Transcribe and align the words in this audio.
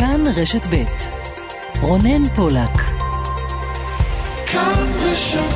כאן 0.00 0.22
רשת 0.36 0.66
ב' 0.70 0.84
רונן 1.80 2.24
פולק. 2.36 2.74
כאן 4.46 4.92
רשת 5.02 5.54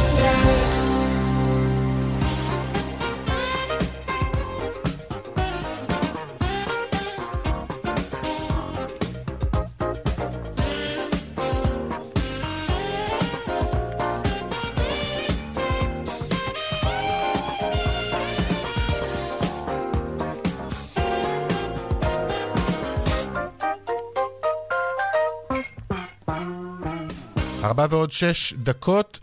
ועוד 27.94 28.12
שש 28.12 28.54
דקות. 28.54 29.21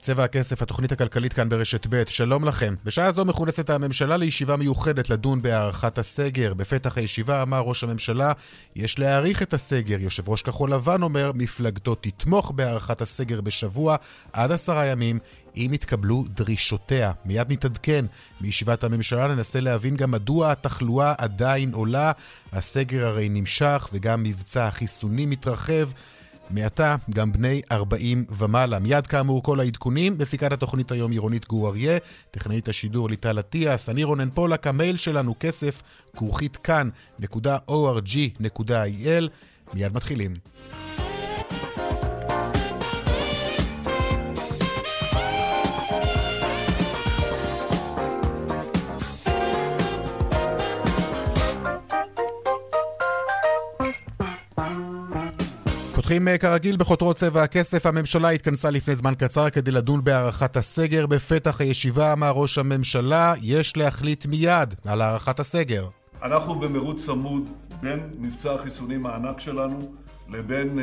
צבע 0.00 0.24
הכסף, 0.24 0.62
התוכנית 0.62 0.92
הכלכלית 0.92 1.32
כאן 1.32 1.48
ברשת 1.48 1.86
ב', 1.90 2.02
שלום 2.08 2.44
לכם. 2.44 2.74
בשעה 2.84 3.10
זו 3.12 3.24
מכונסת 3.24 3.70
הממשלה 3.70 4.16
לישיבה 4.16 4.56
מיוחדת 4.56 5.10
לדון 5.10 5.42
בהארכת 5.42 5.98
הסגר. 5.98 6.54
בפתח 6.54 6.98
הישיבה 6.98 7.42
אמר 7.42 7.60
ראש 7.60 7.84
הממשלה, 7.84 8.32
יש 8.76 8.98
להאריך 8.98 9.42
את 9.42 9.54
הסגר. 9.54 10.00
יושב 10.00 10.28
ראש 10.28 10.42
כחול 10.42 10.72
לבן 10.72 11.02
אומר, 11.02 11.32
מפלגתו 11.34 11.94
תתמוך 11.94 12.50
בהארכת 12.50 13.00
הסגר 13.00 13.40
בשבוע 13.40 13.96
עד 14.32 14.52
עשרה 14.52 14.86
ימים, 14.86 15.18
אם 15.56 15.70
יתקבלו 15.74 16.24
דרישותיה. 16.34 17.12
מיד 17.24 17.52
נתעדכן 17.52 18.04
מישיבת 18.40 18.84
הממשלה, 18.84 19.28
ננסה 19.28 19.60
להבין 19.60 19.96
גם 19.96 20.10
מדוע 20.10 20.52
התחלואה 20.52 21.14
עדיין 21.18 21.72
עולה. 21.72 22.12
הסגר 22.52 23.06
הרי 23.06 23.28
נמשך 23.28 23.88
וגם 23.92 24.22
מבצע 24.22 24.66
החיסונים 24.66 25.30
מתרחב. 25.30 25.88
מעתה 26.50 26.96
גם 27.10 27.32
בני 27.32 27.62
40 27.72 28.24
ומעלה. 28.38 28.78
מיד 28.78 29.06
כאמור 29.06 29.42
כל 29.42 29.60
העדכונים, 29.60 30.18
מפיקת 30.18 30.52
התוכנית 30.52 30.92
היום 30.92 31.10
עירונית 31.12 31.48
גור 31.48 31.68
אריה, 31.68 31.98
טכנאית 32.30 32.68
השידור 32.68 33.10
ליטל 33.10 33.38
אטיאס, 33.38 33.88
אני 33.88 34.04
רונן 34.04 34.30
פולק, 34.30 34.66
המייל 34.66 34.96
שלנו 34.96 35.34
כסף, 35.40 35.82
כרוכית 36.16 36.56
כאן.org.il. 36.56 37.68
מיד 39.74 39.92
מתחילים. 39.94 40.34
פותחים 56.10 56.28
אה, 56.28 56.38
כרגיל 56.38 56.76
בחותרות 56.76 57.16
צבע 57.16 57.42
הכסף. 57.42 57.86
הממשלה 57.86 58.28
התכנסה 58.28 58.70
לפני 58.70 58.94
זמן 58.94 59.14
קצר 59.18 59.50
כדי 59.50 59.70
לדון 59.70 60.04
בהארכת 60.04 60.56
הסגר. 60.56 61.06
בפתח 61.06 61.60
הישיבה 61.60 62.12
אמר 62.12 62.30
ראש 62.30 62.58
הממשלה, 62.58 63.34
יש 63.42 63.76
להחליט 63.76 64.26
מיד 64.26 64.74
על 64.84 65.02
הארכת 65.02 65.40
הסגר. 65.40 65.84
אנחנו 66.22 66.54
במרוץ 66.54 67.04
צמוד 67.04 67.48
בין 67.80 68.00
מבצע 68.18 68.52
החיסונים 68.54 69.06
הענק 69.06 69.40
שלנו 69.40 69.92
לבין 70.28 70.78
uh, 70.78 70.82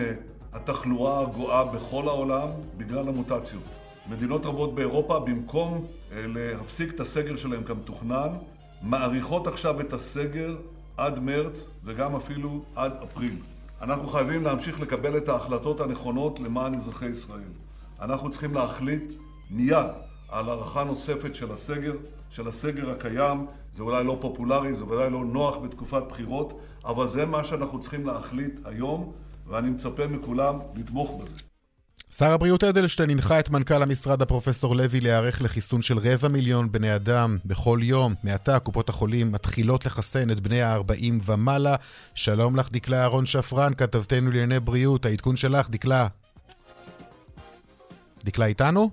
התחלואה 0.53 1.21
הגואה 1.21 1.65
בכל 1.65 2.07
העולם 2.07 2.49
בגלל 2.77 3.07
המוטציות. 3.07 3.63
מדינות 4.09 4.45
רבות 4.45 4.75
באירופה, 4.75 5.19
במקום 5.19 5.85
uh, 5.85 6.13
להפסיק 6.15 6.93
את 6.93 6.99
הסגר 6.99 7.35
שלהם 7.35 7.63
כמתוכנן, 7.63 8.29
מאריכות 8.81 9.47
עכשיו 9.47 9.81
את 9.81 9.93
הסגר 9.93 10.55
עד 10.97 11.19
מרץ 11.19 11.67
וגם 11.83 12.15
אפילו 12.15 12.61
עד 12.75 12.93
אפריל. 13.03 13.35
אנחנו 13.81 14.07
חייבים 14.07 14.43
להמשיך 14.43 14.79
לקבל 14.79 15.17
את 15.17 15.29
ההחלטות 15.29 15.81
הנכונות 15.81 16.39
למען 16.39 16.73
אזרחי 16.73 17.09
ישראל. 17.09 17.51
אנחנו 18.01 18.29
צריכים 18.29 18.53
להחליט 18.53 19.13
מיד 19.49 19.87
על 20.29 20.49
הארכה 20.49 20.83
נוספת 20.83 21.35
של 21.35 21.51
הסגר, 21.51 21.93
של 22.29 22.47
הסגר 22.47 22.91
הקיים. 22.91 23.45
זה 23.73 23.83
אולי 23.83 24.03
לא 24.03 24.17
פופולרי, 24.21 24.73
זה 24.73 24.85
ודאי 24.85 25.09
לא 25.09 25.25
נוח 25.25 25.57
בתקופת 25.57 26.03
בחירות, 26.09 26.59
אבל 26.85 27.07
זה 27.07 27.25
מה 27.25 27.43
שאנחנו 27.43 27.79
צריכים 27.79 28.05
להחליט 28.05 28.59
היום, 28.65 29.13
ואני 29.47 29.69
מצפה 29.69 30.07
מכולם 30.07 30.59
לתמוך 30.75 31.21
בזה. 31.21 31.35
שר 32.11 32.31
הבריאות 32.31 32.63
אדלשטיין 32.63 33.09
הנחה 33.09 33.39
את 33.39 33.49
מנכ"ל 33.49 33.83
המשרד 33.83 34.21
הפרופסור 34.21 34.75
לוי 34.75 34.99
להיערך 34.99 35.41
לחיסון 35.41 35.81
של 35.81 35.97
רבע 35.97 36.27
מיליון 36.27 36.71
בני 36.71 36.95
אדם 36.95 37.37
בכל 37.45 37.79
יום. 37.81 38.13
מעתה 38.23 38.59
קופות 38.59 38.89
החולים 38.89 39.31
מתחילות 39.31 39.85
לחסן 39.85 40.31
את 40.31 40.39
בני 40.39 40.61
ה-40 40.61 41.13
ומעלה. 41.25 41.75
שלום 42.15 42.55
לך 42.55 42.71
דקלה 42.71 43.01
אהרון 43.01 43.25
שפרן, 43.25 43.73
כתבתנו 43.73 44.31
לענייני 44.31 44.59
בריאות. 44.59 45.05
העדכון 45.05 45.35
שלך, 45.35 45.69
דקלה. 45.69 46.07
דקלה 48.23 48.45
איתנו? 48.45 48.89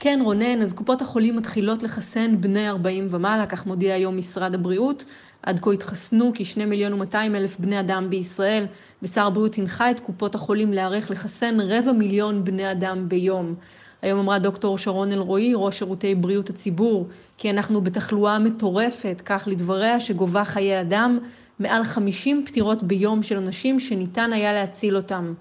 כן, 0.00 0.20
רונן, 0.24 0.62
אז 0.62 0.72
קופות 0.72 1.02
החולים 1.02 1.36
מתחילות 1.36 1.82
לחסן 1.82 2.40
בני 2.40 2.68
40 2.68 3.06
ומעלה, 3.10 3.46
כך 3.46 3.66
מודיע 3.66 3.94
היום 3.94 4.16
משרד 4.16 4.54
הבריאות. 4.54 5.04
עד 5.42 5.60
כה 5.60 5.72
התחסנו 5.72 6.32
כ-2 6.34 6.66
מיליון 6.66 6.92
ו-200 6.92 7.16
אלף 7.16 7.60
בני 7.60 7.80
אדם 7.80 8.10
בישראל, 8.10 8.66
ושר 9.02 9.26
הבריאות 9.26 9.58
הנחה 9.58 9.90
את 9.90 10.00
קופות 10.00 10.34
החולים 10.34 10.72
להיערך 10.72 11.10
לחסן 11.10 11.60
רבע 11.60 11.92
מיליון 11.92 12.44
בני 12.44 12.70
אדם 12.70 13.08
ביום. 13.08 13.54
היום 14.02 14.18
אמרה 14.18 14.38
דוקטור 14.38 14.78
שרון 14.78 15.12
אלרועי, 15.12 15.52
ראש 15.54 15.78
שירותי 15.78 16.14
בריאות 16.14 16.50
הציבור, 16.50 17.08
כי 17.38 17.50
אנחנו 17.50 17.80
בתחלואה 17.80 18.38
מטורפת, 18.38 19.22
כך 19.24 19.48
לדבריה, 19.50 20.00
שגובה 20.00 20.44
חיי 20.44 20.80
אדם, 20.80 21.18
מעל 21.58 21.84
50 21.84 22.44
פטירות 22.46 22.82
ביום 22.82 23.22
של 23.22 23.36
אנשים 23.36 23.80
שניתן 23.80 24.32
היה 24.32 24.52
להציל 24.52 24.96
אותם. 24.96 25.34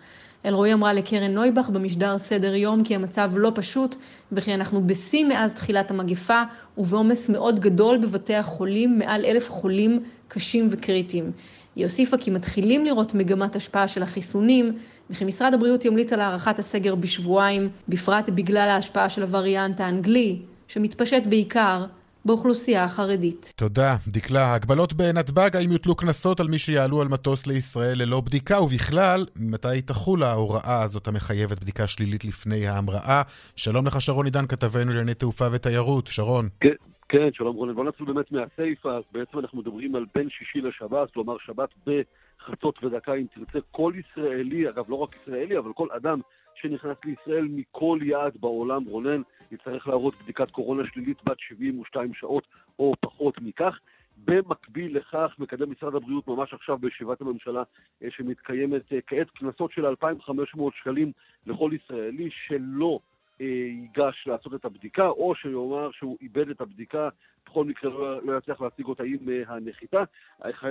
אלרועי 0.45 0.73
אמרה 0.73 0.93
לקרן 0.93 1.31
נויבך 1.31 1.69
במשדר 1.69 2.17
סדר 2.17 2.55
יום 2.55 2.83
כי 2.83 2.95
המצב 2.95 3.31
לא 3.35 3.51
פשוט 3.55 3.95
וכי 4.31 4.53
אנחנו 4.53 4.87
בשיא 4.87 5.25
מאז 5.25 5.53
תחילת 5.53 5.91
המגפה 5.91 6.43
ובעומס 6.77 7.29
מאוד 7.29 7.59
גדול 7.59 7.97
בבתי 7.97 8.35
החולים, 8.35 8.99
מעל 8.99 9.25
אלף 9.25 9.49
חולים 9.49 10.03
קשים 10.27 10.67
וקריטיים. 10.71 11.31
היא 11.75 11.85
הוסיפה 11.85 12.17
כי 12.17 12.31
מתחילים 12.31 12.85
לראות 12.85 13.13
מגמת 13.13 13.55
השפעה 13.55 13.87
של 13.87 14.03
החיסונים 14.03 14.77
וכי 15.09 15.25
משרד 15.25 15.53
הבריאות 15.53 15.85
ימליץ 15.85 16.13
על 16.13 16.19
הארכת 16.19 16.59
הסגר 16.59 16.95
בשבועיים, 16.95 17.69
בפרט 17.89 18.29
בגלל 18.29 18.69
ההשפעה 18.69 19.09
של 19.09 19.21
הווריאנט 19.21 19.81
האנגלי, 19.81 20.39
שמתפשט 20.67 21.25
בעיקר 21.29 21.85
באוכלוסייה 22.27 22.83
החרדית. 22.83 23.53
תודה. 23.55 23.95
דקלה, 24.07 24.53
הגבלות 24.53 24.93
בנתב"ג, 24.93 25.55
האם 25.55 25.71
יוטלו 25.71 25.95
קנסות 25.95 26.39
על 26.39 26.47
מי 26.47 26.59
שיעלו 26.59 27.01
על 27.01 27.07
מטוס 27.11 27.47
לישראל 27.47 27.97
ללא 28.01 28.21
בדיקה, 28.21 28.61
ובכלל, 28.61 29.25
מתי 29.51 29.81
תחול 29.85 30.23
ההוראה 30.23 30.81
הזאת 30.83 31.07
המחייבת 31.07 31.59
בדיקה 31.61 31.88
שלילית 31.88 32.25
לפני 32.25 32.67
ההמראה? 32.67 33.21
שלום 33.55 33.88
לך, 33.88 34.01
שרון 34.01 34.25
עידן, 34.25 34.45
כתבנו 34.47 34.89
לענייני 34.91 35.13
תעופה 35.13 35.45
ותיירות. 35.51 36.07
שרון. 36.07 36.45
כן. 36.61 36.77
כן, 37.09 37.29
שלום 37.33 37.55
רונן. 37.55 37.73
בוא 37.73 37.83
נתחיל 37.83 38.05
באמת 38.05 38.31
מהסיפה, 38.31 38.97
בעצם 39.11 39.39
אנחנו 39.39 39.57
מדברים 39.59 39.95
על 39.95 40.05
בין 40.15 40.29
שישי 40.29 40.61
לשבת, 40.61 41.11
כלומר 41.13 41.35
שבת 41.45 41.69
בחצות 41.85 42.83
ודקה, 42.83 43.13
אם 43.13 43.25
תרצה, 43.35 43.59
כל 43.71 43.94
ישראלי, 43.99 44.69
אגב 44.69 44.85
לא 44.89 44.95
רק 44.95 45.15
ישראלי, 45.15 45.57
אבל 45.57 45.73
כל 45.73 45.88
אדם 45.97 46.19
שנכנס 46.61 46.97
לישראל 47.05 47.47
מכל 47.49 47.99
יעד 48.01 48.33
בעולם, 48.39 48.83
רונן, 48.85 49.21
יצטרך 49.51 49.87
להראות 49.87 50.15
בדיקת 50.23 50.51
קורונה 50.51 50.83
שלילית 50.93 51.23
בת 51.23 51.39
72 51.39 52.13
שעות 52.13 52.43
או 52.79 52.93
פחות 53.01 53.41
מכך. 53.41 53.79
במקביל 54.25 54.97
לכך 54.97 55.35
מקדם 55.39 55.71
משרד 55.71 55.95
הבריאות 55.95 56.27
ממש 56.27 56.53
עכשיו 56.53 56.77
בישיבת 56.77 57.21
הממשלה 57.21 57.63
אה, 58.03 58.07
שמתקיימת 58.11 58.93
אה, 58.93 58.99
כעת 59.07 59.29
קנסות 59.29 59.71
של 59.71 59.85
2,500 59.85 60.73
שקלים 60.75 61.11
לכל 61.45 61.71
ישראלי 61.73 62.29
שלא 62.47 62.99
ייגש 63.39 64.27
לעשות 64.27 64.53
את 64.53 64.65
הבדיקה, 64.65 65.07
או 65.07 65.35
שיאמר 65.35 65.91
שהוא 65.91 66.17
איבד 66.21 66.49
את 66.49 66.61
הבדיקה, 66.61 67.09
בכל 67.45 67.65
מקרה 67.65 67.89
לא, 67.89 68.21
לא 68.23 68.37
יצליח 68.37 68.61
להשיג 68.61 68.85
אותה 68.85 69.03
עם 69.03 69.17
הנחיתה. 69.47 70.03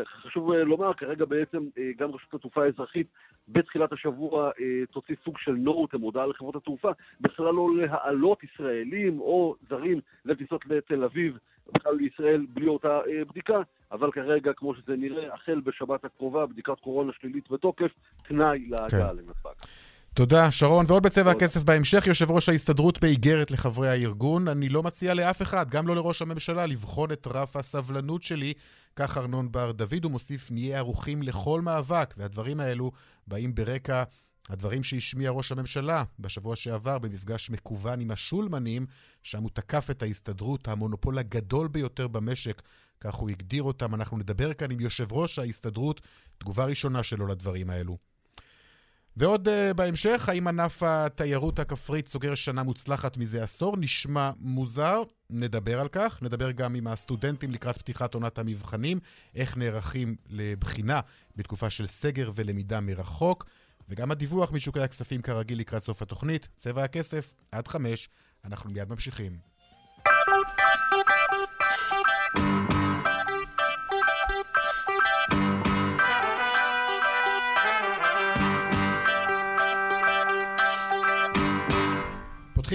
חשוב 0.05 0.53
לומר, 0.53 0.95
כרגע 0.95 1.25
בעצם 1.25 1.59
גם 1.97 2.11
רשות 2.11 2.35
התעופה 2.35 2.65
האזרחית 2.65 3.07
בתחילת 3.49 3.93
השבוע 3.93 4.51
תוציא 4.91 5.15
סוג 5.25 5.39
של 5.39 5.53
נוט, 5.53 5.95
מודעה 5.95 6.27
לחברות 6.27 6.57
התעופה, 6.57 6.91
בכלל 7.21 7.55
לא 7.55 7.69
להעלות 7.77 8.45
ישראלים 8.45 9.21
או 9.21 9.55
זרים 9.69 10.01
לטיסות 10.25 10.67
לתל 10.67 11.05
אביב, 11.05 11.39
בכלל 11.75 11.95
לישראל 11.97 12.47
בלי 12.49 12.67
אותה 12.67 13.01
בדיקה, 13.29 13.61
אבל 13.93 14.13
כרגע, 14.13 14.53
כמו 14.53 14.75
שזה 14.75 14.97
נראה, 14.97 15.35
החל 15.35 15.61
בשבת 15.61 16.05
הקרובה, 16.05 16.47
בדיקת 16.47 16.81
קורונה 16.81 17.13
שלילית 17.21 17.51
בתוקף, 17.51 17.91
תנאי 18.29 18.67
להגעה 18.69 18.89
כן. 18.89 19.17
לנתב"ג. 19.17 19.67
תודה, 20.17 20.51
שרון. 20.51 20.85
ועוד 20.89 21.03
בצבע 21.03 21.31
הכסף 21.31 21.63
בהמשך, 21.63 22.07
יושב 22.07 22.31
ראש 22.31 22.49
ההסתדרות 22.49 23.01
באיגרת 23.01 23.51
לחברי 23.51 23.89
הארגון. 23.89 24.49
אני 24.49 24.69
לא 24.69 24.83
מציע 24.83 25.15
לאף 25.15 25.43
אחד, 25.43 25.71
גם 25.71 25.87
לא 25.87 25.95
לראש 25.95 26.23
הממשלה, 26.23 26.67
לבחון 26.67 27.13
את 27.13 27.27
רף 27.31 27.57
הסבלנות 27.57 28.23
שלי. 28.23 28.53
כך 28.97 29.19
ארנון 29.19 29.53
בר 29.53 29.73
דוד, 29.73 30.05
הוא 30.05 30.13
מוסיף, 30.13 30.51
נהיה 30.51 30.79
ערוכים 30.79 31.23
לכל 31.23 31.61
מאבק. 31.61 32.15
והדברים 32.17 32.61
האלו 32.61 32.93
באים 33.27 33.55
ברקע 33.55 34.03
הדברים 34.49 34.83
שהשמיע 34.83 35.31
ראש 35.31 35.53
הממשלה 35.53 36.05
בשבוע 36.19 36.57
שעבר 36.57 36.99
במפגש 36.99 37.51
מקוון 37.51 38.01
עם 38.01 38.11
השולמנים, 38.11 38.87
שם 39.23 39.43
הוא 39.43 39.51
תקף 39.53 39.91
את 39.91 40.03
ההסתדרות, 40.03 40.69
המונופול 40.69 41.19
הגדול 41.19 41.69
ביותר 41.69 42.09
במשק, 42.09 42.63
כך 43.01 43.15
הוא 43.15 43.31
הגדיר 43.31 43.63
אותם. 43.63 43.95
אנחנו 43.95 44.19
נדבר 44.19 44.55
כאן 44.55 44.71
עם 44.71 44.81
יושב 44.81 45.13
ראש 45.13 45.39
ההסתדרות, 45.39 46.01
תגובה 46.39 46.65
ראשונה 46.65 47.03
שלו 47.03 47.27
לדברים 47.27 47.71
האלו. 47.71 48.16
ועוד 49.19 49.49
uh, 49.49 49.75
בהמשך, 49.75 50.29
האם 50.29 50.49
ענף 50.49 50.83
התיירות 50.83 51.59
הכפרית 51.59 52.09
סוגר 52.09 52.35
שנה 52.35 52.63
מוצלחת 52.63 53.17
מזה 53.17 53.43
עשור? 53.43 53.77
נשמע 53.77 54.31
מוזר, 54.41 55.03
נדבר 55.31 55.81
על 55.81 55.89
כך. 55.89 56.23
נדבר 56.23 56.51
גם 56.51 56.75
עם 56.75 56.87
הסטודנטים 56.87 57.51
לקראת 57.51 57.79
פתיחת 57.79 58.15
עונת 58.15 58.39
המבחנים, 58.39 58.99
איך 59.35 59.57
נערכים 59.57 60.17
לבחינה 60.29 61.01
בתקופה 61.37 61.71
של 61.71 61.87
סגר 61.87 62.31
ולמידה 62.35 62.81
מרחוק, 62.81 63.47
וגם 63.89 64.11
הדיווח 64.11 64.53
משוקי 64.53 64.81
הכספים 64.81 65.23
כרגיל 65.23 65.59
לקראת 65.59 65.85
סוף 65.85 66.03
התוכנית. 66.03 66.49
צבע 66.57 66.85
הכסף, 66.85 67.33
עד 67.53 67.69
חמש, 67.69 68.09
אנחנו 68.45 68.71
מיד 68.71 68.89
ממשיכים. 68.89 69.56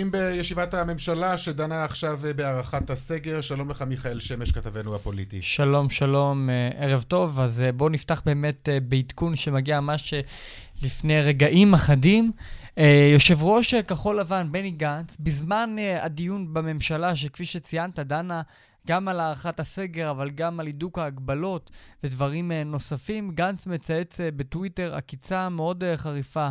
פותחים 0.09 0.36
בישיבת 0.36 0.74
הממשלה 0.74 1.38
שדנה 1.38 1.83
עכשיו 1.83 2.19
בהארכת 2.36 2.89
הסגר. 2.89 3.42
שלום 3.42 3.69
לך, 3.69 3.81
מיכאל 3.81 4.19
שמש, 4.19 4.51
כתבנו 4.51 4.95
הפוליטי. 4.95 5.42
שלום, 5.42 5.89
שלום, 5.89 6.50
אה, 6.50 6.69
ערב 6.75 7.01
טוב. 7.01 7.39
אז 7.39 7.62
אה, 7.62 7.71
בואו 7.71 7.89
נפתח 7.89 8.21
באמת 8.25 8.69
אה, 8.69 8.80
בעדכון 8.80 9.36
שמגיע 9.36 9.80
ממש 9.80 10.13
לפני 10.83 11.21
רגעים 11.21 11.74
אחדים. 11.74 12.31
יושב 13.13 13.44
ראש 13.44 13.74
כחול 13.74 14.19
לבן, 14.19 14.48
בני 14.51 14.71
גנץ, 14.71 15.18
בזמן 15.19 15.75
הדיון 16.01 16.54
בממשלה, 16.54 17.15
שכפי 17.15 17.45
שציינת, 17.45 18.00
דנה 18.00 18.42
גם 18.88 19.07
על 19.07 19.19
הארכת 19.19 19.59
הסגר, 19.59 20.12
אבל 20.12 20.30
גם 20.30 20.59
על 20.59 20.65
הידוק 20.65 21.00
ההגבלות 21.00 21.71
ודברים 22.04 22.51
נוספים, 22.51 23.31
גנץ 23.31 23.68
מצייץ 23.68 24.18
בטוויטר 24.36 24.95
עקיצה 24.95 25.50
מאוד 25.50 25.83
חריפה 25.95 26.50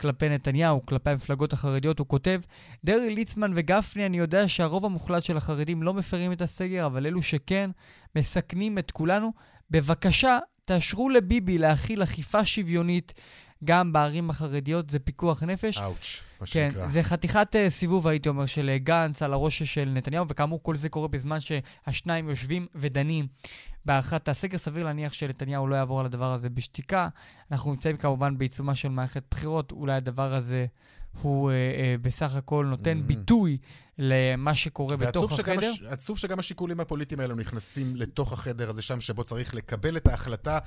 כלפי 0.00 0.28
נתניהו, 0.28 0.86
כלפי 0.86 1.10
המפלגות 1.10 1.52
החרדיות, 1.52 1.98
הוא 1.98 2.06
כותב, 2.06 2.40
דרעי, 2.84 3.14
ליצמן 3.14 3.52
וגפני, 3.56 4.06
אני 4.06 4.18
יודע 4.18 4.48
שהרוב 4.48 4.84
המוחלט 4.84 5.24
של 5.24 5.36
החרדים 5.36 5.82
לא 5.82 5.94
מפרים 5.94 6.32
את 6.32 6.42
הסגר, 6.42 6.86
אבל 6.86 7.06
אלו 7.06 7.22
שכן, 7.22 7.70
מסכנים 8.16 8.78
את 8.78 8.90
כולנו. 8.90 9.32
בבקשה, 9.70 10.38
תאשרו 10.64 11.08
לביבי 11.08 11.58
להכיל 11.58 12.02
אכיפה 12.02 12.44
שוויונית 12.44 13.12
גם 13.64 13.92
בערים 13.92 14.30
החרדיות, 14.30 14.90
זה 14.90 14.98
פיקוח 14.98 15.42
נפש. 15.42 15.78
אאוץ', 15.78 16.22
מה 16.40 16.46
כן, 16.46 16.68
שנקרא. 16.70 16.88
זה 16.88 17.02
חתיכת 17.02 17.54
uh, 17.54 17.70
סיבוב, 17.70 18.06
הייתי 18.06 18.28
אומר, 18.28 18.46
של 18.46 18.70
uh, 18.76 18.84
גנץ 18.84 19.22
על 19.22 19.32
הראש 19.32 19.62
של 19.62 19.88
נתניהו, 19.94 20.28
וכאמור, 20.28 20.62
כל 20.62 20.76
זה 20.76 20.88
קורה 20.88 21.08
בזמן 21.08 21.38
שהשניים 21.40 22.28
יושבים 22.28 22.66
ודנים 22.74 23.26
בהארכת 23.84 24.28
הסגר. 24.28 24.58
סביר 24.58 24.84
להניח 24.84 25.12
שנתניהו 25.12 25.66
לא 25.66 25.76
יעבור 25.76 26.00
על 26.00 26.06
הדבר 26.06 26.32
הזה 26.32 26.50
בשתיקה. 26.50 27.08
אנחנו 27.50 27.70
נמצאים 27.70 27.96
כמובן 27.96 28.38
בעיצומה 28.38 28.74
של 28.74 28.88
מערכת 28.88 29.22
בחירות, 29.30 29.72
אולי 29.72 29.92
הדבר 29.92 30.34
הזה 30.34 30.64
הוא 31.22 31.50
uh, 31.50 31.54
uh, 31.54 32.02
בסך 32.02 32.36
הכל 32.36 32.66
נותן 32.70 32.98
mm-hmm. 32.98 33.06
ביטוי 33.06 33.58
למה 34.02 34.54
שקורה 34.54 34.96
בתוך 34.96 35.32
החדר. 35.32 35.70
הש... 35.70 35.82
עצוב 35.82 36.18
שגם 36.18 36.38
השיקולים 36.38 36.80
הפוליטיים 36.80 37.20
האלו 37.20 37.34
נכנסים 37.34 37.96
לתוך 37.96 38.32
החדר 38.32 38.70
הזה 38.70 38.82
שם, 38.82 39.00
שבו 39.00 39.24
צריך 39.24 39.54
לקבל 39.54 39.96
את 39.96 40.06
ההחלטה, 40.06 40.58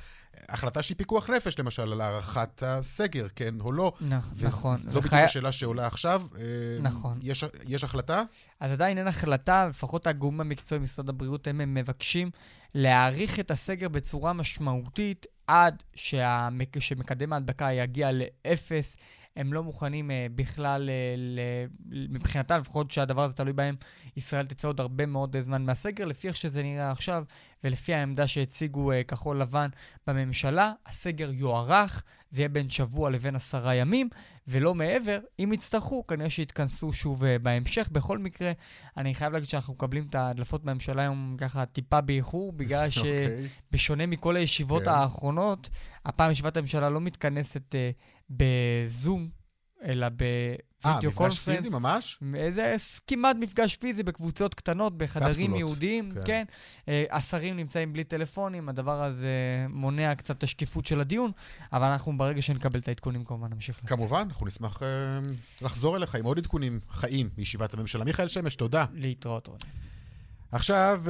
החלטה 0.49 0.81
שהיא 0.81 0.97
פיקוח 0.97 1.29
נפש, 1.29 1.59
למשל, 1.59 1.91
על 1.93 2.01
הארכת 2.01 2.63
הסגר, 2.63 3.27
כן 3.35 3.53
או 3.61 3.71
לא. 3.71 3.93
נכ- 4.01 4.45
נכון. 4.45 4.75
זו 4.75 4.89
בדיוק 4.89 5.05
וחי... 5.05 5.21
השאלה 5.21 5.51
שעולה 5.51 5.87
עכשיו. 5.87 6.21
אה, 6.37 6.43
נכון. 6.81 7.19
יש, 7.21 7.43
יש 7.67 7.83
החלטה? 7.83 8.23
אז 8.59 8.71
עדיין 8.71 8.97
אין 8.97 9.07
החלטה, 9.07 9.67
לפחות 9.69 10.07
הגורמים 10.07 10.41
המקצועיים 10.41 10.81
במשרד 10.81 11.09
הבריאות, 11.09 11.47
הם, 11.47 11.61
הם 11.61 11.73
מבקשים 11.73 12.31
להאריך 12.75 13.39
את 13.39 13.51
הסגר 13.51 13.87
בצורה 13.87 14.33
משמעותית 14.33 15.25
עד 15.47 15.83
שה... 15.95 16.49
שמקדם 16.79 17.33
ההדבקה 17.33 17.71
יגיע 17.71 18.09
לאפס. 18.11 18.97
הם 19.35 19.53
לא 19.53 19.63
מוכנים 19.63 20.09
uh, 20.09 20.13
בכלל, 20.35 20.89
uh. 20.89 21.91
מבחינתם, 22.09 22.59
לפחות 22.59 22.91
שהדבר 22.91 23.23
הזה 23.23 23.33
תלוי 23.33 23.53
בהם, 23.53 23.75
ישראל 24.17 24.45
תצא 24.45 24.67
עוד 24.67 24.79
הרבה 24.79 25.05
מאוד 25.05 25.39
זמן 25.39 25.65
מהסגר. 25.65 26.05
לפי 26.05 26.27
איך 26.27 26.35
שזה 26.35 26.63
נראה 26.63 26.91
עכשיו, 26.91 27.23
ולפי 27.63 27.93
העמדה 27.93 28.27
שהציגו 28.27 28.91
uh, 28.91 28.95
כחול 29.07 29.41
לבן 29.41 29.69
בממשלה, 30.07 30.71
הסגר 30.85 31.31
יוארך, 31.31 32.03
זה 32.29 32.41
יהיה 32.41 32.49
בין 32.49 32.69
שבוע 32.69 33.09
לבין 33.09 33.35
עשרה 33.35 33.75
ימים, 33.75 34.09
ולא 34.47 34.75
מעבר. 34.75 35.19
אם 35.39 35.51
יצטרכו, 35.53 36.07
כנראה 36.07 36.29
שיתכנסו 36.29 36.93
שוב 36.93 37.23
uh, 37.23 37.27
בהמשך. 37.41 37.89
בכל 37.91 38.17
מקרה, 38.17 38.51
אני 38.97 39.15
חייב 39.15 39.33
להגיד 39.33 39.49
שאנחנו 39.49 39.73
מקבלים 39.73 40.05
את 40.09 40.15
ההדלפות 40.15 40.63
בממשלה 40.63 41.01
היום 41.01 41.35
ככה 41.37 41.65
טיפה 41.65 42.01
באיחור, 42.01 42.53
בגלל 42.53 42.87
שבשונה 42.99 44.03
אוקיי. 44.03 44.17
מכל 44.17 44.35
הישיבות 44.35 44.83
כן. 44.83 44.89
האחרונות, 44.89 45.69
הפעם 46.05 46.31
ישיבת 46.31 46.57
הממשלה 46.57 46.89
לא 46.89 47.01
מתכנסת 47.01 47.75
uh, 47.75 48.22
בזום, 48.37 49.29
אלא 49.85 50.07
בווידאו 50.09 51.11
קונפרנס. 51.11 51.15
אה, 51.15 51.27
מפגש 51.27 51.39
פיזי 51.39 51.69
ממש? 51.69 52.19
זה 52.49 52.75
כמעט 53.07 53.35
מפגש 53.39 53.75
פיזי 53.75 54.03
בקבוצות 54.03 54.53
קטנות, 54.53 54.97
בחדרים 54.97 55.53
ייעודיים, 55.53 56.11
כן. 56.11 56.21
כן. 56.25 56.43
אה, 56.87 57.03
השרים 57.11 57.55
נמצאים 57.55 57.93
בלי 57.93 58.03
טלפונים, 58.03 58.69
הדבר 58.69 59.03
הזה 59.03 59.29
מונע 59.69 60.15
קצת 60.15 60.37
את 60.37 60.43
השקיפות 60.43 60.85
של 60.85 61.01
הדיון, 61.01 61.31
אבל 61.73 61.87
אנחנו 61.87 62.17
ברגע 62.17 62.41
שנקבל 62.41 62.79
את 62.79 62.87
העדכונים 62.87 63.25
כמובן 63.25 63.53
נמשיך. 63.53 63.79
כמובן, 63.85 64.27
אנחנו 64.29 64.45
נשמח 64.45 64.77
uh, 64.77 64.83
לחזור 65.65 65.97
אליך 65.97 66.15
עם 66.15 66.25
עוד 66.25 66.37
עדכונים 66.37 66.79
חיים 66.89 67.29
בישיבת 67.35 67.73
הממשלה. 67.73 68.05
מיכאל 68.05 68.27
שמש, 68.27 68.55
תודה. 68.55 68.85
להתראות, 68.93 69.47
רוני. 69.47 69.59
עכשיו 70.51 71.03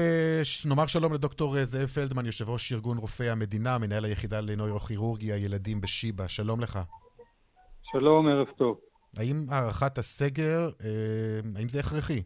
נאמר 0.65 0.87
שלום 0.87 1.13
לדוקטור 1.13 1.65
זאב 1.65 1.87
פלדמן, 1.87 2.25
יושב 2.25 2.49
ראש 2.49 2.73
ארגון 2.73 2.97
רופאי 2.97 3.29
המדינה, 3.29 3.77
מנהל 3.77 4.05
היחידה 4.05 4.41
לנוירוכירורגיה 4.41 5.37
ילדים 5.37 5.81
בשיבא. 5.81 6.27
שלום 6.27 6.61
לך. 6.61 6.79
שלום, 7.93 8.27
ערב 8.27 8.47
טוב. 8.57 8.79
האם 9.17 9.35
הארכת 9.49 9.97
הסגר, 9.97 10.59
אה, 10.83 11.39
האם 11.55 11.69
זה 11.69 11.79
הכרחי? 11.79 12.21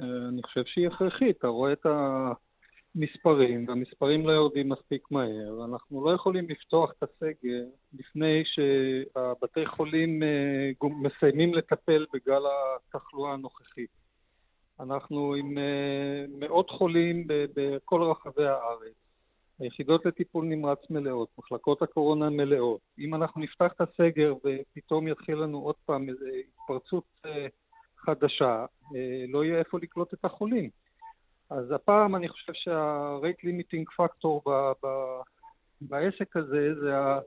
אה, 0.00 0.28
אני 0.28 0.42
חושב 0.42 0.64
שהיא 0.66 0.86
הכרחית. 0.86 1.38
אתה 1.38 1.46
רואה 1.46 1.72
את 1.72 1.86
המספרים, 1.86 3.68
והמספרים 3.68 4.26
לא 4.26 4.32
יורדים 4.32 4.68
מספיק 4.68 5.10
מהר. 5.10 5.64
אנחנו 5.64 6.06
לא 6.06 6.14
יכולים 6.14 6.50
לפתוח 6.50 6.92
את 6.98 7.02
הסגר 7.02 7.64
לפני 7.98 8.42
שהבתי 8.44 9.66
חולים 9.66 10.22
אה, 10.22 10.88
מסיימים 10.90 11.54
לטפל 11.54 12.06
בגל 12.12 12.42
התחלואה 12.94 13.32
הנוכחי. 13.32 13.86
אנחנו 14.80 15.34
עם 15.34 15.58
מאות 16.38 16.70
חולים 16.70 17.26
בכל 17.28 18.02
רחבי 18.02 18.46
הארץ. 18.46 19.03
היחידות 19.60 20.06
לטיפול 20.06 20.44
נמרץ 20.44 20.90
מלאות, 20.90 21.28
מחלקות 21.38 21.82
הקורונה 21.82 22.30
מלאות. 22.30 22.80
אם 22.98 23.14
אנחנו 23.14 23.40
נפתח 23.40 23.72
את 23.76 23.80
הסגר 23.80 24.34
ופתאום 24.44 25.08
יתחיל 25.08 25.38
לנו 25.38 25.58
עוד 25.58 25.74
פעם 25.86 26.08
איזו 26.08 26.24
התפרצות 26.26 27.04
אה, 27.26 27.46
חדשה, 27.98 28.66
אה, 28.96 29.24
לא 29.28 29.44
יהיה 29.44 29.58
איפה 29.58 29.78
לקלוט 29.82 30.14
את 30.14 30.24
החולים. 30.24 30.70
אז 31.50 31.70
הפעם 31.70 32.16
אני 32.16 32.28
חושב 32.28 32.52
שה-rate 32.52 33.46
limiting 33.46 34.00
factor 34.00 34.50
ב- 34.50 34.72
ב- 34.86 35.20
בעסק 35.80 36.36
הזה 36.36 36.74
זה, 36.80 36.98
ה- 36.98 37.20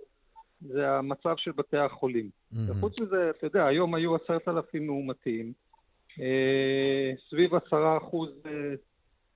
זה 0.61 0.91
המצב 0.91 1.33
של 1.37 1.51
בתי 1.51 1.77
החולים. 1.77 2.29
Mm-hmm. 2.29 2.71
וחוץ 2.71 2.99
מזה, 2.99 3.29
אתה 3.29 3.45
יודע, 3.45 3.65
היום 3.65 3.95
היו 3.95 4.15
עשרת 4.15 4.47
אלפים 4.47 4.87
מאומתים, 4.87 5.53
אה, 6.19 7.11
סביב 7.29 7.55
עשרה 7.55 7.97
אחוז 7.97 8.29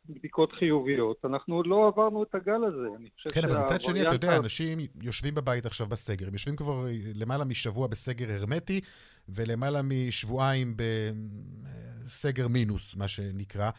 בדיקות 0.09 0.51
חיוביות. 0.59 1.17
אנחנו 1.25 1.55
עוד 1.55 1.67
לא 1.67 1.87
עברנו 1.87 2.23
את 2.23 2.35
הגל 2.35 2.63
הזה. 2.63 2.87
כן, 3.31 3.43
אבל 3.43 3.57
מצד 3.57 3.81
שני, 3.81 4.01
אתה 4.01 4.13
יודע, 4.13 4.37
אנשים 4.37 4.79
יושבים 5.01 5.35
בבית 5.35 5.65
עכשיו 5.65 5.87
בסגר, 5.87 6.27
הם 6.27 6.33
יושבים 6.33 6.55
כבר 6.55 6.85
למעלה 7.15 7.45
משבוע 7.45 7.87
בסגר 7.87 8.31
הרמטי, 8.31 8.81
ולמעלה 9.29 9.81
משבועיים 9.81 10.73
בסגר 12.05 12.47
מינוס, 12.47 12.95
מה 12.95 13.07
שנקרא. 13.07 13.69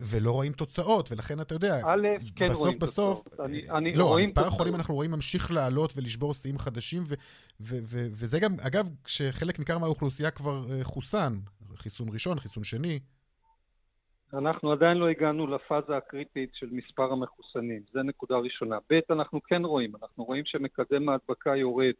ולא 0.00 0.30
רואים 0.30 0.52
תוצאות, 0.52 1.12
ולכן 1.12 1.40
אתה 1.40 1.54
יודע, 1.54 1.80
א', 1.84 2.08
כן 2.36 2.46
בסוף 2.46 2.58
רואים 2.58 2.78
בסוף, 2.78 3.22
תוצאות. 3.24 3.48
אני, 3.48 3.70
אני 3.70 3.96
לא, 3.96 4.16
מספר 4.20 4.46
החולים 4.46 4.74
אנחנו 4.74 4.94
רואים 4.94 5.10
ממשיך 5.10 5.50
לעלות 5.50 5.92
ולשבור 5.96 6.34
שיאים 6.34 6.58
חדשים, 6.58 7.02
ו, 7.06 7.14
ו, 7.60 7.76
ו, 7.84 8.06
וזה 8.10 8.40
גם, 8.40 8.54
אגב, 8.60 8.90
כשחלק 9.04 9.58
ניכר 9.58 9.78
מהאוכלוסייה 9.78 10.30
כבר 10.30 10.84
חוסן, 10.84 11.38
חיסון 11.76 12.08
ראשון, 12.12 12.40
חיסון 12.40 12.64
שני. 12.64 13.00
אנחנו 14.34 14.72
עדיין 14.72 14.96
לא 14.96 15.08
הגענו 15.08 15.46
לפאזה 15.46 15.96
הקריטית 15.96 16.50
של 16.54 16.68
מספר 16.72 17.12
המחוסנים, 17.12 17.82
זו 17.92 18.02
נקודה 18.02 18.36
ראשונה. 18.36 18.78
ב', 18.90 19.00
אנחנו 19.10 19.42
כן 19.42 19.64
רואים, 19.64 19.92
אנחנו 20.02 20.24
רואים 20.24 20.44
שמקדם 20.44 21.08
ההדבקה 21.08 21.56
יורד. 21.56 21.94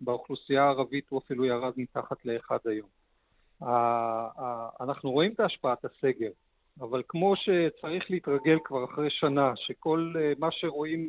באוכלוסייה 0.00 0.64
הערבית 0.64 1.04
הוא 1.08 1.20
אפילו 1.26 1.44
ירד 1.44 1.72
מתחת 1.76 2.24
לאחד 2.24 2.58
היום. 2.64 2.88
אנחנו 4.80 5.10
רואים 5.10 5.32
את 5.32 5.40
השפעת 5.40 5.84
הסגר, 5.84 6.30
אבל 6.80 7.02
כמו 7.08 7.34
שצריך 7.36 8.10
להתרגל 8.10 8.58
כבר 8.64 8.84
אחרי 8.84 9.10
שנה, 9.10 9.52
שכל 9.56 10.12
אה, 10.18 10.32
מה 10.38 10.48
שרואים, 10.50 11.08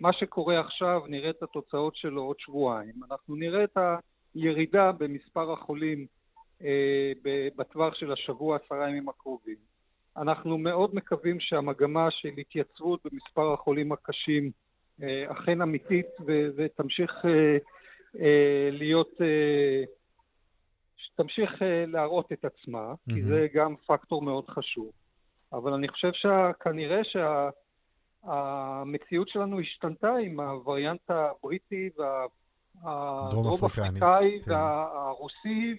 מה 0.00 0.12
שקורה 0.12 0.60
עכשיו, 0.60 1.02
נראה 1.08 1.30
את 1.30 1.42
התוצאות 1.42 1.96
שלו 1.96 2.22
עוד 2.22 2.36
שבועיים, 2.38 2.94
אנחנו 3.10 3.36
נראה 3.36 3.64
את 3.64 3.78
הירידה 4.34 4.92
במספר 4.92 5.52
החולים 5.52 6.06
אה, 6.62 7.12
בטווח 7.56 7.94
של 7.94 8.12
השבוע, 8.12 8.58
עשרה 8.64 8.88
ימים 8.88 9.08
הקרובים. 9.08 9.71
אנחנו 10.16 10.58
מאוד 10.58 10.94
מקווים 10.94 11.40
שהמגמה 11.40 12.10
של 12.10 12.30
התייצבות 12.38 13.00
במספר 13.04 13.52
החולים 13.52 13.92
הקשים 13.92 14.50
אכן 15.26 15.62
אמיתית 15.62 16.06
ותמשיך 16.56 17.12
להיות, 18.70 19.10
תמשיך 21.16 21.50
להראות 21.86 22.32
את 22.32 22.44
עצמה, 22.44 22.92
mm-hmm. 22.92 23.14
כי 23.14 23.22
זה 23.22 23.46
גם 23.54 23.74
פקטור 23.86 24.22
מאוד 24.22 24.48
חשוב. 24.48 24.90
אבל 25.52 25.72
אני 25.72 25.88
חושב 25.88 26.10
שכנראה 26.12 27.00
שהמציאות 28.24 29.28
שה, 29.28 29.32
שלנו 29.32 29.60
השתנתה 29.60 30.14
עם 30.16 30.40
הווריאנט 30.40 31.10
הבריטי 31.10 31.90
וה... 31.98 32.26
הדרום 32.84 33.64
אפריקאי 33.64 34.40
כן. 34.44 34.50
והרוסי 34.50 35.76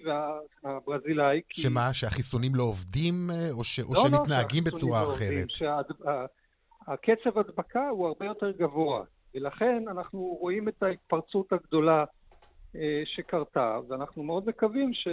והברזילאי. 0.63 1.41
שמה, 1.49 1.93
שהחיסונים 1.93 2.55
לא 2.55 2.63
עובדים 2.63 3.29
אה, 3.31 3.51
או, 3.51 3.63
ש... 3.63 3.79
או 3.79 3.93
לא, 3.93 3.99
לא 4.03 4.17
שמתנהגים 4.17 4.63
לא, 4.65 4.71
בצורה 4.71 5.03
לא 5.03 5.13
אחרת? 5.13 5.49
שהקצב 5.49 7.39
הדבקה 7.39 7.89
הוא 7.89 8.07
הרבה 8.07 8.25
יותר 8.25 8.51
גבוה, 8.51 9.03
ולכן 9.35 9.83
אנחנו 9.87 10.19
רואים 10.19 10.67
את 10.67 10.83
ההתפרצות 10.83 11.53
הגדולה 11.53 12.03
אה, 12.75 13.01
שקרתה, 13.05 13.79
ואנחנו 13.87 14.23
מאוד 14.23 14.47
מקווים 14.47 14.93
ש... 14.93 15.07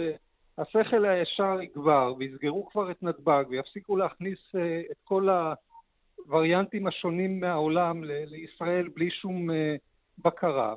השכל 0.57 1.05
הישר 1.05 1.61
יגבר, 1.61 2.13
ויסגרו 2.17 2.69
כבר 2.69 2.91
את 2.91 3.03
נתב"ג, 3.03 3.43
ויפסיקו 3.49 3.97
להכניס 3.97 4.39
אה, 4.55 4.81
את 4.91 4.97
כל 5.03 5.29
הווריאנטים 6.25 6.87
השונים 6.87 7.39
מהעולם 7.39 8.03
לישראל 8.03 8.87
בלי 8.87 9.09
שום 9.11 9.49
בקרה, 10.25 10.75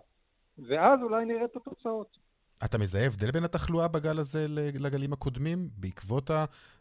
ואז 0.59 1.01
אולי 1.03 1.25
נראה 1.25 1.45
את 1.45 1.57
התוצאות. 1.57 2.17
אתה 2.65 2.79
מזהה 2.79 3.07
הבדל 3.07 3.31
בין 3.31 3.45
התחלואה 3.45 3.89
בגל 3.89 4.19
הזה 4.19 4.47
לגלים 4.81 5.13
הקודמים, 5.13 5.69
בעקבות 5.77 6.31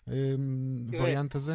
הווריאנט 0.07 1.35
הזה? 1.35 1.53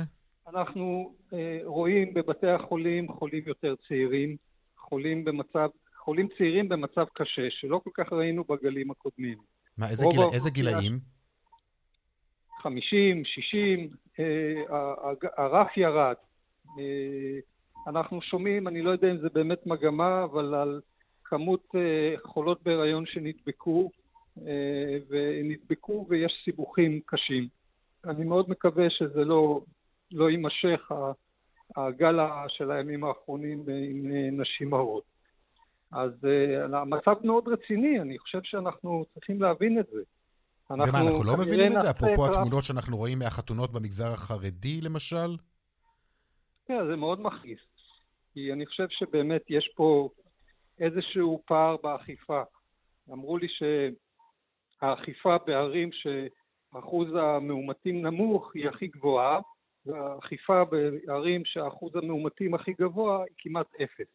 אנחנו 0.48 1.14
אה, 1.32 1.58
רואים 1.64 2.14
בבתי 2.14 2.46
החולים 2.46 3.12
חולים 3.12 3.42
יותר 3.46 3.75
צעירים, 3.88 4.37
חולים 4.76 5.25
במצב, 5.25 5.68
חולים 5.96 6.28
צעירים 6.38 6.68
במצב 6.68 7.04
קשה, 7.12 7.42
שלא 7.50 7.80
כל 7.84 7.90
כך 7.94 8.12
ראינו 8.12 8.44
בגלים 8.44 8.90
הקודמים. 8.90 9.38
מה, 9.78 9.90
איזה, 9.90 10.06
גיל, 10.10 10.20
איזה 10.32 10.50
גילאים? 10.50 10.92
50, 12.62 13.25
60, 13.25 13.90
אה, 14.18 14.25
הרף 15.37 15.76
ירד. 15.76 16.14
אה, 16.78 17.38
אנחנו 17.87 18.22
שומעים, 18.22 18.68
אני 18.68 18.82
לא 18.82 18.90
יודע 18.90 19.10
אם 19.10 19.18
זה 19.18 19.28
באמת 19.32 19.66
מגמה, 19.66 20.25
אבל 20.25 20.54
על 20.54 20.80
כמות 21.28 21.64
אה, 21.75 22.14
חולות 22.25 22.62
בהיריון 22.62 23.06
שנדבקו, 23.06 23.90
ונדבקו 25.08 26.06
ויש 26.08 26.32
סיבוכים 26.44 27.00
קשים. 27.06 27.49
אני 28.04 28.25
מאוד 28.25 28.50
מקווה 28.50 28.90
שזה 28.90 29.25
לא, 29.25 29.61
לא 30.12 30.30
יימשך, 30.30 30.92
הגל 31.76 32.18
של 32.49 32.70
הימים 32.70 33.04
האחרונים 33.04 33.64
עם 33.68 34.11
נשים 34.40 34.75
הרות. 34.75 35.04
אז 35.92 36.11
המצב 36.73 37.14
מאוד 37.25 37.49
רציני, 37.49 38.00
אני 38.00 38.18
חושב 38.18 38.38
שאנחנו 38.42 39.04
צריכים 39.14 39.42
להבין 39.42 39.78
את 39.78 39.87
זה. 39.92 40.00
ומה, 40.70 40.85
אנחנו 40.85 41.25
לא 41.25 41.32
מבינים 41.38 41.73
את 41.76 41.82
זה? 41.82 41.90
אפרופו 41.90 42.26
התמונות 42.26 42.64
שאנחנו 42.64 42.97
רואים 42.97 43.18
מהחתונות 43.18 43.73
במגזר 43.73 44.12
החרדי, 44.12 44.80
למשל? 44.80 45.37
כן, 46.66 46.87
זה 46.90 46.97
מאוד 46.97 47.20
מכעיס. 47.20 47.58
כי 48.35 48.52
אני 48.52 48.66
חושב 48.66 48.87
שבאמת 48.90 49.42
יש 49.50 49.73
פה 49.76 50.08
איזשהו 50.80 51.42
פער 51.47 51.76
באכיפה. 51.82 52.42
אמרו 53.12 53.38
לי 53.38 53.47
שהאכיפה 54.80 55.37
בערים 55.47 55.90
שאחוז 55.92 57.08
המאומתים 57.14 58.06
נמוך 58.06 58.50
היא 58.54 58.68
הכי 58.68 58.87
גבוהה, 58.87 59.40
והאכיפה 59.87 60.64
בערים 60.64 61.44
שאחוז 61.44 61.97
המאומתים 61.97 62.54
הכי 62.54 62.73
גבוה 62.73 63.25
היא 63.25 63.35
כמעט 63.38 63.66
אפס. 63.82 64.08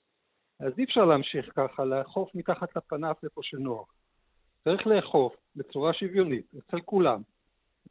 אז 0.59 0.73
אי 0.79 0.83
אפשר 0.83 1.05
להמשיך 1.05 1.51
ככה, 1.55 1.85
לאכוף 1.85 2.35
מתחת 2.35 2.75
לפנף 2.75 3.23
איפה 3.23 3.41
שנוח. 3.43 3.93
צריך 4.63 4.87
לאכוף 4.87 5.35
בצורה 5.55 5.93
שוויונית 5.93 6.45
אצל 6.57 6.81
כולם. 6.81 7.21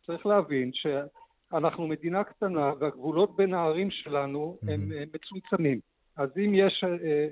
צריך 0.06 0.26
להבין 0.26 0.70
שאנחנו 0.72 1.86
מדינה 1.88 2.24
קטנה 2.24 2.72
והגבולות 2.78 3.36
בין 3.36 3.54
הערים 3.54 3.90
שלנו 3.90 4.58
הם. 4.68 4.92
מצומצמים. 5.14 5.80
אז 6.16 6.30
אם 6.36 6.54
יש 6.54 6.84
אה, 6.84 7.28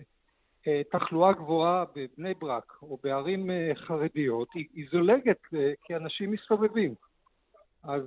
תחלואה 0.93 1.33
גבוהה 1.33 1.85
בבני 1.97 2.35
ברק 2.35 2.73
או 2.83 2.99
בערים 3.03 3.51
אה, 3.51 3.73
חרדיות, 3.75 4.49
היא, 4.55 4.87
זולגת 4.93 5.39
כי 5.85 5.97
אנשים 5.97 6.31
מסתובבים. 6.31 6.95
אז 7.83 8.03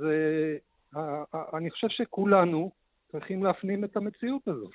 אני 1.54 1.72
חושב 1.72 1.88
שכולנו 1.90 2.72
צריכים 3.12 3.44
להפנים 3.44 3.84
את 3.84 3.98
המציאות 3.98 4.48
הזאת. 4.48 4.72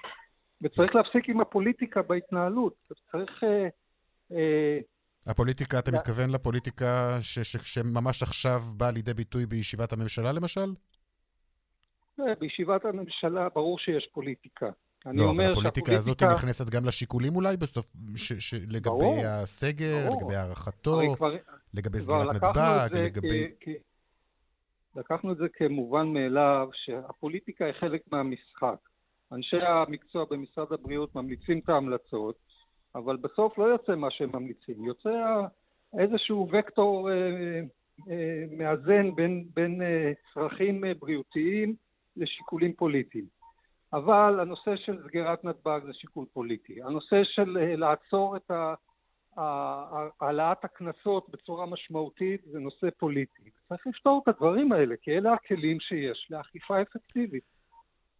וצריך 0.62 0.94
להפסיק 0.94 1.28
עם 1.28 1.40
הפוליטיקה 1.40 2.02
בהתנהלות. 2.02 2.74
צריך 3.10 3.44
הפוליטיקה, 5.26 5.78
אתה 5.78 5.90
מתכוון 5.90 6.30
לפוליטיקה 6.30 7.16
שממש 7.20 8.22
עכשיו 8.22 8.60
באה 8.76 8.90
לידי 8.90 9.14
ביטוי 9.14 9.46
בישיבת 9.46 9.92
הממשלה, 9.92 10.32
למשל? 10.32 10.74
אה, 12.20 12.34
בישיבת 12.40 12.84
הממשלה 12.84 13.48
ברור 13.48 13.78
שיש 13.78 14.08
פוליטיקה. 14.12 14.66
לא, 15.14 15.30
אבל 15.30 15.52
הפוליטיקה 15.52 15.92
הזאת 15.92 16.22
נכנסת 16.22 16.70
גם 16.70 16.84
לשיקולים 16.84 17.36
אולי 17.36 17.56
בסוף, 17.56 17.86
ש, 18.16 18.32
ש, 18.32 18.54
לגבי 18.54 18.80
ברור, 18.80 19.16
הסגר, 19.26 20.06
ברור. 20.06 20.20
לגבי 20.20 20.34
הערכתו, 20.34 21.00
כבר, 21.16 21.36
לגבי 21.74 21.98
סגירת 21.98 22.34
נתב"ג, 22.34 22.88
לגבי... 22.92 23.48
כ, 23.60 23.64
כ, 23.64 23.68
לקחנו 24.96 25.32
את 25.32 25.36
זה 25.36 25.46
כמובן 25.52 26.06
מאליו, 26.06 26.68
שהפוליטיקה 26.72 27.64
היא 27.64 27.74
חלק 27.80 28.02
מהמשחק. 28.12 28.76
אנשי 29.32 29.56
המקצוע 29.56 30.24
במשרד 30.30 30.72
הבריאות 30.72 31.14
ממליצים 31.14 31.58
את 31.58 31.68
ההמלצות, 31.68 32.38
אבל 32.94 33.16
בסוף 33.16 33.58
לא 33.58 33.64
יוצא 33.64 33.94
מה 33.94 34.10
שהם 34.10 34.30
ממליצים, 34.32 34.84
יוצא 34.84 35.10
איזשהו 35.98 36.48
וקטור 36.52 37.10
אה, 37.10 37.60
אה, 38.10 38.44
מאזן 38.50 39.14
בין, 39.14 39.44
בין 39.54 39.82
אה, 39.82 40.12
צרכים 40.34 40.84
אה, 40.84 40.94
בריאותיים 40.94 41.74
לשיקולים 42.16 42.72
פוליטיים. 42.72 43.37
אבל 43.92 44.40
הנושא 44.40 44.76
של 44.76 45.02
סגירת 45.08 45.44
נתב"ג 45.44 45.80
זה 45.86 45.92
שיקול 45.92 46.26
פוליטי. 46.32 46.82
הנושא 46.82 47.16
של 47.24 47.58
אה, 47.60 47.76
לעצור 47.76 48.36
את 48.36 48.50
העלאת 50.20 50.64
הקנסות 50.64 51.28
בצורה 51.30 51.66
משמעותית 51.66 52.40
זה 52.52 52.58
נושא 52.58 52.86
פוליטי. 52.98 53.50
צריך 53.68 53.86
לפתור 53.86 54.20
את 54.22 54.28
הדברים 54.28 54.72
האלה, 54.72 54.94
כי 55.02 55.10
אלה 55.10 55.32
הכלים 55.32 55.80
שיש 55.80 56.26
לאכיפה 56.30 56.82
אפקטיבית. 56.82 57.44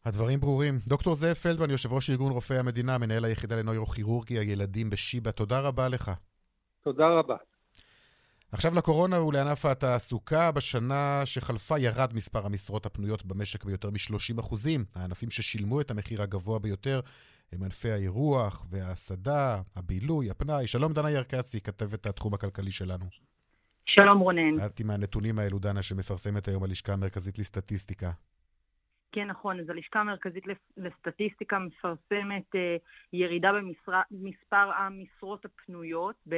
הדברים 0.05 0.41
ברורים. 0.41 0.75
דוקטור 0.89 1.15
זאב 1.15 1.35
פלדמן, 1.35 1.71
יושב 1.71 1.93
ראש 1.93 2.11
ארגון 2.11 2.33
רופאי 2.33 2.59
המדינה, 2.59 2.99
מנהל 2.99 3.25
היחידה 3.25 3.57
לנוירוכירורגיה 3.57 4.43
ילדים 4.43 4.91
בשיבא, 4.91 5.31
תודה 5.31 5.61
רבה 5.61 5.89
לך. 5.89 6.11
תודה 6.85 7.09
רבה. 7.09 7.37
עכשיו 8.53 8.73
לקורונה 8.75 9.23
ולענף 9.23 9.65
התעסוקה. 9.65 10.53
בשנה 10.53 11.21
שחלפה 11.25 11.79
ירד 11.79 12.13
מספר 12.15 12.47
המשרות 12.47 12.87
הפנויות 12.87 13.25
במשק 13.25 13.65
ביותר 13.65 13.91
מ-30 13.91 14.41
אחוזים. 14.41 14.81
הענפים 14.97 15.31
ששילמו 15.31 15.81
את 15.81 15.91
המחיר 15.91 16.23
הגבוה 16.23 16.59
ביותר 16.59 17.01
הם 17.53 17.63
ענפי 17.63 17.91
האירוח 17.91 18.67
וההסעדה, 18.71 19.61
הבילוי, 19.77 20.31
הפנאי. 20.31 20.67
שלום 20.67 20.93
דנה 20.93 21.11
ירקצי, 21.11 21.61
כתבת 21.61 22.07
התחום 22.07 22.35
הכלכלי 22.35 22.71
שלנו. 22.71 23.05
שלום 23.87 24.19
רונן. 24.19 24.55
את 24.67 24.81
עם 24.81 24.91
הנתונים 24.91 25.39
האלו, 25.39 25.59
דנה, 25.59 25.83
שמפרסמת 25.83 26.49
היום 26.49 26.65
הלשכה 26.65 26.93
המרכזית 26.93 27.39
לסטטיסטיקה. 27.39 28.11
כן, 29.13 29.27
נכון. 29.27 29.61
אז 29.61 29.71
הלשכה 29.71 30.01
המרכזית 30.01 30.45
לסטטיסטיקה 30.77 31.59
מפרסמת 31.59 32.55
אה, 32.55 32.77
ירידה 33.13 33.51
במספר 34.11 34.71
המשרות 34.79 35.45
הפנויות, 35.45 36.15
ב, 36.29 36.35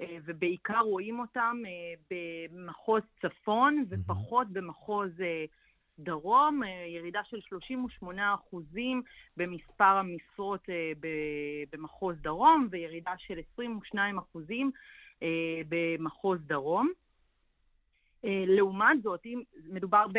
ובעיקר 0.00 0.80
רואים 0.80 1.20
אותם 1.20 1.62
אה, 1.66 1.94
במחוז 2.10 3.02
צפון 3.20 3.84
ופחות 3.88 4.48
במחוז 4.48 5.10
דרום, 5.98 6.62
ירידה 6.86 7.20
של 7.24 7.40
38 7.40 8.34
אחוזים 8.34 9.02
במספר 9.36 9.84
המשרות 9.84 10.68
במחוז 11.72 12.16
דרום 12.20 12.68
וירידה 12.70 13.12
של 13.18 13.38
22 13.52 14.18
אחוזים 14.18 14.70
במחוז 15.68 16.38
דרום. 16.46 16.92
אה, 18.24 18.44
לעומת 18.46 19.02
זאת, 19.02 19.26
אם 19.26 19.42
מדובר 19.64 20.06
ב, 20.12 20.18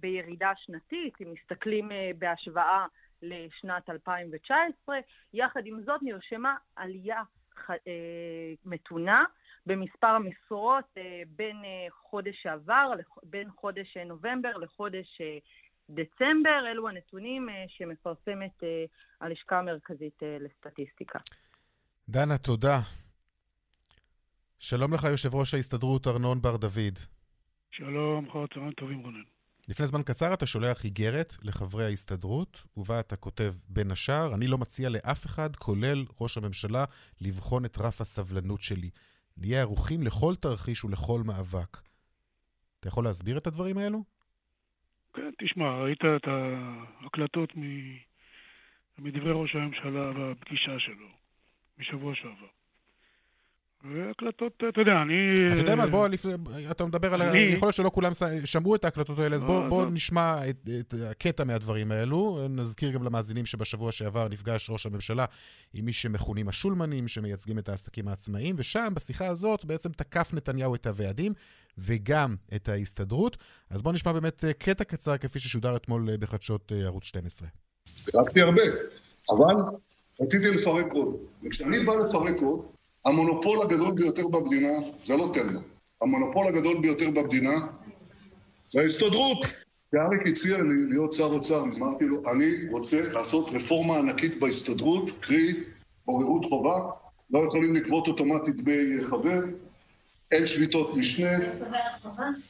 בירידה 0.00 0.52
שנתית, 0.56 1.14
אם 1.22 1.32
מסתכלים 1.32 1.92
אה, 1.92 2.10
בהשוואה 2.18 2.86
לשנת 3.22 3.90
2019, 3.90 4.98
יחד 5.32 5.66
עם 5.66 5.82
זאת 5.82 6.02
נרשמה 6.02 6.56
עלייה 6.76 7.18
אה, 7.18 7.22
מתונה 8.64 9.24
במספר 9.66 10.06
המשרות 10.06 10.84
בין 11.36 11.56
חודש 11.90 12.42
שעבר, 12.42 12.90
בין 13.22 13.50
חודש 13.50 13.96
נובמבר 13.96 14.56
לחודש 14.56 15.20
דצמבר. 15.90 16.66
אלו 16.70 16.88
הנתונים 16.88 17.48
שמפרסמת 17.68 18.62
הלשכה 19.20 19.58
המרכזית 19.58 20.22
לסטטיסטיקה. 20.40 21.18
דנה, 22.08 22.38
תודה. 22.38 22.78
שלום 24.58 24.94
לך, 24.94 25.04
יושב 25.04 25.34
ראש 25.34 25.54
ההסתדרות 25.54 26.06
ארנון 26.06 26.38
בר 26.42 26.56
דוד. 26.56 26.98
שלום, 27.70 28.28
אחר 28.28 28.46
צהריים 28.54 28.72
טובים 28.72 28.98
רונן. 28.98 29.33
לפני 29.68 29.86
זמן 29.86 30.02
קצר 30.02 30.34
אתה 30.34 30.46
שולח 30.46 30.84
איגרת 30.84 31.34
לחברי 31.42 31.84
ההסתדרות, 31.84 32.64
ובה 32.76 33.00
אתה 33.00 33.16
כותב 33.16 33.52
בין 33.68 33.90
השאר, 33.90 34.34
אני 34.34 34.46
לא 34.46 34.58
מציע 34.58 34.88
לאף 34.88 35.26
אחד, 35.26 35.56
כולל 35.56 36.04
ראש 36.20 36.36
הממשלה, 36.36 36.84
לבחון 37.20 37.64
את 37.64 37.78
רף 37.78 38.00
הסבלנות 38.00 38.62
שלי. 38.62 38.90
נהיה 39.36 39.60
ערוכים 39.60 40.02
לכל 40.02 40.34
תרחיש 40.34 40.84
ולכל 40.84 41.20
מאבק. 41.26 41.76
אתה 42.80 42.88
יכול 42.88 43.04
להסביר 43.04 43.38
את 43.38 43.46
הדברים 43.46 43.78
האלו? 43.78 44.04
כן, 45.14 45.30
תשמע, 45.38 45.82
ראית 45.82 45.98
את 46.16 46.28
ההקלטות 46.28 47.50
מדברי 48.98 49.32
ראש 49.34 49.54
הממשלה 49.54 50.12
בפגישה 50.12 50.78
שלו 50.78 51.08
משבוע 51.78 52.14
שעבר. 52.14 52.63
והקלטות, 53.92 54.52
אתה 54.68 54.80
יודע, 54.80 54.92
אני... 55.02 55.34
אתה 55.52 55.60
יודע 55.60 55.76
מה, 55.76 55.86
בוא, 55.86 56.08
לפני, 56.08 56.32
אתה 56.70 56.84
מדבר 56.84 57.14
על... 57.14 57.22
אני... 57.22 57.38
יכול 57.38 57.66
להיות 57.66 57.74
שלא 57.74 57.90
כולם 57.94 58.12
שמעו 58.44 58.74
את 58.74 58.84
ההקלטות 58.84 59.18
האלה, 59.18 59.36
אז 59.36 59.44
בוא, 59.44 59.62
לא, 59.62 59.68
בוא 59.68 59.84
לא. 59.84 59.90
נשמע 59.90 60.48
את, 60.50 60.68
את 60.80 60.94
הקטע 61.10 61.44
מהדברים 61.44 61.92
האלו. 61.92 62.46
נזכיר 62.50 62.90
גם 62.90 63.02
למאזינים 63.02 63.46
שבשבוע 63.46 63.92
שעבר 63.92 64.28
נפגש 64.28 64.70
ראש 64.70 64.86
הממשלה 64.86 65.24
עם 65.74 65.84
מי 65.84 65.92
שמכונים 65.92 66.48
השולמנים, 66.48 67.08
שמייצגים 67.08 67.58
את 67.58 67.68
העסקים 67.68 68.08
העצמאיים, 68.08 68.54
ושם, 68.58 68.92
בשיחה 68.96 69.26
הזאת, 69.26 69.64
בעצם 69.64 69.92
תקף 69.92 70.34
נתניהו 70.34 70.74
את 70.74 70.86
הוועדים 70.86 71.32
וגם 71.78 72.34
את 72.54 72.68
ההסתדרות. 72.68 73.36
אז 73.70 73.82
בוא 73.82 73.92
נשמע 73.92 74.12
באמת 74.12 74.44
קטע 74.58 74.84
קצר, 74.84 75.16
כפי 75.16 75.38
ששודר 75.38 75.76
אתמול 75.76 76.02
בחדשות 76.20 76.72
אה, 76.72 76.84
ערוץ 76.84 77.04
12. 77.04 77.48
פירקתי 78.04 78.40
הרבה, 78.40 78.62
אבל 79.30 79.54
רציתי 80.20 80.50
לפרק 80.50 80.92
עוד. 80.92 81.16
וכשאני 81.42 81.84
בא 81.84 81.94
לפרק 81.94 82.40
עוד, 82.40 82.66
המונופול 83.04 83.62
הגדול 83.62 83.92
ביותר 83.92 84.28
במדינה 84.28 84.72
זה 85.04 85.16
לא 85.16 85.30
תלמה. 85.32 85.60
המונופול 86.02 86.46
הגדול 86.46 86.80
ביותר 86.80 87.10
במדינה 87.10 87.66
זה 88.72 88.80
ההסתדרות. 88.80 89.38
ואריק 89.92 90.26
הציע 90.26 90.58
לי 90.58 90.86
להיות 90.88 91.12
שר 91.12 91.24
אוצר, 91.24 91.64
אמרתי 91.78 92.04
לו, 92.04 92.22
אני 92.32 92.46
רוצה 92.70 93.02
לעשות 93.12 93.48
רפורמה 93.52 93.98
ענקית 93.98 94.40
בהסתדרות, 94.40 95.10
קרי 95.20 95.54
בוררות 96.06 96.44
חובה, 96.44 96.90
לא 97.30 97.44
יכולים 97.46 97.76
לגבות 97.76 98.08
אוטומטית 98.08 98.56
דמי 98.56 99.04
חבר, 99.04 99.40
אין 100.32 100.48
שביתות 100.48 100.96
משנה, 100.96 101.38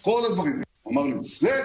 כל 0.02 0.22
הדברים. 0.30 0.62
אמר 0.92 1.02
לי, 1.02 1.14
זה 1.20 1.62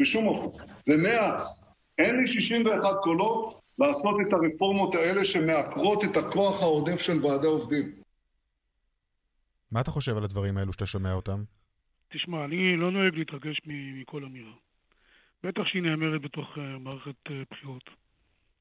בשום 0.00 0.26
אופן. 0.26 0.64
ומאז, 0.88 1.62
אין 1.98 2.16
לי 2.16 2.26
61 2.26 2.88
קולות 3.02 3.60
לעשות 3.78 4.14
את 4.28 4.32
הרפורמות 4.32 4.94
האלה 4.94 5.24
שמעקרות 5.24 6.04
את 6.04 6.16
הכוח 6.16 6.62
העודף 6.62 7.00
של 7.00 7.26
ועדי 7.26 7.46
עובדים. 7.46 8.01
מה 9.72 9.80
אתה 9.80 9.90
חושב 9.90 10.16
על 10.16 10.24
הדברים 10.24 10.56
האלו 10.56 10.72
שאתה 10.72 10.86
שומע 10.86 11.12
אותם? 11.12 11.40
תשמע, 12.08 12.44
אני 12.44 12.76
לא 12.76 12.90
נוהג 12.90 13.14
להתרגש 13.14 13.60
מכל 13.66 14.24
אמירה. 14.24 14.52
בטח 15.44 15.62
שהיא 15.66 15.82
נאמרת 15.82 16.20
בתוך 16.20 16.56
uh, 16.56 16.60
מערכת 16.80 17.14
uh, 17.28 17.30
בחירות. 17.50 17.90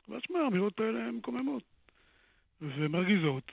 אבל 0.10 0.20
תשמע, 0.20 0.40
האמירות 0.40 0.80
האלה 0.80 1.08
הן 1.08 1.16
מקוממות 1.16 1.64
ומרגיזות. 2.62 3.52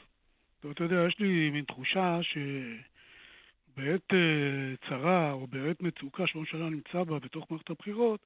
ואתה 0.64 0.84
יודע, 0.84 1.04
יש 1.08 1.18
לי 1.18 1.50
מין 1.50 1.64
תחושה 1.64 2.18
שבעת 2.22 4.12
uh, 4.12 4.88
צרה 4.88 5.32
או 5.32 5.46
בעת 5.46 5.82
מצוקה 5.82 6.26
שהממשלה 6.26 6.70
נמצא 6.70 7.04
בה 7.04 7.18
בתוך 7.18 7.50
מערכת 7.50 7.70
הבחירות, 7.70 8.20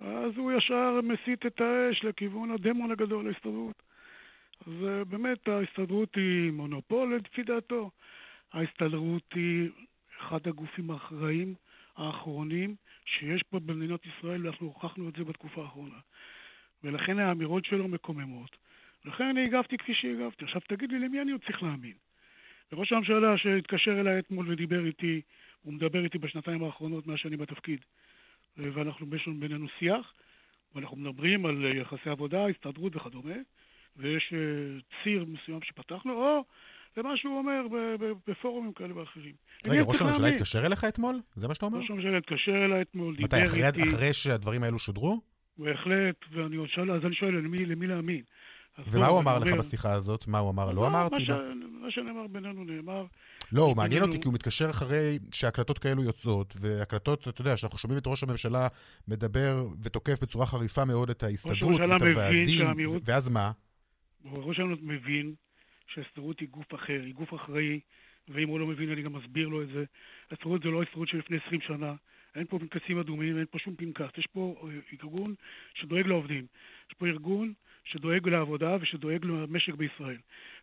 אז 0.00 0.32
הוא 0.36 0.52
ישר 0.52 1.00
מסיט 1.02 1.46
את 1.46 1.60
האש 1.60 2.04
לכיוון 2.04 2.50
הדמון 2.50 2.90
הגדול 2.90 3.28
להסתדרות. 3.28 3.82
אז 4.66 4.72
באמת 5.08 5.48
ההסתדרות 5.48 6.14
היא 6.16 6.50
מונופול 6.52 7.16
לפי 7.16 7.42
דעתו. 7.42 7.90
ההסתדרות 8.52 9.32
היא 9.34 9.70
אחד 10.20 10.48
הגופים 10.48 10.90
האחראים 10.90 11.54
האחרונים 11.96 12.74
שיש 13.04 13.42
פה 13.42 13.58
במדינת 13.60 14.00
ישראל, 14.06 14.46
ואנחנו 14.46 14.66
הוכחנו 14.66 15.08
את 15.08 15.14
זה 15.16 15.24
בתקופה 15.24 15.62
האחרונה. 15.62 15.98
ולכן 16.84 17.18
האמירות 17.18 17.64
שלו 17.64 17.88
מקוממות. 17.88 18.56
לכן 19.04 19.24
אני 19.24 19.44
הגבתי 19.44 19.78
כפי 19.78 19.94
שהגבתי. 19.94 20.44
עכשיו 20.44 20.60
תגיד 20.68 20.92
לי, 20.92 20.98
למי 20.98 21.22
אני 21.22 21.32
עוד 21.32 21.40
צריך 21.44 21.62
להאמין? 21.62 21.94
לראש 22.72 22.92
הממשלה 22.92 23.38
שהתקשר 23.38 24.00
אליי 24.00 24.18
אתמול 24.18 24.50
ודיבר 24.50 24.86
איתי, 24.86 25.20
הוא 25.62 25.72
מדבר 25.72 26.04
איתי 26.04 26.18
בשנתיים 26.18 26.64
האחרונות 26.64 27.06
מאז 27.06 27.18
שאני 27.18 27.36
בתפקיד. 27.36 27.80
ואנחנו, 28.56 29.16
יש 29.16 29.26
לנו 29.26 29.40
בינינו 29.40 29.66
שיח, 29.78 30.12
ואנחנו 30.74 30.96
מדברים 30.96 31.46
על 31.46 31.64
יחסי 31.64 32.10
עבודה, 32.10 32.46
הסתדרות 32.46 32.96
וכדומה, 32.96 33.34
ויש 33.96 34.32
אה, 34.32 34.38
ציר 35.02 35.24
מסוים 35.24 35.62
שפתחנו, 35.62 36.12
או 36.12 36.44
למה 36.96 37.16
שהוא 37.16 37.38
אומר 37.38 37.66
בפורומים 38.26 38.72
כאלה 38.72 38.96
ואחרים. 38.96 39.32
רגע, 39.66 39.82
ראש 39.82 40.02
הממשלה 40.02 40.28
התקשר 40.28 40.66
אליך 40.66 40.84
אתמול? 40.84 41.20
זה 41.36 41.48
מה 41.48 41.54
שאתה 41.54 41.66
אומר? 41.66 41.78
ראש 41.78 41.90
הממשלה 41.90 42.18
התקשר 42.18 42.64
אליי 42.64 42.82
אתמול, 42.82 43.16
דיבר 43.16 43.36
איתי. 43.36 43.68
מתי, 43.68 43.82
אחרי 43.82 44.12
שהדברים 44.12 44.62
האלו 44.62 44.78
שודרו? 44.78 45.20
בהחלט, 45.58 46.16
ואני 46.32 46.56
שואל, 46.74 46.90
אז 46.90 47.04
אני 47.04 47.14
שואל, 47.14 47.34
למי, 47.34 47.66
למי 47.66 47.86
להאמין? 47.86 48.22
ומה 48.86 49.06
הוא 49.06 49.20
אמר 49.20 49.38
לך 49.38 49.52
בשיחה 49.52 49.92
הזאת? 49.92 50.26
מה 50.28 50.38
הוא 50.38 50.50
אמר? 50.50 50.72
לא 50.72 50.86
אמרתי. 50.86 51.26
מה 51.80 51.90
שנאמר 51.90 52.26
בינינו 52.26 52.64
נאמר. 52.64 53.04
לא, 53.52 53.62
הוא 53.62 53.76
מעניין 53.76 54.02
אותי 54.02 54.20
כי 54.20 54.28
הוא 54.28 54.34
מתקשר 54.34 54.70
אחרי 54.70 55.18
שהקלטות 55.32 55.78
כאלו 55.78 56.02
יוצאות, 56.02 56.54
והקלטות, 56.60 57.28
אתה 57.28 57.40
יודע, 57.40 57.56
שאנחנו 57.56 57.78
שומעים 57.78 57.98
את 57.98 58.06
ראש 58.06 58.22
הממשלה 58.22 58.68
מדבר 59.08 59.66
ותוקף 59.82 60.22
בצורה 60.22 60.46
חריפה 60.46 60.84
מאוד 60.84 61.10
את 61.10 61.22
ההסתדרות 61.22 61.80
ואת 61.80 62.02
הוועדים, 62.02 62.66
ואז 63.04 63.28
מה? 63.28 63.50
ראש 64.24 64.60
הממשלה 64.60 64.76
מבין 64.82 65.34
שההסתדרות 65.86 66.40
היא 66.40 66.48
גוף 66.48 66.74
אחר, 66.74 67.00
היא 67.04 67.14
גוף 67.14 67.34
אחראי, 67.34 67.80
ואם 68.28 68.48
הוא 68.48 68.60
לא 68.60 68.66
מבין 68.66 68.92
אני 68.92 69.02
גם 69.02 69.12
מסביר 69.12 69.48
לו 69.48 69.62
את 69.62 69.68
זה. 69.68 69.84
ההסתדרות 70.30 70.62
זה 70.62 70.68
לא 70.68 70.80
ההסתדרות 70.80 71.08
של 71.08 71.18
לפני 71.18 71.36
20 71.46 71.60
שנה, 71.60 71.94
אין 72.34 72.46
פה 72.46 72.58
פנקסים 72.58 72.98
אדומים, 72.98 73.38
אין 73.38 73.46
פה 73.50 73.58
שום 73.58 73.76
פנקס, 73.76 74.18
יש 74.18 74.26
פה 74.26 74.56
אה, 74.62 74.68
ארגון 75.02 75.34
שדואג 75.74 76.06
לעובדים. 76.06 76.46
יש 76.90 76.94
פה 76.98 77.06
ארגון 77.06 77.52
שדואג 77.84 78.28
לעבודה 78.28 78.76
ושדואג 78.80 79.24
למשק 79.24 79.74
בישראל. 79.74 80.18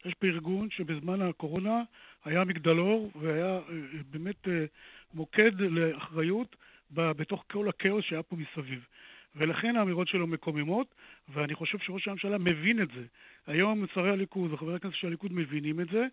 יש 0.06 0.14
פה 0.14 0.28
ארגון 0.28 0.70
שבזמן 0.70 1.22
הקורונה 1.22 1.84
היה 2.26 2.44
מגדלור 2.44 3.12
והיה 3.16 3.46
אה, 3.46 3.62
באמת 4.10 4.48
אה, 4.48 4.66
מוקד 5.14 5.52
לאחריות 5.60 6.56
בתוך 6.92 7.44
כל 7.52 7.70
הכאוס 7.70 8.06
שהיה 8.06 8.24
פה 8.24 8.36
מסביב. 8.36 8.86
ולכן 9.36 9.76
האמירות 9.76 10.08
שלו 10.08 10.28
מקוממות, 10.28 10.96
ואני 11.34 11.56
חושב 11.56 11.78
שראש 11.80 12.08
הממשלה 12.08 12.38
מבין 12.38 12.82
את 12.82 12.88
זה. 12.88 13.04
היום 13.48 13.86
שרי 13.94 14.10
הליכוד 14.10 14.54
וחברי 14.54 14.76
הכנסת 14.76 14.96
של 14.96 15.08
הליכוד 15.08 15.34
מבינים 15.34 15.80
את 15.80 15.88
זה, 15.90 16.06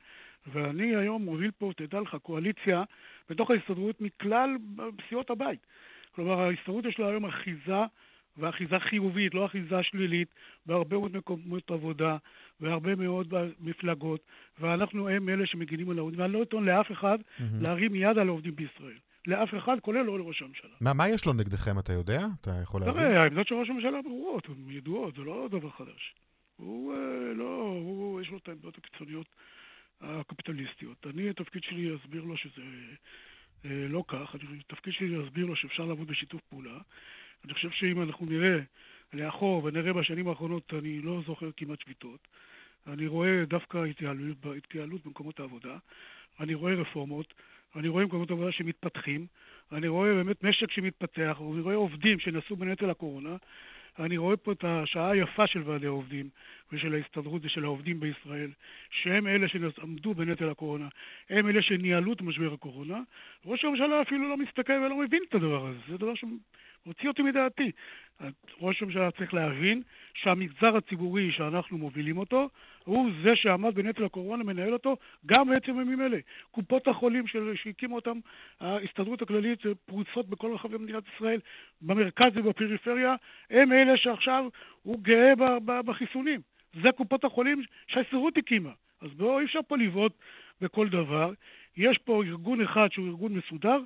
ואני 0.46 0.96
היום 0.96 1.22
מוביל 1.22 1.50
פה, 1.50 1.72
תדע 1.76 2.00
לך, 2.00 2.16
קואליציה 2.22 2.83
בתוך 3.30 3.50
ההסתדרות 3.50 4.00
מכלל 4.00 4.56
סיעות 5.09 5.30
הבית. 5.30 5.66
כלומר, 6.14 6.40
ההסתדרות 6.40 6.85
יש 6.85 6.98
לה 6.98 7.09
היום 7.09 7.26
אחיזה, 7.26 7.83
ואחיזה 8.37 8.78
חיובית, 8.78 9.35
לא 9.35 9.46
אחיזה 9.46 9.83
שלילית, 9.83 10.28
בהרבה 10.66 10.96
מאוד 10.96 11.16
מקומות 11.16 11.70
עבודה, 11.70 12.16
והרבה 12.61 12.94
מאוד 12.94 13.35
מפלגות, 13.61 14.20
ואנחנו 14.61 15.09
הם 15.09 15.28
אלה 15.28 15.46
שמגינים 15.46 15.90
על 15.90 15.98
העובדים, 15.98 16.20
ואני 16.20 16.33
לא 16.33 16.42
אתן 16.42 16.64
לאף 16.64 16.92
אחד 16.92 17.18
mm-hmm. 17.20 17.42
להרים 17.61 17.94
יד 17.94 18.18
על 18.18 18.28
העובדים 18.28 18.56
בישראל. 18.56 18.98
לאף 19.26 19.48
אחד, 19.59 19.76
כולל 19.83 20.02
לא 20.02 20.18
לראש 20.18 20.42
הממשלה. 20.42 20.70
מה, 20.80 20.92
מה 20.92 21.09
יש 21.09 21.26
לו 21.26 21.33
נגדכם, 21.33 21.78
אתה 21.78 21.92
יודע? 21.92 22.20
אתה 22.40 22.50
יכול 22.62 22.80
להבין? 22.80 23.02
תראה, 23.02 23.22
העמדות 23.22 23.48
של 23.48 23.54
ראש 23.54 23.70
הממשלה 23.70 24.02
ברורות, 24.02 24.46
הן 24.48 24.70
ידועות, 24.70 25.14
זה 25.14 25.22
לא 25.22 25.48
דבר 25.50 25.70
חדש. 25.70 26.14
הוא 26.56 26.94
אה, 26.94 27.35
לא, 27.35 27.62
הוא, 27.85 28.20
יש 28.20 28.30
לו 28.30 28.38
את 28.38 28.48
העמדות 28.48 28.78
הקיצוניות 28.78 29.26
הקפיטליסטיות. 30.00 31.06
אני, 31.06 31.30
התפקיד 31.30 31.62
שלי 31.62 31.90
להסביר 31.90 32.24
לו 32.24 32.37
שזה 32.37 32.62
אה, 33.64 33.87
לא 33.88 34.04
כך, 34.09 34.35
התפקיד 34.61 34.92
שלי 34.92 35.09
להסביר 35.09 35.46
לו 35.46 35.56
שאפשר 35.56 35.85
לעבוד 35.85 36.09
בשיתוף 36.09 36.40
פעולה. 36.48 36.78
אני 37.44 37.54
חושב 37.54 37.70
שאם 37.70 38.02
אנחנו 38.02 38.26
נראה 38.26 38.59
לאחור 39.12 39.64
ונראה 39.64 39.92
בשנים 39.92 40.28
האחרונות, 40.28 40.74
אני 40.78 41.00
לא 41.00 41.22
זוכר 41.26 41.50
כמעט 41.56 41.80
שביתות. 41.80 42.28
אני 42.87 43.06
רואה 43.06 43.44
דווקא 43.48 43.78
התייעלות, 43.78 44.37
התייעלות 44.56 45.06
במקומות 45.06 45.40
העבודה, 45.40 45.78
אני 46.40 46.54
רואה 46.54 46.74
רפורמות, 46.74 47.35
אני 47.76 47.88
רואה 47.88 48.04
מקומות 48.04 48.30
עבודה 48.30 48.52
שמתפתחים, 48.52 49.26
אני 49.72 49.88
רואה 49.88 50.14
באמת 50.14 50.44
משק 50.44 50.70
שמתפתח, 50.70 51.38
אני 51.52 51.61
רואה 51.61 51.74
עובדים 51.74 52.18
שנשאו 52.18 52.56
בנטל 52.56 52.90
הקורונה, 52.90 53.37
אני 53.98 54.16
רואה 54.16 54.37
פה 54.37 54.52
את 54.52 54.64
השעה 54.64 55.11
היפה 55.11 55.46
של 55.46 55.62
ועדי 55.64 55.87
העובדים 55.87 56.28
ושל 56.72 56.94
ההסתדרות 56.94 57.44
ושל 57.44 57.64
העובדים 57.64 58.00
בישראל, 58.00 58.50
שהם 58.90 59.26
אלה 59.26 59.48
שעמדו 59.48 60.14
בנטל 60.14 60.50
הקורונה, 60.50 60.88
הם 61.30 61.48
אלה 61.48 61.62
שניהלו 61.62 62.12
את 62.12 62.22
משבר 62.22 62.52
הקורונה. 62.52 63.00
ראש 63.46 63.64
הממשלה 63.64 64.02
אפילו 64.02 64.28
לא 64.28 64.37
מסתכל 64.37 64.72
ולא 64.72 64.96
מבין 64.96 65.22
את 65.28 65.35
הדבר 65.35 65.66
הזה, 65.66 65.78
זה 65.88 65.98
דבר 65.98 66.14
שמוציא 66.85 67.09
אותי 67.09 67.23
מדעתי. 67.23 67.71
ראש 68.61 68.83
הממשלה 68.83 69.11
צריך 69.11 69.35
להבין 69.35 69.83
שהמגזר 70.14 70.77
הציבורי 70.77 71.33
שאנחנו 71.33 71.79
מובילים 71.79 72.19
אותו, 72.19 72.49
הוא 72.85 73.11
זה 73.25 73.37
שעמד 73.37 73.75
בנטל 73.75 74.05
הקורונה, 74.05 74.45
מנהל 74.45 74.73
אותו, 74.73 74.97
גם 75.27 75.49
בעצם 75.49 75.77
בימים 75.77 76.01
אלה. 76.01 76.19
קופות 76.51 76.88
החולים 76.88 77.25
שהקימו 77.55 77.97
אותם, 77.97 78.19
ההסתדרות 78.61 79.23
הכללית, 79.23 79.62
פרוצות 79.87 80.29
בכל 80.29 80.53
רחבי 80.55 80.79
מדינת 80.79 81.03
ישראל, 81.14 81.40
במרכז 81.83 82.31
ובפריפריה, 82.35 83.14
הם 83.51 83.73
אלה 83.73 83.97
שעכשיו 83.97 84.45
הוא 84.83 85.01
גאה 85.03 85.33
בחיסונים. 85.83 86.40
זה 86.83 86.88
קופות 86.97 87.25
החולים 87.25 87.62
שההסתדרות 87.87 88.37
הקימה. 88.37 88.71
אז 89.01 89.14
בואו, 89.14 89.40
אי 89.40 89.45
אפשר 89.45 89.61
פה 89.69 89.77
לבעוט 89.77 90.12
בכל 90.61 90.88
דבר. 90.88 91.33
יש 91.77 91.99
פה 91.99 92.25
ארגון 92.25 92.61
אחד 92.61 92.93
שהוא 92.93 93.07
ארגון 93.07 93.33
מסודר, 93.33 93.79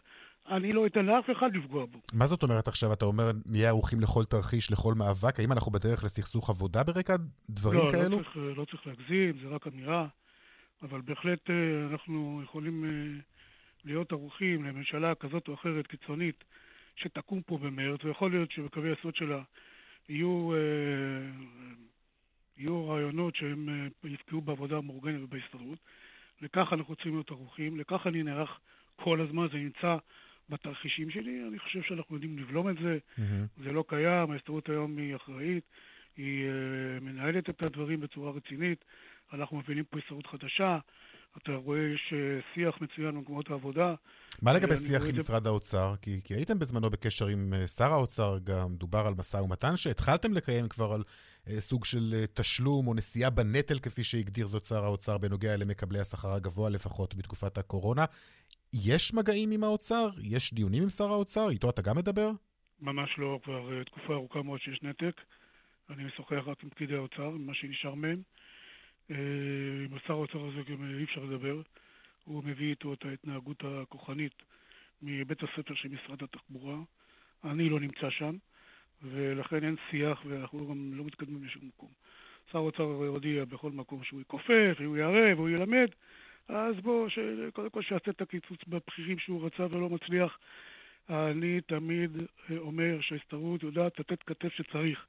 אני 0.48 0.72
לא 0.72 0.86
אתן 0.86 1.06
לאף 1.06 1.24
אחד 1.32 1.56
לפגוע 1.56 1.86
בו. 1.86 1.98
מה 2.12 2.26
זאת 2.26 2.42
אומרת 2.42 2.68
עכשיו? 2.68 2.92
אתה 2.92 3.04
אומר, 3.04 3.30
נהיה 3.46 3.68
ערוכים 3.68 4.00
לכל 4.00 4.24
תרחיש, 4.24 4.72
לכל 4.72 4.94
מאבק? 4.94 5.40
האם 5.40 5.52
אנחנו 5.52 5.72
בדרך 5.72 6.04
לסכסוך 6.04 6.50
עבודה 6.50 6.84
ברקע 6.84 7.16
דברים 7.50 7.80
לא, 7.80 7.92
כאלו? 7.92 8.18
לא 8.18 8.22
צריך, 8.22 8.36
לא 8.36 8.64
צריך 8.64 8.86
להגזים, 8.86 9.38
זה 9.42 9.48
רק 9.54 9.66
אמירה, 9.66 10.06
אבל 10.82 11.00
בהחלט 11.00 11.50
אה, 11.50 11.54
אנחנו 11.92 12.40
יכולים 12.44 12.84
אה, 12.84 13.20
להיות 13.84 14.12
ערוכים 14.12 14.64
לממשלה 14.64 15.14
כזאת 15.14 15.48
או 15.48 15.54
אחרת 15.54 15.86
קיצונית 15.86 16.44
שתקום 16.96 17.42
פה 17.42 17.58
במרץ, 17.58 18.04
ויכול 18.04 18.30
להיות 18.30 18.50
שבקווי 18.50 18.90
היסוד 18.90 19.16
שלה 19.16 19.42
יהיו, 20.08 20.52
אה, 20.52 20.58
יהיו 22.56 22.88
רעיונות 22.88 23.36
שהם 23.36 23.68
אה, 23.68 24.10
יפגעו 24.10 24.40
בעבודה 24.40 24.76
המאורגנת 24.76 25.22
ובהסתדרות. 25.22 25.78
לכך 26.40 26.68
אנחנו 26.72 26.94
צריכים 26.94 27.14
להיות 27.14 27.30
ערוכים, 27.30 27.80
לכך 27.80 28.06
אני 28.06 28.22
נערך 28.22 28.58
כל 28.96 29.20
הזמן, 29.20 29.46
זה 29.52 29.58
נמצא 29.58 29.96
בתרחישים 30.48 31.10
שלי, 31.10 31.44
אני 31.48 31.58
חושב 31.58 31.82
שאנחנו 31.82 32.16
יודעים 32.16 32.38
לבלום 32.38 32.68
את 32.68 32.76
זה, 32.82 32.98
מהמם. 33.18 33.46
זה 33.64 33.72
לא 33.72 33.84
קיים, 33.88 34.30
ההסתדרות 34.30 34.68
היום 34.68 34.96
היא 34.98 35.16
אחראית, 35.16 35.64
היא 36.16 36.44
uh, 36.44 37.04
מנהלת 37.04 37.50
את 37.50 37.62
הדברים 37.62 38.00
בצורה 38.00 38.32
רצינית, 38.32 38.84
אנחנו 39.32 39.56
מבינים 39.56 39.84
פה 39.84 39.98
הסתדרות 39.98 40.26
חדשה, 40.26 40.78
אתה 41.42 41.52
רואה, 41.52 41.80
יש 41.94 42.12
uh, 42.12 42.54
שיח 42.54 42.74
מצוין 42.80 43.14
במקומות 43.14 43.50
העבודה. 43.50 43.94
מה 44.42 44.52
לגבי 44.52 44.72
אני 44.72 44.80
שיח 44.80 45.02
עם 45.02 45.08
את 45.08 45.14
משרד 45.14 45.46
האוצר? 45.46 45.94
כי, 46.02 46.20
כי 46.24 46.34
הייתם 46.34 46.58
בזמנו 46.58 46.90
בקשר 46.90 47.26
עם 47.26 47.54
אה, 47.54 47.68
שר 47.68 47.92
האוצר, 47.92 48.38
גם 48.44 48.74
דובר 48.74 49.06
על 49.06 49.14
משא 49.18 49.36
ומתן 49.36 49.76
שהתחלתם 49.76 50.32
לקיים 50.32 50.68
כבר 50.68 50.92
על 50.92 51.02
אה, 51.48 51.60
סוג 51.60 51.84
של 51.84 52.14
אה, 52.14 52.24
תשלום 52.34 52.86
או 52.86 52.94
נשיאה 52.94 53.30
בנטל, 53.30 53.78
כפי 53.78 54.04
שהגדיר 54.04 54.46
זאת 54.46 54.64
שר 54.64 54.84
האוצר, 54.84 55.18
בנוגע 55.18 55.56
למקבלי 55.56 56.00
השכר 56.00 56.32
הגבוה, 56.32 56.70
לפחות 56.70 57.14
בתקופת 57.14 57.58
הקורונה. 57.58 58.04
יש 58.82 59.14
מגעים 59.14 59.50
עם 59.50 59.64
האוצר? 59.64 60.08
יש 60.22 60.54
דיונים 60.54 60.82
עם 60.82 60.88
שר 60.88 61.04
האוצר? 61.04 61.48
איתו 61.50 61.70
אתה 61.70 61.82
גם 61.82 61.96
מדבר? 61.96 62.30
ממש 62.80 63.18
לא, 63.18 63.38
כבר 63.42 63.80
uh, 63.80 63.84
תקופה 63.84 64.14
ארוכה 64.14 64.42
מאוד 64.42 64.60
שיש 64.60 64.82
נתק. 64.82 65.20
אני 65.90 66.04
משוחח 66.04 66.42
רק 66.46 66.64
עם 66.64 66.70
פקידי 66.70 66.94
האוצר, 66.94 67.26
עם 67.26 67.46
מה 67.46 67.54
שנשאר 67.54 67.94
מהם. 67.94 68.22
Uh, 69.10 69.14
עם 69.84 69.96
השר 69.96 70.12
האוצר 70.12 70.38
הזה 70.38 70.70
גם 70.70 70.82
uh, 70.82 70.98
אי 70.98 71.04
אפשר 71.04 71.24
לדבר. 71.24 71.62
הוא 72.24 72.44
מביא 72.44 72.70
איתו 72.70 72.92
את 72.92 73.04
ההתנהגות 73.04 73.62
הכוחנית 73.64 74.42
מבית 75.02 75.38
הספר 75.42 75.74
של 75.74 75.88
משרד 75.88 76.22
התחבורה. 76.22 76.76
אני 77.44 77.68
לא 77.68 77.80
נמצא 77.80 78.10
שם, 78.10 78.36
ולכן 79.02 79.64
אין 79.64 79.76
שיח 79.90 80.22
ואנחנו 80.28 80.68
גם 80.68 80.94
לא 80.94 81.04
מתקדמים 81.04 81.44
לשום 81.44 81.62
מקום. 81.68 81.90
שר 82.52 82.58
האוצר 82.58 82.82
הודיע 82.82 83.44
בכל 83.44 83.70
מקום 83.70 84.04
שהוא 84.04 84.20
יכופף, 84.20 84.76
הוא 84.84 84.96
יערב, 84.96 85.38
הוא 85.38 85.48
ילמד, 85.48 85.88
אז 86.48 86.74
בוא, 86.82 87.08
ש... 87.08 87.18
קודם 87.52 87.70
כל 87.70 87.82
שיעשה 87.82 88.10
את 88.10 88.20
הקיצוץ 88.20 88.58
בבכירים 88.68 89.18
שהוא 89.18 89.46
רצה 89.46 89.66
ולא 89.70 89.90
מצליח. 89.90 90.38
אני 91.08 91.60
תמיד 91.60 92.10
אה, 92.16 92.58
אומר 92.58 93.00
שההסתדרות 93.00 93.62
יודעת 93.62 94.00
לתת 94.00 94.22
כתף 94.22 94.48
שצריך, 94.52 95.06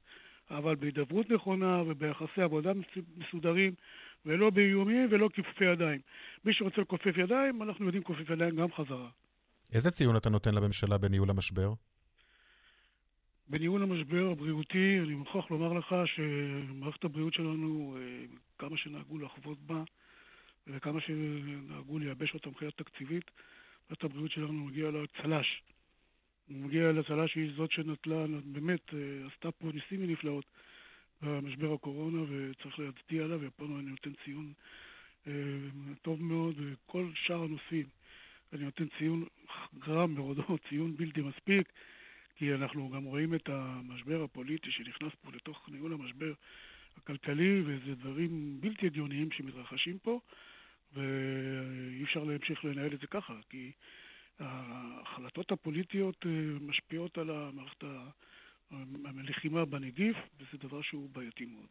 אבל 0.50 0.74
בהידברות 0.74 1.30
נכונה 1.30 1.82
וביחסי 1.86 2.42
עבודה 2.42 2.74
מס- 2.74 3.04
מסודרים, 3.16 3.74
ולא 4.26 4.50
באיומים 4.50 5.08
ולא 5.10 5.28
כיפופי 5.34 5.64
ידיים. 5.64 6.00
מי 6.44 6.54
שרוצה 6.54 6.80
לכופף 6.80 7.16
ידיים, 7.16 7.62
אנחנו 7.62 7.84
יודעים 7.84 8.02
לכופף 8.02 8.30
ידיים 8.30 8.56
גם 8.56 8.72
חזרה. 8.72 9.08
איזה 9.74 9.90
ציון 9.90 10.16
אתה 10.16 10.30
נותן 10.30 10.54
לממשלה 10.54 10.98
בניהול 10.98 11.30
המשבר? 11.30 11.72
בניהול 13.48 13.82
המשבר 13.82 14.30
הבריאותי, 14.30 14.98
אני 14.98 15.14
מוכרח 15.14 15.50
לומר 15.50 15.72
לך 15.72 15.94
שמערכת 16.06 17.04
הבריאות 17.04 17.34
שלנו, 17.34 17.96
אה, 17.98 18.24
כמה 18.58 18.76
שנהגו 18.76 19.18
לחוות 19.18 19.58
בה, 19.60 19.82
וכמה 20.66 21.00
שנהגו 21.00 21.98
לייבש 21.98 22.34
אותה 22.34 22.48
מבחינה 22.48 22.70
תקציבית, 22.70 23.30
מערכת 23.88 24.04
הבריאות 24.04 24.30
שלנו 24.30 24.52
מגיע 24.52 24.90
לה 24.90 24.98
צל"ש. 25.22 25.62
מגיע 26.48 26.92
לצל"ש 26.92 27.32
שהיא 27.32 27.52
זאת 27.56 27.72
שנטלה, 27.72 28.26
באמת, 28.44 28.94
אה, 28.94 29.26
עשתה 29.32 29.50
פה 29.52 29.70
ניסים 29.74 30.02
ונפלאות 30.02 30.44
במשבר 31.22 31.72
הקורונה, 31.72 32.22
וצריך 32.28 32.78
להצדיע 32.78 33.26
לה, 33.26 33.36
ופה 33.40 33.64
אני 33.64 33.90
נותן 33.90 34.10
ציון 34.24 34.52
אה, 35.26 35.32
טוב 36.02 36.22
מאוד, 36.22 36.54
וכל 36.58 37.10
שאר 37.14 37.42
הנושאים, 37.42 37.86
אני 38.52 38.64
נותן 38.64 38.84
ציון 38.98 39.24
גרם 39.78 40.14
בהודו, 40.14 40.58
ציון 40.68 40.96
בלתי 40.96 41.20
מספיק. 41.20 41.72
כי 42.36 42.54
אנחנו 42.54 42.90
גם 42.90 43.04
רואים 43.04 43.34
את 43.34 43.48
המשבר 43.48 44.22
הפוליטי 44.22 44.70
שנכנס 44.70 45.12
פה 45.22 45.30
לתוך 45.34 45.68
ניהול 45.68 45.92
המשבר 45.92 46.32
הכלכלי, 46.96 47.62
וזה 47.66 47.94
דברים 47.94 48.60
בלתי 48.60 48.86
הגיוניים 48.86 49.30
שמתרחשים 49.30 49.98
פה, 49.98 50.20
ואי 50.92 52.04
אפשר 52.04 52.24
להמשיך 52.24 52.64
לנהל 52.64 52.94
את 52.94 53.00
זה 53.00 53.06
ככה, 53.06 53.34
כי 53.50 53.72
ההחלטות 54.38 55.52
הפוליטיות 55.52 56.26
אה, 56.26 56.30
משפיעות 56.60 57.18
על 57.18 57.30
המערכת 57.30 57.84
הלחימה 58.70 59.64
בנגיף, 59.64 60.16
וזה 60.40 60.68
דבר 60.68 60.82
שהוא 60.82 61.10
בעייתי 61.10 61.44
מאוד. 61.44 61.66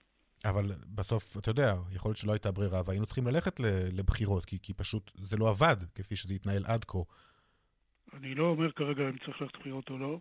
אבל 0.50 0.66
בסוף, 0.96 1.38
אתה 1.38 1.50
יודע, 1.50 1.74
יכול 1.96 2.10
להיות 2.10 2.18
שלא 2.18 2.32
הייתה 2.32 2.52
ברירה, 2.52 2.82
והיינו 2.86 3.06
צריכים 3.06 3.28
ללכת 3.28 3.60
לבחירות, 3.94 4.46
כי, 4.46 4.58
כי 4.64 4.74
פשוט 4.74 5.12
זה 5.16 5.38
לא 5.38 5.50
עבד, 5.50 5.76
כפי 5.96 6.16
שזה 6.16 6.34
התנהל 6.34 6.66
עד 6.66 6.86
כה. 6.86 7.00
אני 8.14 8.36
לא 8.36 8.44
אומר 8.44 8.72
כרגע 8.72 9.10
אם 9.10 9.18
צריך 9.18 9.42
ללכת 9.42 9.56
לבחירות 9.56 9.90
או 9.90 9.98
לא, 9.98 10.20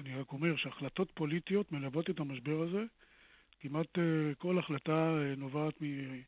אני 0.00 0.14
רק 0.14 0.32
אומר 0.32 0.56
שהחלטות 0.56 1.10
פוליטיות 1.14 1.72
מלוות 1.72 2.10
את 2.10 2.20
המשבר 2.20 2.62
הזה. 2.62 2.84
כמעט 3.60 3.98
אה, 3.98 4.34
כל 4.38 4.58
החלטה 4.58 4.92
אה, 4.92 5.34
נובעת 5.36 5.74
מ- 5.82 6.22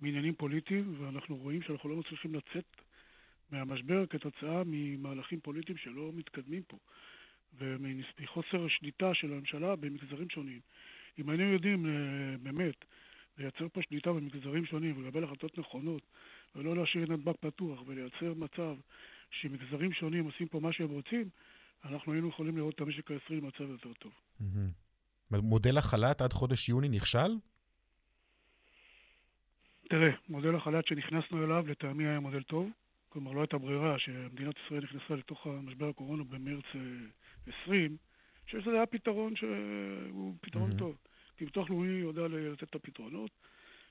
מעניינים 0.00 0.34
פוליטיים, 0.34 0.94
ואנחנו 0.98 1.36
רואים 1.36 1.62
שאנחנו 1.62 1.88
לא 1.88 1.96
מצליחים 1.96 2.34
לצאת 2.34 2.64
מהמשבר 3.50 4.06
כתוצאה 4.06 4.62
ממהלכים 4.66 5.40
פוליטיים 5.40 5.78
שלא 5.78 6.10
מתקדמים 6.14 6.62
פה, 6.62 6.78
ומחוסר 7.58 8.68
שליטה 8.68 9.14
של 9.14 9.32
הממשלה 9.32 9.76
במגזרים 9.76 10.30
שונים. 10.30 10.60
אם 11.18 11.28
היינו 11.28 11.52
יודעים 11.52 11.86
אה, 11.86 12.38
באמת 12.42 12.84
לייצר 13.38 13.68
פה 13.72 13.80
שליטה 13.82 14.12
במגזרים 14.12 14.66
שונים 14.66 14.98
ולקבל 14.98 15.24
החלטות 15.24 15.58
נכונות, 15.58 16.02
ולא 16.56 16.76
להשאיר 16.76 17.04
את 17.04 17.08
נתב"ג 17.08 17.32
פתוח, 17.40 17.80
ולייצר 17.86 18.34
מצב 18.36 18.76
שמגזרים 19.30 19.92
שונים 19.92 20.24
עושים 20.24 20.48
פה 20.48 20.60
מה 20.60 20.72
שהם 20.72 20.90
רוצים, 20.90 21.28
אנחנו 21.84 22.12
היינו 22.12 22.28
יכולים 22.28 22.56
לראות 22.56 22.74
את 22.74 22.80
המשק 22.80 23.10
הישראלי 23.10 23.40
במצב 23.40 23.70
יותר 23.70 23.92
טוב. 23.92 24.12
מודל 25.30 25.78
החל"ת 25.78 26.20
עד 26.20 26.32
חודש 26.32 26.68
יוני 26.68 26.88
נכשל? 26.88 27.30
תראה, 29.88 30.10
מודל 30.28 30.54
החל"ת 30.54 30.86
שנכנסנו 30.86 31.44
אליו 31.44 31.64
לטעמי 31.66 32.06
היה 32.06 32.20
מודל 32.20 32.42
טוב. 32.42 32.70
כלומר, 33.08 33.32
לא 33.32 33.40
הייתה 33.40 33.58
ברירה 33.58 33.98
שמדינת 33.98 34.54
ישראל 34.64 34.82
נכנסה 34.82 35.14
לתוך 35.14 35.46
משבר 35.46 35.88
הקורונה 35.88 36.24
במרץ 36.24 36.64
אה, 36.74 36.80
20, 37.64 37.96
שזה 38.46 38.70
היה 38.70 38.86
פתרון 38.86 39.36
שהוא 39.36 40.34
פתרון 40.40 40.68
מהמם. 40.68 40.78
טוב. 40.78 40.96
כי 41.36 41.44
ביטוח 41.44 41.70
לאומי 41.70 41.88
יודע 41.88 42.28
לתת 42.28 42.62
את 42.62 42.74
הפתרונות, 42.74 43.30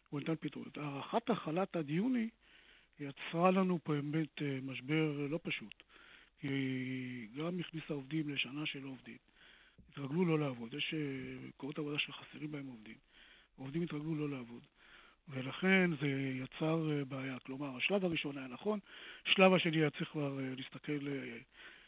הוא 0.10 0.19
נתן 0.19 0.36
פתרונות. 0.39 0.77
הארכת 0.77 1.29
החל"ת 1.29 1.75
עד 1.75 1.89
יוני 1.89 2.29
יצרה 2.99 3.51
לנו 3.51 3.79
באמת 3.88 4.41
אה, 4.41 4.60
משבר 4.62 5.27
לא 5.29 5.39
פשוט. 5.43 5.83
כי 6.39 6.47
היא 6.47 7.29
גם 7.38 7.60
הכניסה 7.60 7.93
עובדים 7.93 8.29
לשנה 8.29 8.65
שלא 8.65 8.89
עובדים. 8.89 9.17
התרגלו 9.89 10.25
לא 10.25 10.39
לעבוד. 10.39 10.73
יש 10.73 10.93
אה, 10.93 11.47
מקומות 11.47 11.79
עבודה 11.79 11.99
שחסרים 11.99 12.51
בהם 12.51 12.67
עובדים. 12.67 12.95
העובדים 13.57 13.81
התרגלו 13.81 14.15
לא 14.15 14.29
לעבוד. 14.29 14.63
ולכן 15.29 15.91
זה 16.01 16.07
יצר 16.43 16.91
אה, 16.91 17.05
בעיה. 17.05 17.39
כלומר, 17.39 17.77
השלב 17.77 18.05
הראשון 18.05 18.37
היה 18.37 18.47
נכון, 18.47 18.79
השלב 19.27 19.53
השני 19.53 19.77
היה 19.77 19.89
צריך 19.89 20.09
כבר 20.09 20.39
אה, 20.39 20.53
להסתכל, 20.57 21.07
אה, 21.07 21.37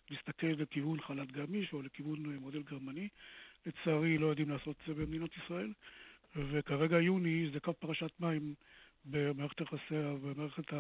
להסתכל 0.10 0.48
לכיוון 0.48 1.02
חל"ת 1.02 1.32
גמיש 1.32 1.74
או 1.74 1.82
לכיוון 1.82 2.36
מודל 2.36 2.62
גרמני. 2.62 3.08
לצערי 3.66 4.18
לא 4.18 4.28
יודעים 4.28 4.50
לעשות 4.50 4.76
את 4.82 4.88
זה 4.88 4.94
במדינת 4.94 5.30
ישראל, 5.38 5.74
וכרגע 6.36 7.02
יוני 7.02 7.50
זה 7.54 7.60
קו 7.60 7.74
פרשת 7.74 8.12
מים 8.20 8.54
במערכת 9.06 9.62
יחסי, 9.62 9.96
במערכת 10.24 10.74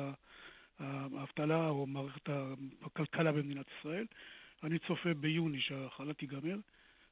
האבטלה 0.80 1.70
או 1.70 1.86
מערכת 1.86 2.30
הכלכלה 2.82 3.32
במדינת 3.32 3.66
ישראל. 3.80 4.06
אני 4.64 4.80
צופה 4.80 5.14
ביוני 5.14 5.62
שהחל"ת 5.62 6.22
ייגמר, 6.22 6.58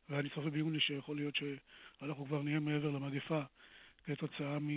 ואני 0.10 0.30
צופה 0.30 0.50
ביוני 0.50 0.80
שיכול 0.80 1.16
להיות 1.16 1.36
שאנחנו 1.36 2.26
כבר 2.26 2.42
נהיה 2.42 2.60
מעבר 2.60 2.90
למגפה 2.90 3.42
כתוצאה 4.08 4.60
מ... 4.60 4.68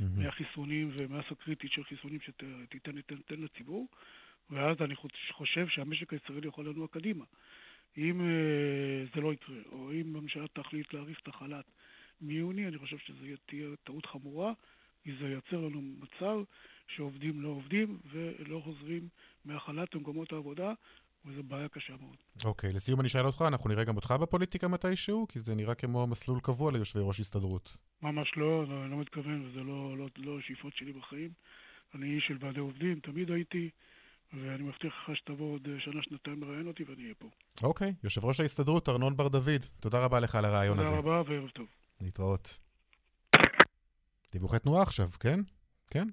מהמם. 0.00 0.22
מהחיסונים 0.22 0.90
ומסה 0.92 1.34
קריטית 1.34 1.72
של 1.72 1.84
חיסונים 1.84 2.20
שתיתן 2.20 3.00
תיתן 3.00 3.40
לציבור, 3.40 3.88
ואז 4.50 4.76
אני 4.80 4.94
חוש- 4.96 5.32
חושב 5.32 5.68
שהמשק 5.68 6.12
הישראלי 6.12 6.48
יכול 6.48 6.68
לנוע 6.68 6.88
קדימה. 6.88 7.24
אם 7.96 8.20
אה, 8.20 9.04
זה 9.14 9.20
לא 9.20 9.32
יקרה, 9.32 9.56
או 9.72 9.92
אם 9.92 10.16
הממשלה 10.16 10.48
תחליט 10.48 10.94
להאריך 10.94 11.20
את 11.22 11.28
החל"ת 11.28 11.64
מיוני, 12.20 12.68
אני 12.68 12.78
חושב 12.78 12.98
שזו 12.98 13.24
תהיה 13.46 13.68
טעות 13.84 14.06
חמורה, 14.06 14.52
כי 15.04 15.10
זה 15.20 15.28
ייצר 15.28 15.56
לנו 15.56 15.82
מצב 15.82 16.36
שעובדים 16.88 17.40
לא 17.40 17.48
עובדים 17.48 17.98
ולא 18.10 18.60
חוזרים 18.64 19.08
מהחל"ת 19.44 19.94
למקומות 19.94 20.32
העבודה, 20.32 20.72
וזו 21.28 21.42
בעיה 21.42 21.68
קשה 21.68 21.92
מאוד. 22.00 22.16
אוקיי, 22.44 22.72
לסיום 22.72 23.00
אני 23.00 23.06
אשאל 23.06 23.26
אותך, 23.26 23.44
אנחנו 23.48 23.70
נראה 23.70 23.84
גם 23.84 23.96
אותך 23.96 24.10
בפוליטיקה 24.10 24.68
מתישהו? 24.68 25.26
כי 25.28 25.40
זה 25.40 25.54
נראה 25.54 25.74
כמו 25.74 26.06
מסלול 26.06 26.40
קבוע 26.40 26.72
ליושבי 26.72 27.00
ראש 27.04 27.20
הסתדרות. 27.20 27.76
ממש 28.02 28.32
לא, 28.36 28.66
לא, 28.68 28.82
אני 28.82 28.90
לא 28.90 28.96
מתכוון, 28.96 29.46
וזה 29.46 29.60
לא, 29.60 29.98
לא, 29.98 30.08
לא 30.16 30.38
השאיפות 30.38 30.72
שלי 30.76 30.92
בחיים. 30.92 31.30
אני 31.94 32.16
איש 32.16 32.24
של 32.28 32.36
ועדי 32.40 32.60
עובדים, 32.60 33.00
תמיד 33.00 33.30
הייתי, 33.30 33.70
ואני 34.32 34.62
מבטיח 34.62 34.92
לך 34.92 35.16
שתבוא 35.16 35.52
עוד 35.52 35.68
שנה, 35.78 36.02
שנתיים 36.02 36.42
לראיין 36.42 36.66
אותי 36.66 36.84
ואני 36.84 37.02
אהיה 37.02 37.14
פה. 37.18 37.28
אוקיי, 37.62 37.94
יושב 38.04 38.24
ראש 38.24 38.40
ההסתדרות, 38.40 38.88
ארנון 38.88 39.16
בר 39.16 39.28
דוד, 39.28 39.62
תודה 39.80 40.04
רבה 40.04 40.20
לך 40.20 40.34
על 40.34 40.44
הרעיון 40.44 40.78
הזה. 40.78 40.90
תודה 40.90 40.98
רבה 40.98 41.22
וערב 41.30 41.50
טוב. 41.50 41.66
להתראות. 42.00 42.58
דיווחי 44.32 44.58
תנועה 44.58 44.82
עכשיו, 44.82 45.08
כן? 45.20 45.40
כן? 45.90 46.08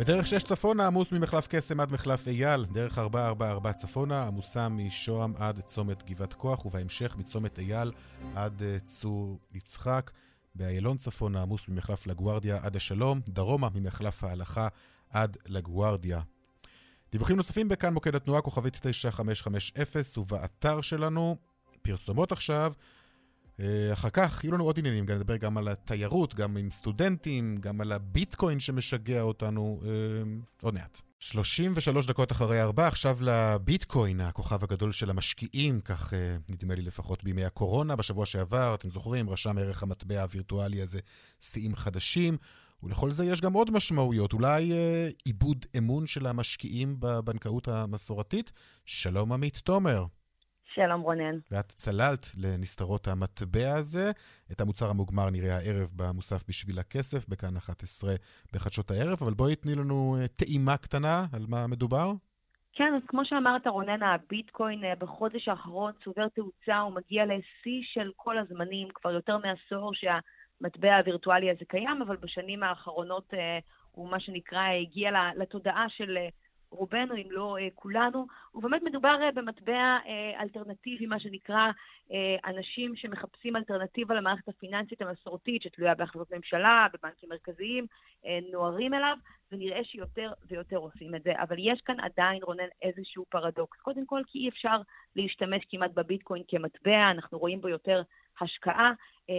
בדרך 0.00 0.26
6 0.26 0.42
צפונה 0.42 0.86
עמוס 0.86 1.12
ממחלף 1.12 1.46
קסם 1.46 1.80
עד 1.80 1.92
מחלף 1.92 2.28
אייל, 2.28 2.64
דרך 2.64 2.98
444 2.98 3.72
צפונה 3.72 4.22
עמוסה 4.22 4.68
משוהם 4.68 5.32
עד 5.38 5.60
צומת 5.60 6.02
גבעת 6.10 6.34
כוח, 6.34 6.66
ובהמשך 6.66 7.16
מצומת 7.18 7.58
אייל 7.58 7.92
עד 8.34 8.62
אה, 8.62 8.78
צור 8.86 9.38
יצחק. 9.54 10.10
באיילון 10.54 10.96
צפונה 10.96 11.42
עמוס 11.42 11.68
ממחלף 11.68 12.06
לגוארדיה 12.06 12.58
עד 12.62 12.76
השלום, 12.76 13.20
דרומה 13.28 13.68
ממחלף 13.74 14.24
ההלכה 14.24 14.68
עד 15.10 15.36
לגוארדיה. 15.46 16.20
דיווחים 17.12 17.36
נוספים 17.36 17.68
בכאן 17.68 17.94
מוקד 17.94 18.14
התנועה 18.14 18.40
כוכבית 18.40 18.78
9550 18.82 20.22
ובאתר 20.22 20.80
שלנו 20.80 21.36
פרסומות 21.82 22.32
עכשיו. 22.32 22.72
אה, 23.60 23.92
אחר 23.92 24.10
כך 24.10 24.44
יהיו 24.44 24.54
לנו 24.54 24.64
עוד 24.64 24.78
עניינים, 24.78 25.06
גם 25.06 25.16
נדבר 25.16 25.36
גם 25.36 25.58
על 25.58 25.68
התיירות, 25.68 26.34
גם 26.34 26.56
עם 26.56 26.70
סטודנטים, 26.70 27.56
גם 27.60 27.80
על 27.80 27.92
הביטקוין 27.92 28.60
שמשגע 28.60 29.20
אותנו, 29.20 29.80
אה, 29.84 29.90
עוד 30.62 30.74
מעט. 30.74 31.00
33 31.18 32.06
דקות 32.06 32.32
אחרי 32.32 32.62
ארבע, 32.62 32.86
עכשיו 32.86 33.18
לביטקוין, 33.20 34.20
הכוכב 34.20 34.64
הגדול 34.64 34.92
של 34.92 35.10
המשקיעים, 35.10 35.80
כך 35.80 36.14
אה, 36.14 36.36
נדמה 36.50 36.74
לי 36.74 36.82
לפחות 36.82 37.24
בימי 37.24 37.44
הקורונה. 37.44 37.96
בשבוע 37.96 38.26
שעבר, 38.26 38.74
אתם 38.74 38.90
זוכרים, 38.90 39.30
רשם 39.30 39.58
ערך 39.58 39.82
המטבע 39.82 40.22
הווירטואלי 40.22 40.82
הזה 40.82 40.98
שיאים 41.40 41.76
חדשים. 41.76 42.36
ולכל 42.82 43.10
זה 43.10 43.24
יש 43.24 43.40
גם 43.40 43.52
עוד 43.52 43.70
משמעויות, 43.70 44.32
אולי 44.32 44.72
אה, 44.72 45.08
עיבוד 45.24 45.66
אמון 45.78 46.06
של 46.06 46.26
המשקיעים 46.26 46.96
בבנקאות 46.98 47.68
המסורתית? 47.68 48.52
שלום 48.86 49.32
עמית 49.32 49.56
תומר. 49.58 50.04
שלום 50.74 51.00
רונן. 51.00 51.36
ואת 51.50 51.66
צללת 51.66 52.26
לנסתרות 52.36 53.08
המטבע 53.08 53.70
הזה. 53.78 54.10
את 54.52 54.60
המוצר 54.60 54.90
המוגמר 54.90 55.30
נראה 55.32 55.56
הערב 55.56 55.88
במוסף 55.96 56.48
בשביל 56.48 56.78
הכסף, 56.78 57.28
בכאן 57.28 57.56
11 57.56 58.10
בחדשות 58.52 58.90
הערב, 58.90 59.18
אבל 59.22 59.34
בואי 59.34 59.56
תני 59.56 59.74
לנו 59.74 60.16
אה, 60.20 60.28
טעימה 60.28 60.76
קטנה 60.76 61.24
על 61.32 61.42
מה 61.48 61.66
מדובר. 61.66 62.12
כן, 62.72 62.92
אז 62.96 63.02
כמו 63.08 63.24
שאמרת 63.24 63.66
רונן, 63.66 64.02
הביטקוין 64.02 64.84
אה, 64.84 64.94
בחודש 64.98 65.48
האחרון 65.48 65.92
צובר 66.04 66.28
תאוצה, 66.28 66.78
הוא 66.78 66.94
מגיע 66.94 67.24
לשיא 67.24 67.80
של 67.92 68.10
כל 68.16 68.38
הזמנים, 68.38 68.88
כבר 68.94 69.10
יותר 69.10 69.38
מעשור 69.38 69.92
שהמטבע 69.94 70.96
הווירטואלי 70.96 71.50
הזה 71.50 71.64
קיים, 71.68 72.02
אבל 72.06 72.16
בשנים 72.16 72.62
האחרונות 72.62 73.34
אה, 73.34 73.58
הוא 73.92 74.10
מה 74.10 74.20
שנקרא 74.20 74.68
הגיע 74.82 75.10
לתודעה 75.36 75.86
של 75.88 76.16
רובנו, 76.74 77.16
אם 77.16 77.30
לא 77.30 77.56
אה, 77.60 77.68
כולנו, 77.74 78.26
ובאמת 78.54 78.82
מדובר 78.82 79.18
אה, 79.22 79.32
במטבע 79.32 79.98
אה, 80.06 80.42
אלטרנטיבי, 80.42 81.06
מה 81.06 81.20
שנקרא, 81.20 81.70
אנשים 82.46 82.96
שמחפשים 82.96 83.56
אלטרנטיבה 83.56 84.14
למערכת 84.14 84.48
הפיננסית 84.48 85.02
המסורתית, 85.02 85.62
שתלויה 85.62 85.94
בהחלטות 85.94 86.32
ממשלה, 86.32 86.86
בבנקים 86.92 87.28
מרכזיים, 87.28 87.86
נוערים 88.52 88.94
אליו, 88.94 89.16
ונראה 89.52 89.84
שיותר 89.84 90.32
ויותר 90.48 90.76
עושים 90.76 91.14
את 91.14 91.22
זה. 91.22 91.32
אבל 91.42 91.56
יש 91.58 91.80
כאן 91.80 92.00
עדיין, 92.00 92.42
רונן, 92.42 92.68
איזשהו 92.82 93.24
פרדוקס. 93.28 93.78
קודם 93.80 94.06
כל, 94.06 94.22
כי 94.26 94.38
אי 94.38 94.48
אפשר 94.48 94.76
להשתמש 95.16 95.64
כמעט 95.70 95.90
בביטקוין 95.94 96.42
כמטבע, 96.48 97.10
אנחנו 97.10 97.38
רואים 97.38 97.60
בו 97.60 97.68
יותר 97.68 98.02
השקעה, 98.40 98.92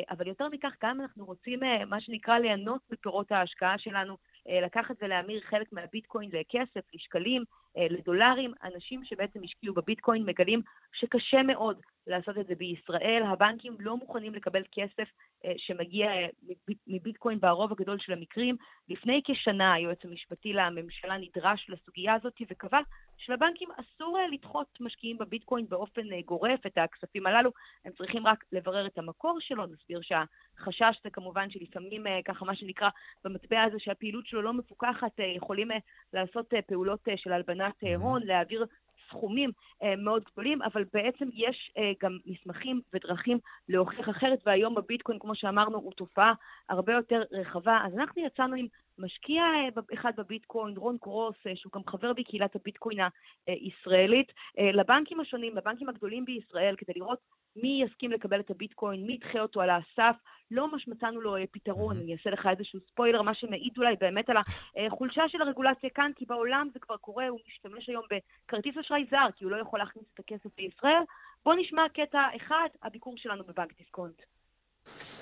אבל 0.10 0.28
יותר 0.28 0.50
מכך, 0.50 0.74
גם 0.84 1.02
אנחנו 1.02 1.26
רוצים, 1.26 1.60
מה 1.88 2.02
שנקרא, 2.02 2.40
ליהנות 2.40 2.82
מפירות 2.92 3.32
ההשקעה 3.32 3.78
שלנו, 3.78 4.14
אה, 4.14 4.18
לקחת 4.48 4.96
ולהמיר 5.02 5.42
חלק 5.42 5.74
מהביטקוין 5.74 6.30
לכסף, 6.34 6.82
לשקלים, 6.94 7.42
אה, 7.42 7.65
לדולרים. 7.78 8.54
אנשים 8.64 9.06
שבעצם 9.06 9.40
השקיעו 9.44 9.74
בביטקוין 9.74 10.26
מגלים 10.26 10.62
שקשה 10.94 11.44
מאוד 11.44 11.78
לעשות 12.08 12.38
את 12.38 12.48
זה 12.48 12.56
בישראל. 12.56 13.24
הבנקים 13.26 13.78
לא 13.80 13.98
מוכנים 13.98 14.34
לקבל 14.34 14.64
כסף 14.72 15.10
אה, 15.46 15.54
שמגיע 15.58 16.12
מביטקוין 16.88 17.40
ברוב 17.40 17.72
הגדול 17.72 17.98
של 18.00 18.14
המקרים. 18.14 18.56
לפני 18.90 19.22
כשנה 19.26 19.74
היועץ 19.74 20.06
המשפטי 20.06 20.54
לממשלה 20.54 21.18
נדרש 21.18 21.70
לסוגיה 21.70 22.14
הזאת 22.14 22.34
וקבע 22.50 22.80
שלבנקים 23.18 23.70
אסור 23.72 24.18
לדחות 24.32 24.78
משקיעים 24.80 25.18
בביטקוין 25.18 25.66
באופן 25.70 26.22
גורף 26.26 26.66
את 26.66 26.78
הכספים 26.78 27.28
הללו. 27.28 27.52
הם 27.86 27.92
צריכים 27.98 28.28
רק 28.28 28.44
לברר 28.52 28.88
את 28.88 28.98
המקור 28.98 29.38
שלו. 29.42 29.66
נסביר 29.66 30.00
שהחשש 30.02 31.00
זה 31.04 31.10
כמובן 31.10 31.50
שלפעמים, 31.50 32.06
ככה 32.26 32.46
מה 32.46 32.56
שנקרא, 32.56 32.90
במטבע 33.24 33.64
הזה 33.64 33.80
שהפעילות 33.80 34.28
שלו 34.28 34.42
לא 34.42 34.54
מפוקחת, 34.54 35.12
יכולים 35.36 35.68
לעשות 36.14 36.54
פעולות 36.68 37.08
של 37.16 37.32
הלבנת 37.66 38.02
הון, 38.02 38.24
להעביר 38.24 38.66
סכומים 39.10 39.52
אה, 39.84 39.96
מאוד 39.96 40.24
גדולים, 40.32 40.62
אבל 40.62 40.84
בעצם 40.94 41.30
יש 41.34 41.72
אה, 41.78 41.92
גם 42.02 42.18
מסמכים 42.26 42.82
ודרכים 42.94 43.40
להוכיח 43.70 44.10
אחרת, 44.10 44.40
והיום 44.46 44.78
הביטקוין, 44.78 45.20
כמו 45.20 45.36
שאמרנו, 45.36 45.78
הוא 45.78 45.94
תופעה 45.94 46.34
הרבה 46.70 46.94
יותר 46.94 47.24
רחבה. 47.32 47.80
אז 47.86 47.94
אנחנו 47.98 48.26
יצאנו 48.26 48.56
עם 48.56 48.68
משקיע 49.00 49.44
אה, 49.44 49.82
אחד 49.94 50.12
בביטקוין, 50.18 50.78
רון 50.78 50.98
קרוס, 50.98 51.36
אה, 51.48 51.56
שהוא 51.56 51.74
גם 51.74 51.82
חבר 51.88 52.14
בקהילת 52.14 52.56
הביטקוין 52.56 53.00
הישראלית, 53.48 54.32
אה, 54.60 54.72
לבנקים 54.72 55.20
השונים, 55.20 55.56
לבנקים 55.56 55.90
הגדולים 55.90 56.26
בישראל, 56.26 56.76
כדי 56.78 56.94
לראות 56.96 57.20
מי 57.56 57.84
יסכים 57.86 58.12
לקבל 58.12 58.40
את 58.40 58.52
הביטקוין, 58.52 59.06
מי 59.06 59.14
ידחה 59.14 59.40
אותו 59.40 59.62
על 59.62 59.70
הסף. 59.70 60.16
לא 60.52 60.72
ממש 60.72 60.88
מצאנו 60.88 61.22
לו 61.22 61.36
פתרון, 61.52 61.98
אני 61.98 62.14
אעשה 62.14 62.30
לך 62.30 62.48
איזשהו 62.48 62.80
ספוילר, 62.80 63.22
מה 63.22 63.34
שמעיד 63.34 63.78
אולי 63.78 63.96
באמת 64.00 64.30
על 64.30 64.38
החולשה 64.88 65.24
של 65.30 65.42
הרגולציה 65.42 65.90
כאן, 65.90 66.12
כי 66.16 66.26
בעולם 66.26 66.70
זה 66.74 66.80
כבר 66.80 66.98
קורה, 66.98 67.28
הוא 67.28 67.40
משתמש 67.48 67.90
היום 67.90 68.04
בכרטיס 68.12 68.78
אשראי 68.78 69.06
זר, 69.12 69.28
כי 69.36 69.44
הוא 69.44 69.52
לא 69.52 69.62
יכול 69.62 69.80
להכניס 69.80 70.06
את 70.14 70.20
הכסף 70.20 70.60
לישראל. 70.60 71.04
בואו 71.46 71.56
נשמע 71.56 71.90
קטע 71.94 72.22
אחד, 72.36 72.68
הביקור 72.84 73.18
שלנו 73.18 73.44
בבנק 73.44 73.78
דיסקונט. 73.78 74.35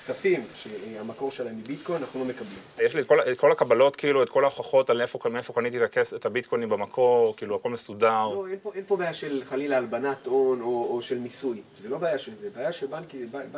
כספים 0.04 0.45
שהמקור 0.56 1.32
שלהם 1.32 1.56
היא 1.56 1.65
ביטקוין, 1.65 2.02
אנחנו 2.02 2.19
לא 2.19 2.26
מקבלים. 2.26 2.60
יש 2.82 2.95
לי 2.95 3.02
את 3.02 3.08
כל, 3.08 3.19
את 3.32 3.38
כל 3.38 3.52
הקבלות, 3.52 3.95
כאילו, 3.95 4.23
את 4.23 4.30
כל 4.30 4.43
ההוכחות 4.43 4.89
על 4.89 5.02
איפה, 5.02 5.19
מאיפה 5.30 5.54
קניתי 5.54 5.78
את, 5.78 5.82
הכס, 5.82 6.13
את 6.13 6.26
הביטקוינים 6.26 6.69
במקור, 6.69 7.36
כאילו, 7.38 7.56
הכל 7.56 7.69
מסודר. 7.69 8.28
לא, 8.34 8.45
אין 8.49 8.60
פה, 8.63 8.71
אין 8.76 8.84
פה 8.88 8.97
בעיה 8.97 9.13
של 9.13 9.43
חלילה 9.45 9.78
הלבנת 9.78 10.26
הון 10.26 10.62
או, 10.62 10.88
או 10.89 11.02
של 11.02 11.19
מיסוי. 11.19 11.62
זה 11.82 11.89
לא 11.89 11.97
בעיה 11.97 12.17
של 12.17 12.36
זה. 12.36 12.49
בעיה 12.49 12.71
שבנק 12.71 13.15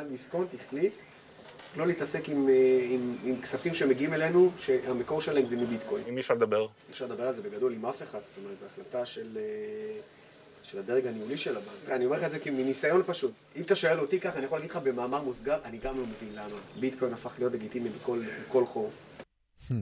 דיסקונט 0.09 0.49
החליט 0.53 0.93
לא 1.77 1.87
להתעסק 1.87 2.29
עם, 2.29 2.49
אה, 2.49 2.87
עם, 2.89 3.15
עם 3.23 3.41
כספים 3.41 3.73
שמגיעים 3.73 4.13
אלינו, 4.13 4.51
שהמקור 4.57 5.21
שלהם 5.21 5.47
זה 5.47 5.55
מביטקוין. 5.55 6.03
עם 6.07 6.15
מי 6.15 6.21
אפשר 6.21 6.33
לדבר? 6.33 6.67
אפשר 6.91 7.05
לדבר 7.05 7.27
על 7.27 7.35
זה 7.35 7.41
בגדול 7.41 7.73
עם 7.73 7.85
אף 7.85 8.01
אחד, 8.01 8.19
זאת 8.25 8.37
אומרת, 8.37 8.57
זו 8.59 8.65
החלטה 8.65 9.05
של... 9.05 9.37
אה, 10.65 10.69
של 10.69 10.79
הדרג 10.79 11.07
הניהולי 11.07 11.37
של 11.37 11.57
הבנק. 11.57 11.89
אני 11.95 12.05
אומר 12.05 12.17
לך 12.17 12.23
את 12.23 12.29
זה 12.29 12.51
מניסיון 12.51 13.03
פשוט. 13.03 13.31
אם 13.55 13.61
אתה 13.61 13.75
שואל 13.75 13.99
אותי 13.99 14.19
ככה, 14.19 14.37
אני 14.37 14.45
יכול 14.45 14.57
להגיד 14.57 14.71
לך 14.71 14.77
במאמר 14.77 15.23
מוסגר, 15.23 15.59
אני 15.65 15.77
גם 15.77 15.97
לא 15.97 16.01
מבין 16.01 16.33
למה. 16.35 16.59
ביטקוין 16.79 17.13
הפך 17.13 17.35
להיות 17.39 17.53
לגיטימי 17.53 17.89
בכל, 17.89 18.19
בכל 18.47 18.65
חור. 18.65 18.91
Hmm. 19.69 19.73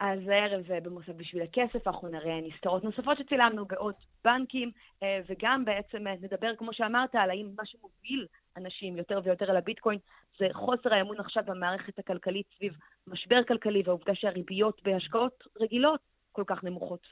אז 0.00 0.18
הערב 0.28 0.64
במוסף 0.82 1.12
בשביל 1.16 1.42
הכסף, 1.42 1.86
אנחנו 1.86 2.08
נראה 2.08 2.40
נסתרות 2.40 2.84
נוספות 2.84 3.18
שצילמנו 3.18 3.66
בעוד 3.66 3.94
בנקים, 4.24 4.70
אה, 5.02 5.20
וגם 5.28 5.64
בעצם 5.64 6.06
אה, 6.06 6.14
נדבר, 6.20 6.56
כמו 6.58 6.72
שאמרת, 6.72 7.14
על 7.14 7.30
האם 7.30 7.50
מה 7.56 7.66
שמוביל 7.66 8.26
אנשים 8.56 8.96
יותר 8.96 9.20
ויותר 9.24 9.50
אל 9.50 9.56
הביטקוין 9.56 9.98
זה 10.38 10.46
חוסר 10.52 10.94
האמון 10.94 11.20
עכשיו 11.20 11.42
במערכת 11.46 11.98
הכלכלית 11.98 12.46
סביב 12.56 12.72
משבר 13.06 13.44
כלכלי 13.48 13.82
והעובדה 13.84 14.14
שהריביות 14.14 14.82
בהשקעות 14.84 15.44
רגילות 15.60 16.00
כל 16.32 16.44
כך 16.46 16.64
נמוכות. 16.64 17.06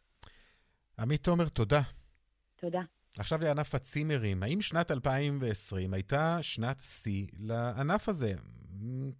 עמית 0.98 1.24
תומר, 1.24 1.48
תודה. 1.48 1.80
תודה. 2.66 2.82
עכשיו 3.18 3.38
לענף 3.42 3.74
הצימרים. 3.74 4.42
האם 4.42 4.60
שנת 4.60 4.90
2020 4.90 5.94
הייתה 5.94 6.38
שנת 6.42 6.80
שיא 6.80 7.26
לענף 7.38 8.08
הזה? 8.08 8.32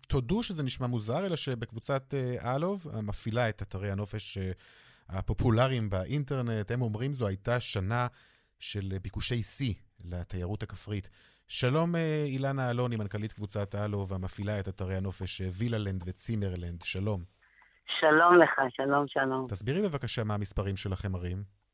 תודו 0.08 0.42
שזה 0.42 0.62
נשמע 0.62 0.86
מוזר, 0.86 1.26
אלא 1.26 1.36
שבקבוצת 1.36 2.14
אה, 2.14 2.56
אלוב, 2.56 2.86
המפעילה 2.92 3.48
את 3.48 3.62
אתרי 3.62 3.90
הנופש 3.90 4.38
אה, 4.38 4.50
הפופולריים 5.08 5.90
באינטרנט, 5.90 6.70
הם 6.70 6.82
אומרים 6.82 7.12
זו 7.12 7.26
הייתה 7.26 7.60
שנה 7.60 8.06
של 8.60 8.92
ביקושי 9.02 9.42
שיא 9.42 9.74
לתיירות 10.04 10.62
הכפרית. 10.62 11.10
שלום 11.48 11.96
אה, 11.96 12.24
אילנה 12.26 12.70
אלוני, 12.70 12.96
מנכ"לית 12.96 13.32
קבוצת 13.32 13.74
אלוב, 13.74 14.12
המפעילה 14.12 14.60
את 14.60 14.68
אתרי 14.68 14.96
הנופש 14.96 15.42
וילהלנד 15.58 16.02
וצימרלנד. 16.06 16.82
שלום. 16.82 17.20
שלום 18.00 18.38
לך, 18.42 18.60
שלום, 18.76 19.04
שלום. 19.08 19.46
תסבירי 19.48 19.82
בבקשה 19.82 20.24
מה 20.24 20.34
המספרים 20.34 20.76
שלכם 20.76 21.12
מראים. 21.12 21.65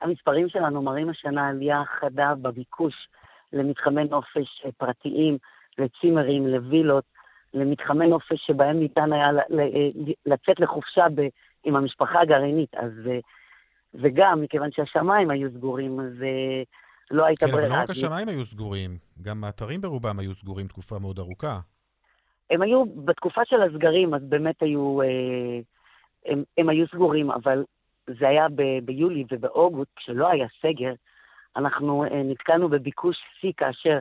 המספרים 0.00 0.48
שלנו 0.48 0.82
מראים 0.82 1.08
השנה 1.08 1.48
עלייה 1.48 1.82
חדה 2.00 2.34
בביקוש 2.42 2.94
למתחמי 3.52 4.04
נופש 4.04 4.66
פרטיים, 4.76 5.38
לצימרים, 5.78 6.46
לווילות, 6.46 7.04
למתחמי 7.54 8.06
נופש 8.06 8.46
שבהם 8.46 8.78
ניתן 8.78 9.12
היה 9.12 9.30
לצאת 10.26 10.60
לחופשה 10.60 11.06
ב, 11.14 11.20
עם 11.64 11.76
המשפחה 11.76 12.20
הגרעינית. 12.20 12.74
אז, 12.74 12.92
וגם, 13.94 14.42
מכיוון 14.42 14.70
שהשמיים 14.72 15.30
היו 15.30 15.50
סגורים, 15.50 16.00
אז 16.00 16.12
לא 17.10 17.24
הייתה 17.24 17.46
כן, 17.46 17.52
ברירה. 17.52 17.68
כן, 17.68 17.72
אבל 17.72 17.80
לא 17.80 17.84
רק 17.84 17.90
השמיים 17.90 18.28
היו 18.28 18.44
סגורים, 18.44 18.90
גם 19.22 19.44
האתרים 19.44 19.80
ברובם 19.80 20.18
היו 20.18 20.34
סגורים 20.34 20.66
תקופה 20.66 20.98
מאוד 20.98 21.18
ארוכה. 21.18 21.58
הם 22.50 22.62
היו, 22.62 22.84
בתקופה 23.04 23.40
של 23.44 23.62
הסגרים, 23.62 24.14
אז 24.14 24.22
באמת 24.22 24.62
היו, 24.62 25.02
אה, 25.02 25.06
הם, 26.26 26.42
הם 26.58 26.68
היו 26.68 26.86
סגורים, 26.86 27.30
אבל 27.30 27.64
זה 28.20 28.28
היה 28.28 28.46
ב, 28.48 28.62
ביולי 28.84 29.24
ובאוגוסט, 29.30 29.90
כשלא 29.96 30.28
היה 30.28 30.46
סגר, 30.62 30.92
אנחנו 31.56 32.04
אה, 32.04 32.22
נתקלנו 32.22 32.68
בביקוש 32.68 33.16
שיא 33.40 33.52
כאשר 33.56 33.98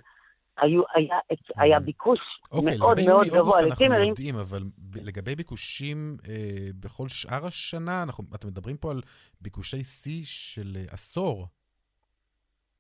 היו, 0.58 0.82
היה, 0.96 1.18
היה 1.58 1.80
ביקוש 1.80 2.20
אוקיי, 2.52 2.78
מאוד 2.78 2.98
לגבי 2.98 3.08
מאוד 3.08 3.28
גבוה 3.28 3.60
אנחנו 3.60 3.72
לצימרים. 3.72 4.10
יודעים, 4.10 4.36
אבל 4.36 4.64
לגבי 5.06 5.36
ביקושים 5.36 6.18
אה, 6.28 6.70
בכל 6.80 7.10
שאר 7.10 7.46
השנה, 7.46 8.04
אנחנו, 8.04 8.24
אתם 8.36 8.48
מדברים 8.48 8.78
פה 8.78 8.92
על 8.92 9.02
ביקושי 9.42 9.84
שיא 9.84 10.24
של 10.26 10.76
אה, 10.76 10.82
עשור. 10.92 11.48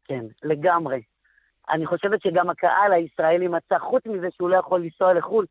כן, 0.05 0.25
לגמרי. 0.43 1.01
אני 1.69 1.85
חושבת 1.85 2.21
שגם 2.21 2.49
הקהל 2.49 2.93
הישראלי 2.93 3.47
מצא, 3.47 3.79
חוץ 3.79 4.05
מזה 4.05 4.27
שהוא 4.31 4.49
לא 4.49 4.57
יכול 4.57 4.81
לנסוע 4.81 5.13
לחו"ל, 5.13 5.45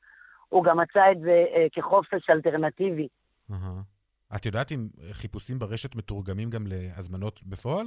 הוא 0.49 0.65
גם 0.65 0.81
מצא 0.81 1.13
את 1.13 1.21
זה 1.21 1.45
אה, 1.55 1.67
כחופש 1.73 2.31
אלטרנטיבי. 2.31 3.09
אהה. 3.51 3.96
את 4.37 4.47
יודעת 4.47 4.73
אם 4.73 4.79
חיפושים 5.13 5.59
ברשת 5.59 5.95
מתורגמים 5.95 6.51
גם 6.51 6.67
להזמנות 6.67 7.41
בפועל? 7.43 7.87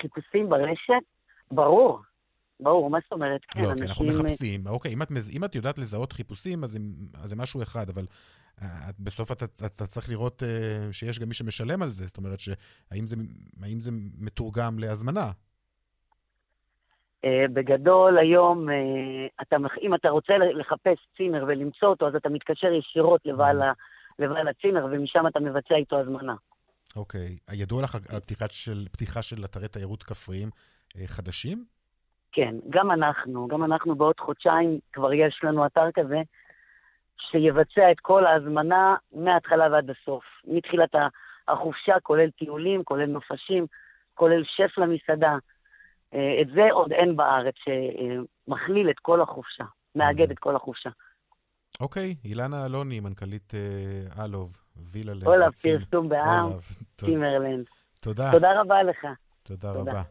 חיפושים 0.00 0.48
ברשת? 0.48 1.04
ברור, 1.50 2.00
ברור, 2.60 2.90
מה 2.90 2.98
זאת 3.02 3.12
אומרת? 3.12 3.40
כן, 3.48 3.62
לא, 3.62 3.74
כי 3.74 3.82
אנחנו 3.82 4.04
אנשים, 4.04 4.20
אה, 4.20 4.24
מחפשים. 4.26 4.66
אוקיי, 4.66 4.92
אם 4.92 5.02
את, 5.02 5.08
אם 5.36 5.44
את 5.44 5.54
יודעת 5.54 5.78
לזהות 5.78 6.12
חיפושים, 6.12 6.64
אז, 6.64 6.78
אז 7.22 7.28
זה 7.30 7.36
משהו 7.36 7.62
אחד, 7.62 7.88
אבל 7.94 8.04
אה, 8.62 8.90
את, 8.90 9.00
בסוף 9.00 9.32
אתה, 9.32 9.44
אתה 9.44 9.86
צריך 9.86 10.08
לראות 10.08 10.42
אה, 10.42 10.92
שיש 10.92 11.18
גם 11.18 11.28
מי 11.28 11.34
שמשלם 11.34 11.82
על 11.82 11.90
זה. 11.90 12.06
זאת 12.06 12.16
אומרת, 12.16 12.40
שהאם 12.40 13.06
זה, 13.06 13.16
האם 13.62 13.80
זה 13.80 13.90
מתורגם 14.20 14.78
להזמנה? 14.78 15.30
אה, 17.24 17.44
בגדול, 17.52 18.18
היום, 18.18 18.70
אה, 18.70 18.74
אתה, 19.42 19.56
אם 19.82 19.94
אתה 19.94 20.08
רוצה 20.08 20.34
לחפש 20.38 20.98
צימר 21.16 21.44
ולמצוא 21.48 21.88
אותו, 21.88 22.08
אז 22.08 22.14
אתה 22.14 22.28
מתקשר 22.28 22.72
ישירות 22.72 23.20
לבעל, 23.24 23.62
ה- 23.62 23.72
לבעל 24.18 24.48
הצימר, 24.48 24.86
ומשם 24.90 25.26
אתה 25.26 25.40
מבצע 25.40 25.74
איתו 25.74 26.00
הזמנה. 26.00 26.34
אוקיי. 26.96 27.36
ידוע 27.52 27.82
לך 27.82 27.94
על 27.94 28.20
פתיחת 28.20 28.52
של, 28.52 28.88
פתיחה 28.92 29.22
של 29.22 29.44
אתרי 29.44 29.68
תיירות 29.68 30.02
כפריים 30.02 30.48
אה, 30.96 31.06
חדשים? 31.06 31.64
כן, 32.32 32.54
גם 32.70 32.90
אנחנו, 32.90 33.48
גם 33.48 33.64
אנחנו 33.64 33.94
בעוד 33.94 34.20
חודשיים 34.20 34.78
כבר 34.92 35.12
יש 35.12 35.40
לנו 35.42 35.66
אתר 35.66 35.90
כזה, 35.94 36.22
שיבצע 37.30 37.90
את 37.90 38.00
כל 38.00 38.26
ההזמנה 38.26 38.94
מההתחלה 39.12 39.68
ועד 39.72 39.90
הסוף. 39.90 40.24
מתחילת 40.44 40.94
החופשה, 41.48 42.00
כולל 42.02 42.30
טיולים, 42.30 42.84
כולל 42.84 43.06
נופשים, 43.06 43.66
כולל 44.14 44.42
שף 44.44 44.78
למסעדה. 44.78 45.36
אה, 46.14 46.42
את 46.42 46.46
זה 46.54 46.68
עוד 46.72 46.92
אין 46.92 47.16
בארץ, 47.16 47.54
שמכליל 47.64 48.90
את 48.90 48.98
כל 48.98 49.20
החופשה, 49.20 49.64
מאגד 49.94 50.30
את 50.30 50.38
כל 50.38 50.56
החופשה. 50.56 50.90
אוקיי, 51.80 52.14
אילנה 52.24 52.66
אלוני, 52.66 53.00
מנכ"לית 53.00 53.52
אה, 53.54 54.24
אלוב, 54.24 54.56
וילה 54.76 55.12
אולב, 55.26 55.40
לרצים. 55.40 55.78
פרסום 55.90 56.08
בעם, 56.08 56.44
אולב, 56.44 56.60
תודה. 58.00 58.32
תודה. 58.32 58.60
רבה 58.60 58.82
לך. 58.82 59.06
תודה. 59.42 59.72
רבה. 59.72 60.02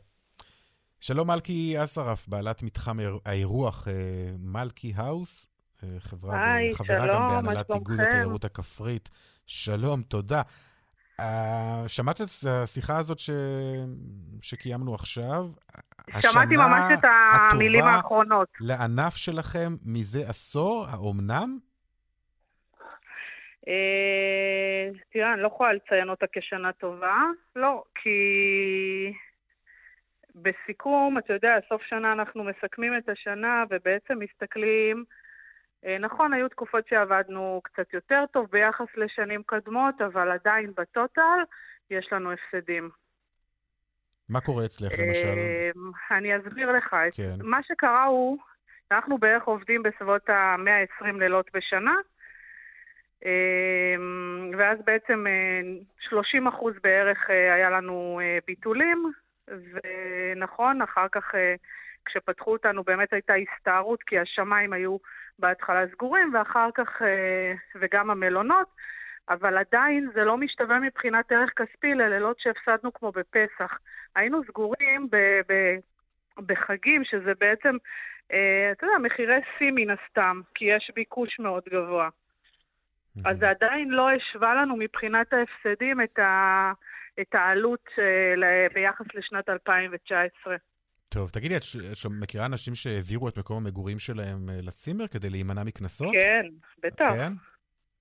שלום 0.99 1.28
מלכי 1.32 1.84
אסרף, 1.84 2.28
בעלת 2.28 2.63
מתחם 2.63 2.99
האיר- 2.99 3.19
האירוח 3.25 3.88
אה, 3.88 3.93
מלכי 4.39 4.93
האוס, 4.95 5.47
אה, 5.84 5.89
חברה, 5.99 6.54
היי, 6.56 6.75
חברה 6.75 7.06
שלום, 7.06 7.15
גם 7.32 7.45
בהנהלת 7.45 7.71
איגוד? 7.71 7.99
התיירות 7.99 8.45
הכפרית. 8.45 9.10
שלום, 9.47 10.01
תודה. 10.01 10.41
אה, 11.19 11.84
שמעת 11.88 12.21
את 12.21 12.28
השיחה 12.49 12.97
הזאת 12.97 13.19
ש... 13.19 13.30
שקיימנו 14.41 14.95
עכשיו? 14.95 15.45
שמעתי 16.10 16.56
השנה 16.56 16.67
ממש 16.67 16.99
את 16.99 17.06
המילים 17.51 17.80
הטובה 17.80 17.95
האחרונות. 17.95 18.47
לענף 18.60 19.15
שלכם 19.15 19.73
מזה 19.86 20.19
עשור, 20.30 20.86
האומנם? 20.89 21.58
אה, 23.67 24.89
תראה, 25.13 25.34
אני 25.34 25.41
לא 25.41 25.47
יכולה 25.47 25.73
לציין 25.73 26.10
אותה 26.10 26.25
כשנה 26.32 26.71
טובה. 26.73 27.17
לא, 27.56 27.84
כי 27.95 28.19
בסיכום, 30.36 31.17
אתה 31.17 31.34
יודע, 31.34 31.56
סוף 31.69 31.82
שנה 31.82 32.13
אנחנו 32.13 32.43
מסכמים 32.43 32.97
את 32.97 33.10
השנה 33.10 33.63
ובעצם 33.69 34.19
מסתכלים... 34.19 35.06
אה, 35.86 35.98
נכון, 35.98 36.34
היו 36.34 36.50
תקופות 36.50 36.88
שעבדנו 36.88 37.62
קצת 37.63 37.93
יותר 37.93 38.24
טוב 38.34 38.48
ביחס 38.52 38.88
לשנים 38.95 39.43
קודמות, 39.43 40.02
אבל 40.02 40.32
עדיין 40.32 40.71
בטוטל 40.78 41.39
יש 41.91 42.08
לנו 42.12 42.32
הפסדים. 42.32 42.89
מה 44.30 44.41
קורה 44.41 44.65
אצלך, 44.65 44.91
למשל? 45.00 45.28
אה, 45.28 46.17
אני 46.17 46.38
אסביר 46.38 46.71
לך. 46.71 46.95
כן. 47.12 47.36
מה 47.43 47.63
שקרה 47.63 48.04
הוא, 48.04 48.38
אנחנו 48.91 49.17
בערך 49.17 49.43
עובדים 49.43 49.84
בסביבות 49.84 50.30
ה-120 50.30 51.19
לילות 51.19 51.50
בשנה, 51.54 51.95
אה, 53.26 53.95
ואז 54.58 54.78
בעצם 54.86 55.26
אה, 55.28 55.62
30 56.00 56.48
אחוז 56.48 56.74
בערך 56.84 57.30
היה 57.30 57.69
לנו 57.69 58.19
ביטולים, 58.48 59.12
ונכון, 59.48 60.82
אחר 60.82 61.08
כך 61.12 61.36
אה, 61.36 61.56
כשפתחו 62.06 62.52
אותנו 62.52 62.84
באמת 62.84 63.14
הייתה 63.14 63.34
הסתערות, 63.34 64.04
כי 64.04 64.20
השמיים 64.20 64.74
היו 64.74 64.98
בהתחלה 65.40 65.88
סגורים, 65.92 66.34
ואחר 66.34 66.70
כך, 66.76 67.02
אה, 67.02 67.54
וגם 67.76 68.12
המלונות, 68.12 68.68
אבל 69.30 69.58
עדיין 69.58 70.10
זה 70.14 70.24
לא 70.24 70.38
משתווה 70.38 70.80
מבחינת 70.80 71.32
ערך 71.32 71.50
כספי 71.56 71.94
ללילות 71.94 72.40
שהפסדנו 72.40 72.94
כמו 72.94 73.12
בפסח. 73.12 73.78
היינו 74.16 74.44
סגורים 74.44 75.08
ב- 75.12 75.42
ב- 75.48 75.78
בחגים, 76.46 77.04
שזה 77.04 77.34
בעצם, 77.40 77.78
אה, 78.34 78.72
אתה 78.72 78.86
יודע, 78.86 78.98
מחירי 78.98 79.40
שיא 79.58 79.72
מן 79.72 79.90
הסתם, 79.90 80.42
כי 80.56 80.66
יש 80.66 80.92
ביקוש 80.96 81.40
מאוד 81.40 81.64
גבוה. 81.70 82.10
אז 83.26 83.38
זה 83.38 83.50
עדיין 83.50 83.90
לא 83.90 84.10
השווה 84.12 84.56
לנו 84.56 84.76
מבחינת 84.78 85.34
ההפסדים 85.34 86.02
את, 86.02 86.20
ה, 86.20 86.72
את 87.21 87.36
העלות 87.36 87.86
אה, 87.99 88.67
ביחס 88.73 89.06
לשנת 89.13 89.49
2019. 89.49 90.56
טוב, 91.10 91.30
תגידי, 91.30 91.58
את 91.58 91.63
ש- 91.63 91.75
את 91.75 92.12
מכירה 92.21 92.45
אנשים 92.45 92.75
שהעבירו 92.75 93.30
את 93.30 93.38
מקום 93.38 93.58
המגורים 93.58 93.99
שלהם 93.99 94.49
אה, 94.49 94.60
לצימר 94.67 95.08
כדי 95.08 95.30
להימנע 95.30 95.63
מקנסות? 95.63 96.13
כן, 96.13 96.45
בטח, 96.84 97.12
כן? 97.13 97.34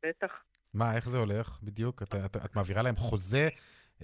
בטח. 0.06 0.42
מה, 0.74 0.96
איך 0.96 1.08
זה 1.08 1.18
הולך 1.18 1.58
בדיוק? 1.62 2.02
את, 2.02 2.14
את, 2.14 2.36
את 2.44 2.56
מעבירה 2.56 2.82
להם 2.82 2.94
חוזה? 2.96 3.48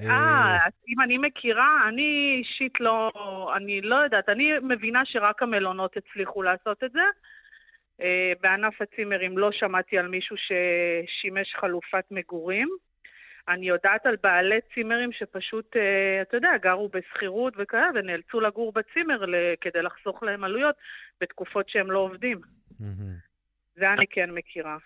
אה, 0.01 0.57
אז 0.67 0.73
אם 0.89 1.01
אני 1.01 1.19
מכירה, 1.19 1.89
אני 1.89 2.37
אישית 2.39 2.81
לא, 2.81 3.11
אני 3.57 3.81
לא 3.81 3.97
יודעת, 3.97 4.29
אני 4.29 4.53
מבינה 4.63 5.01
שרק 5.05 5.43
המלונות 5.43 5.97
הצליחו 5.97 6.43
לעשות 6.43 6.85
את 6.85 6.93
זה. 6.93 7.01
אה, 8.01 8.33
בענף 8.41 8.83
הצימרים 8.83 9.39
לא 9.39 9.53
שמעתי 9.53 9.99
על 9.99 10.09
מישהו 10.09 10.37
ששימש 10.37 11.55
חלופת 11.61 12.05
מגורים. 12.11 12.69
אני 13.49 13.69
יודעת 13.69 14.07
על 14.07 14.17
בעלי 14.23 14.61
צימרים 14.75 15.13
שפשוט, 15.13 15.77
אה, 15.77 16.23
אתה 16.23 16.37
יודע, 16.37 16.51
גרו 16.63 16.89
בשכירות 16.89 17.55
וכאלה, 17.59 17.89
ונאלצו 17.95 18.41
לגור 18.41 18.73
בצימר 18.73 19.25
כדי 19.61 19.83
לחסוך 19.83 20.23
להם 20.23 20.45
עלויות 20.45 20.75
בתקופות 21.21 21.69
שהם 21.69 21.91
לא 21.91 21.99
עובדים. 21.99 22.41
זה 23.77 23.93
אני 23.93 24.07
כן 24.11 24.31
מכירה. 24.31 24.77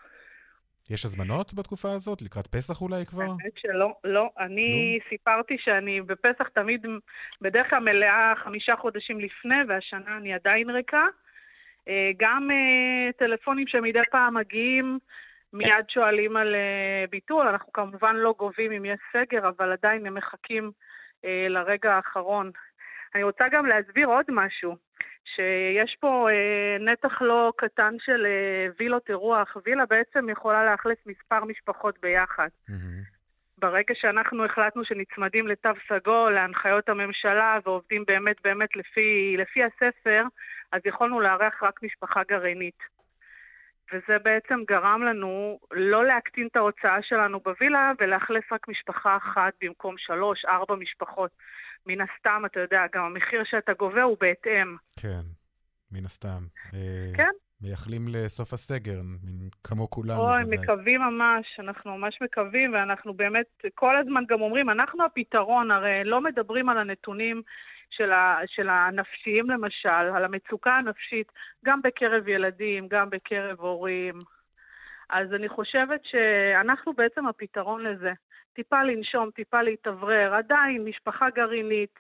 יש 0.90 1.04
הזמנות 1.04 1.54
בתקופה 1.54 1.88
הזאת? 1.92 2.22
לקראת 2.22 2.46
פסח 2.46 2.82
אולי 2.82 3.06
כבר? 3.06 3.22
האמת 3.22 3.56
שלא, 3.56 3.94
לא. 4.04 4.30
אני 4.38 4.98
סיפרתי 5.08 5.56
שאני 5.58 6.00
בפסח 6.00 6.48
תמיד, 6.48 6.86
בדרך 7.40 7.70
כלל 7.70 7.78
מלאה 7.78 8.32
חמישה 8.44 8.76
חודשים 8.76 9.20
לפני, 9.20 9.56
והשנה 9.68 10.16
אני 10.16 10.34
עדיין 10.34 10.70
ריקה. 10.70 11.06
אה, 11.88 12.10
גם 12.16 12.48
אה, 12.50 13.12
טלפונים 13.12 13.66
שמדי 13.66 14.00
פעם 14.10 14.34
מגיעים, 14.36 14.98
מיד 15.54 15.88
שואלים 15.88 16.36
על 16.36 16.54
אה, 16.54 17.04
ביטול. 17.10 17.48
אנחנו 17.48 17.72
כמובן 17.72 18.16
לא 18.16 18.34
גובים 18.38 18.72
אם 18.72 18.84
יש 18.84 19.00
סגר, 19.12 19.48
אבל 19.48 19.72
עדיין 19.72 20.06
הם 20.06 20.14
מחכים 20.14 20.70
אה, 21.24 21.46
לרגע 21.48 21.92
האחרון. 21.94 22.50
אני 23.14 23.22
רוצה 23.22 23.44
גם 23.52 23.66
להסביר 23.66 24.06
עוד 24.06 24.24
משהו, 24.28 24.76
שיש 25.24 25.96
פה 26.00 26.28
אה, 26.30 26.76
נתח 26.80 27.22
לא 27.22 27.52
קטן 27.56 27.94
של 27.98 28.26
וילות 28.78 29.10
אירוח. 29.10 29.56
וילה 29.66 29.86
בעצם 29.86 30.28
יכולה 30.28 30.64
לאכלס 30.70 30.98
מספר 31.06 31.44
משפחות 31.44 31.98
ביחד. 32.02 32.48
ברגע 33.58 33.94
שאנחנו 33.94 34.44
החלטנו 34.44 34.84
שנצמדים 34.84 35.48
לתו 35.48 35.70
סגול, 35.88 36.32
להנחיות 36.34 36.88
הממשלה, 36.88 37.58
ועובדים 37.64 38.04
באמת 38.06 38.36
באמת 38.44 38.76
לפי, 38.76 39.36
לפי 39.38 39.60
הספר, 39.64 40.22
אז 40.72 40.80
יכולנו 40.84 41.20
לארח 41.20 41.62
רק 41.62 41.82
משפחה 41.82 42.22
גרעינית. 42.28 42.78
וזה 43.92 44.18
בעצם 44.24 44.54
גרם 44.68 45.02
לנו 45.02 45.58
לא 45.70 46.06
להקטין 46.06 46.46
את 46.46 46.56
ההוצאה 46.56 47.02
שלנו 47.02 47.40
בווילה 47.40 47.92
ולאכלס 48.00 48.44
רק 48.52 48.68
משפחה 48.68 49.16
אחת 49.16 49.52
במקום 49.60 49.94
שלוש, 49.98 50.44
ארבע 50.44 50.74
משפחות. 50.74 51.30
מן 51.86 52.00
הסתם, 52.00 52.42
אתה 52.46 52.60
יודע, 52.60 52.80
גם 52.94 53.04
המחיר 53.04 53.42
שאתה 53.44 53.72
גובה 53.72 54.02
הוא 54.02 54.16
בהתאם. 54.20 54.76
כן, 55.00 55.24
מן 55.92 56.04
הסתם. 56.04 56.42
אה, 56.74 57.16
כן. 57.16 57.30
מייחלים 57.60 58.02
לסוף 58.08 58.52
הסגר, 58.52 59.00
כמו 59.64 59.90
כולנו 59.90 60.20
אוי, 60.20 60.44
ודאי. 60.44 60.58
מקווים 60.58 61.00
ממש, 61.00 61.46
אנחנו 61.58 61.98
ממש 61.98 62.18
מקווים, 62.22 62.74
ואנחנו 62.74 63.14
באמת 63.14 63.46
כל 63.74 63.96
הזמן 63.96 64.24
גם 64.28 64.40
אומרים, 64.40 64.70
אנחנו 64.70 65.04
הפתרון, 65.04 65.70
הרי 65.70 66.04
לא 66.04 66.20
מדברים 66.20 66.68
על 66.68 66.78
הנתונים 66.78 67.42
של, 67.96 68.12
ה, 68.12 68.38
של 68.46 68.68
הנפשיים 68.68 69.50
למשל, 69.50 69.88
על 69.88 70.24
המצוקה 70.24 70.72
הנפשית, 70.72 71.32
גם 71.64 71.80
בקרב 71.82 72.28
ילדים, 72.28 72.88
גם 72.88 73.10
בקרב 73.10 73.60
הורים. 73.60 74.14
אז 75.10 75.34
אני 75.34 75.48
חושבת 75.48 76.00
שאנחנו 76.04 76.92
בעצם 76.92 77.26
הפתרון 77.26 77.82
לזה. 77.84 78.12
טיפה 78.52 78.82
לנשום, 78.82 79.30
טיפה 79.30 79.62
להתאוורר, 79.62 80.34
עדיין 80.34 80.84
משפחה 80.84 81.30
גרעינית, 81.30 81.98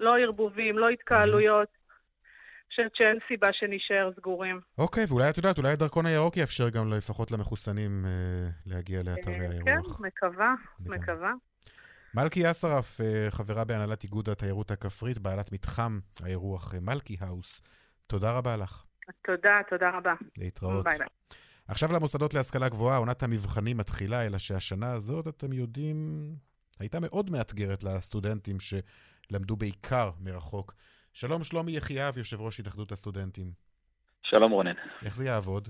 לא 0.00 0.18
ערבובים, 0.18 0.78
לא 0.78 0.88
התקהלויות. 0.88 1.68
חושבת 2.74 2.96
שאין 2.96 3.18
סיבה 3.28 3.48
שנישאר 3.52 4.10
סגורים. 4.16 4.60
אוקיי, 4.78 5.04
ואולי 5.08 5.30
את 5.30 5.36
יודעת, 5.36 5.58
אולי 5.58 5.72
הדרכון 5.72 6.06
הירוק 6.06 6.36
יאפשר 6.36 6.68
גם 6.68 6.92
לפחות 6.92 7.30
למחוסנים 7.30 7.90
אה, 8.04 8.48
להגיע 8.66 9.02
לאתרי 9.02 9.40
אה, 9.40 9.48
האירוח. 9.48 9.98
כן, 9.98 10.06
מקווה, 10.06 10.54
מקווה. 10.88 11.32
מלכי 12.14 12.50
אסרף, 12.50 13.00
אה, 13.00 13.26
חברה 13.30 13.64
בהנהלת 13.64 14.02
איגוד 14.02 14.28
התיירות 14.28 14.70
הכפרית, 14.70 15.18
בעלת 15.18 15.52
מתחם 15.52 15.98
האירוח 16.22 16.74
אה, 16.74 16.80
מלכי 16.80 17.16
האוס, 17.20 17.62
תודה 18.06 18.38
רבה 18.38 18.56
לך. 18.56 18.84
תודה, 19.24 19.60
תודה 19.70 19.90
רבה. 19.98 20.14
להתראות. 20.38 20.84
ביי 20.84 20.98
ביי. 20.98 21.06
עכשיו 21.68 21.92
למוסדות 21.92 22.34
להשכלה 22.34 22.68
גבוהה, 22.68 22.96
עונת 22.96 23.22
המבחנים 23.22 23.76
מתחילה, 23.76 24.26
אלא 24.26 24.38
שהשנה 24.38 24.92
הזאת, 24.92 25.28
אתם 25.28 25.52
יודעים, 25.52 26.28
הייתה 26.80 27.00
מאוד 27.00 27.30
מאתגרת 27.30 27.82
לסטודנטים 27.82 28.56
שלמדו 28.60 29.56
בעיקר 29.56 30.10
מרחוק. 30.20 30.74
שלום 31.12 31.44
שלומי 31.44 31.76
יחיאב, 31.76 32.18
יושב 32.18 32.40
ראש 32.40 32.60
התאחדות 32.60 32.92
הסטודנטים. 32.92 33.52
שלום 34.22 34.52
רונן. 34.52 34.74
איך 35.04 35.16
זה 35.16 35.24
יעבוד? 35.24 35.68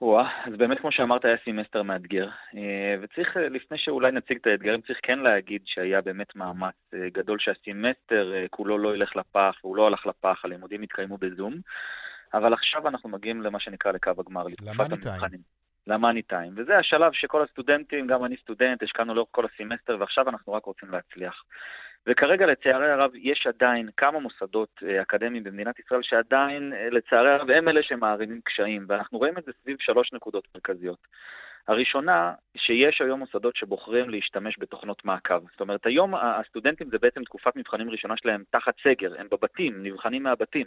וואה, 0.00 0.46
אז 0.46 0.52
באמת 0.58 0.78
כמו 0.78 0.92
שאמרת 0.92 1.24
היה 1.24 1.36
סמסטר 1.44 1.82
מאתגר, 1.82 2.28
אה, 2.56 2.94
וצריך, 3.02 3.36
אה, 3.36 3.48
לפני 3.48 3.78
שאולי 3.78 4.12
נציג 4.12 4.38
את 4.40 4.46
האתגרים, 4.46 4.80
צריך 4.80 4.98
כן 5.02 5.18
להגיד 5.18 5.62
שהיה 5.64 6.00
באמת 6.00 6.36
מאמץ 6.36 6.74
אה, 6.94 7.08
גדול 7.12 7.38
שהסמסטר 7.38 8.32
כולו 8.50 8.78
לא 8.78 8.94
ילך 8.94 9.16
לפח, 9.16 9.56
והוא 9.64 9.76
לא 9.76 9.86
הלך 9.86 10.06
לפח, 10.06 10.44
הלימודים 10.44 10.82
התקיימו 10.82 11.18
בזום, 11.18 11.54
אבל 12.34 12.52
עכשיו 12.52 12.88
אנחנו 12.88 13.08
מגיעים 13.08 13.42
למה 13.42 13.60
שנקרא 13.60 13.92
לקו 13.92 14.10
הגמר, 14.18 14.44
למאני 14.62 14.96
טיים. 14.96 15.42
למאני 15.86 16.22
טיים, 16.22 16.52
וזה 16.56 16.78
השלב 16.78 17.12
שכל 17.12 17.42
הסטודנטים, 17.42 18.06
גם 18.06 18.24
אני 18.24 18.36
סטודנט, 18.36 18.82
השקענו 18.82 19.14
לאורך 19.14 19.28
כל 19.32 19.44
הסמסטר, 19.44 19.96
ועכשיו 20.00 20.28
אנחנו 20.28 20.52
רק 20.52 20.64
רוצים 20.64 20.90
להצליח. 20.90 21.42
וכרגע, 22.06 22.46
לצערי 22.46 22.90
הרב, 22.90 23.10
יש 23.14 23.46
עדיין 23.46 23.88
כמה 23.96 24.18
מוסדות 24.18 24.68
אה, 24.86 25.02
אקדמיים 25.02 25.44
במדינת 25.44 25.78
ישראל 25.78 26.02
שעדיין, 26.02 26.72
אה, 26.72 26.90
לצערי 26.90 27.30
הרב, 27.30 27.50
הם 27.50 27.68
אלה 27.68 27.82
שמערימים 27.82 28.40
קשיים, 28.44 28.84
ואנחנו 28.88 29.18
רואים 29.18 29.38
את 29.38 29.44
זה 29.44 29.52
סביב 29.62 29.76
שלוש 29.80 30.12
נקודות 30.12 30.48
מרכזיות. 30.54 30.98
הראשונה, 31.68 32.32
שיש 32.56 33.00
היום 33.00 33.20
מוסדות 33.20 33.56
שבוחרים 33.56 34.10
להשתמש 34.10 34.56
בתוכנות 34.58 35.04
מעקב. 35.04 35.40
זאת 35.50 35.60
אומרת, 35.60 35.86
היום 35.86 36.14
הסטודנטים 36.14 36.90
זה 36.90 36.98
בעצם 36.98 37.24
תקופת 37.24 37.56
מבחנים 37.56 37.90
ראשונה 37.90 38.16
שלהם 38.16 38.42
תחת 38.50 38.74
סגר, 38.82 39.20
הם 39.20 39.26
בבתים, 39.30 39.82
נבחנים 39.82 40.22
מהבתים. 40.22 40.66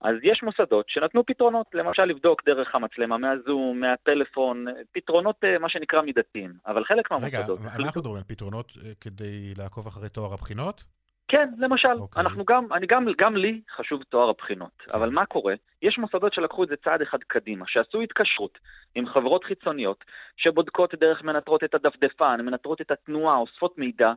אז 0.00 0.14
יש 0.22 0.42
מוסדות 0.42 0.84
שנתנו 0.88 1.26
פתרונות, 1.26 1.66
למשל 1.74 2.04
לבדוק 2.04 2.44
דרך 2.44 2.74
המצלמה 2.74 3.18
מהזום, 3.18 3.80
מהטלפון, 3.80 4.64
פתרונות 4.92 5.36
אה, 5.44 5.58
מה 5.58 5.68
שנקרא 5.68 6.02
מידתיים, 6.02 6.52
אבל 6.66 6.84
חלק 6.84 7.10
מהמוסדות... 7.10 7.58
רגע, 7.60 7.68
אנחנו 7.78 8.00
מדברים 8.00 8.16
על 8.16 8.22
פתרונות 8.22 8.72
אה, 8.84 8.90
כדי 9.00 9.54
לעקוב 9.58 9.86
אחרי 9.86 10.08
טוהר 10.08 10.34
הבחינות? 10.34 10.84
כן, 11.28 11.48
למשל, 11.58 11.88
okay. 11.88 12.00
אוקיי. 12.00 12.22
אנחנו 12.22 12.44
גם, 12.44 12.72
אני 12.72 12.86
גם, 12.86 13.06
גם 13.18 13.36
לי 13.36 13.60
חשוב 13.76 14.02
טוהר 14.02 14.28
הבחינות, 14.28 14.70
okay. 14.80 14.94
אבל 14.94 15.10
מה 15.10 15.26
קורה? 15.26 15.54
יש 15.82 15.98
מוסדות 15.98 16.34
שלקחו 16.34 16.64
את 16.64 16.68
זה 16.68 16.74
צעד 16.84 17.02
אחד 17.02 17.18
קדימה, 17.26 17.64
שעשו 17.68 18.00
התקשרות 18.00 18.58
עם 18.94 19.06
חברות 19.06 19.44
חיצוניות, 19.44 20.04
שבודקות 20.36 20.94
דרך 20.94 21.22
מנטרות 21.22 21.64
את 21.64 21.74
הדפדפן, 21.74 22.40
מנטרות 22.40 22.80
את 22.80 22.90
התנועה, 22.90 23.36
אוספות 23.36 23.78
מידע, 23.78 24.12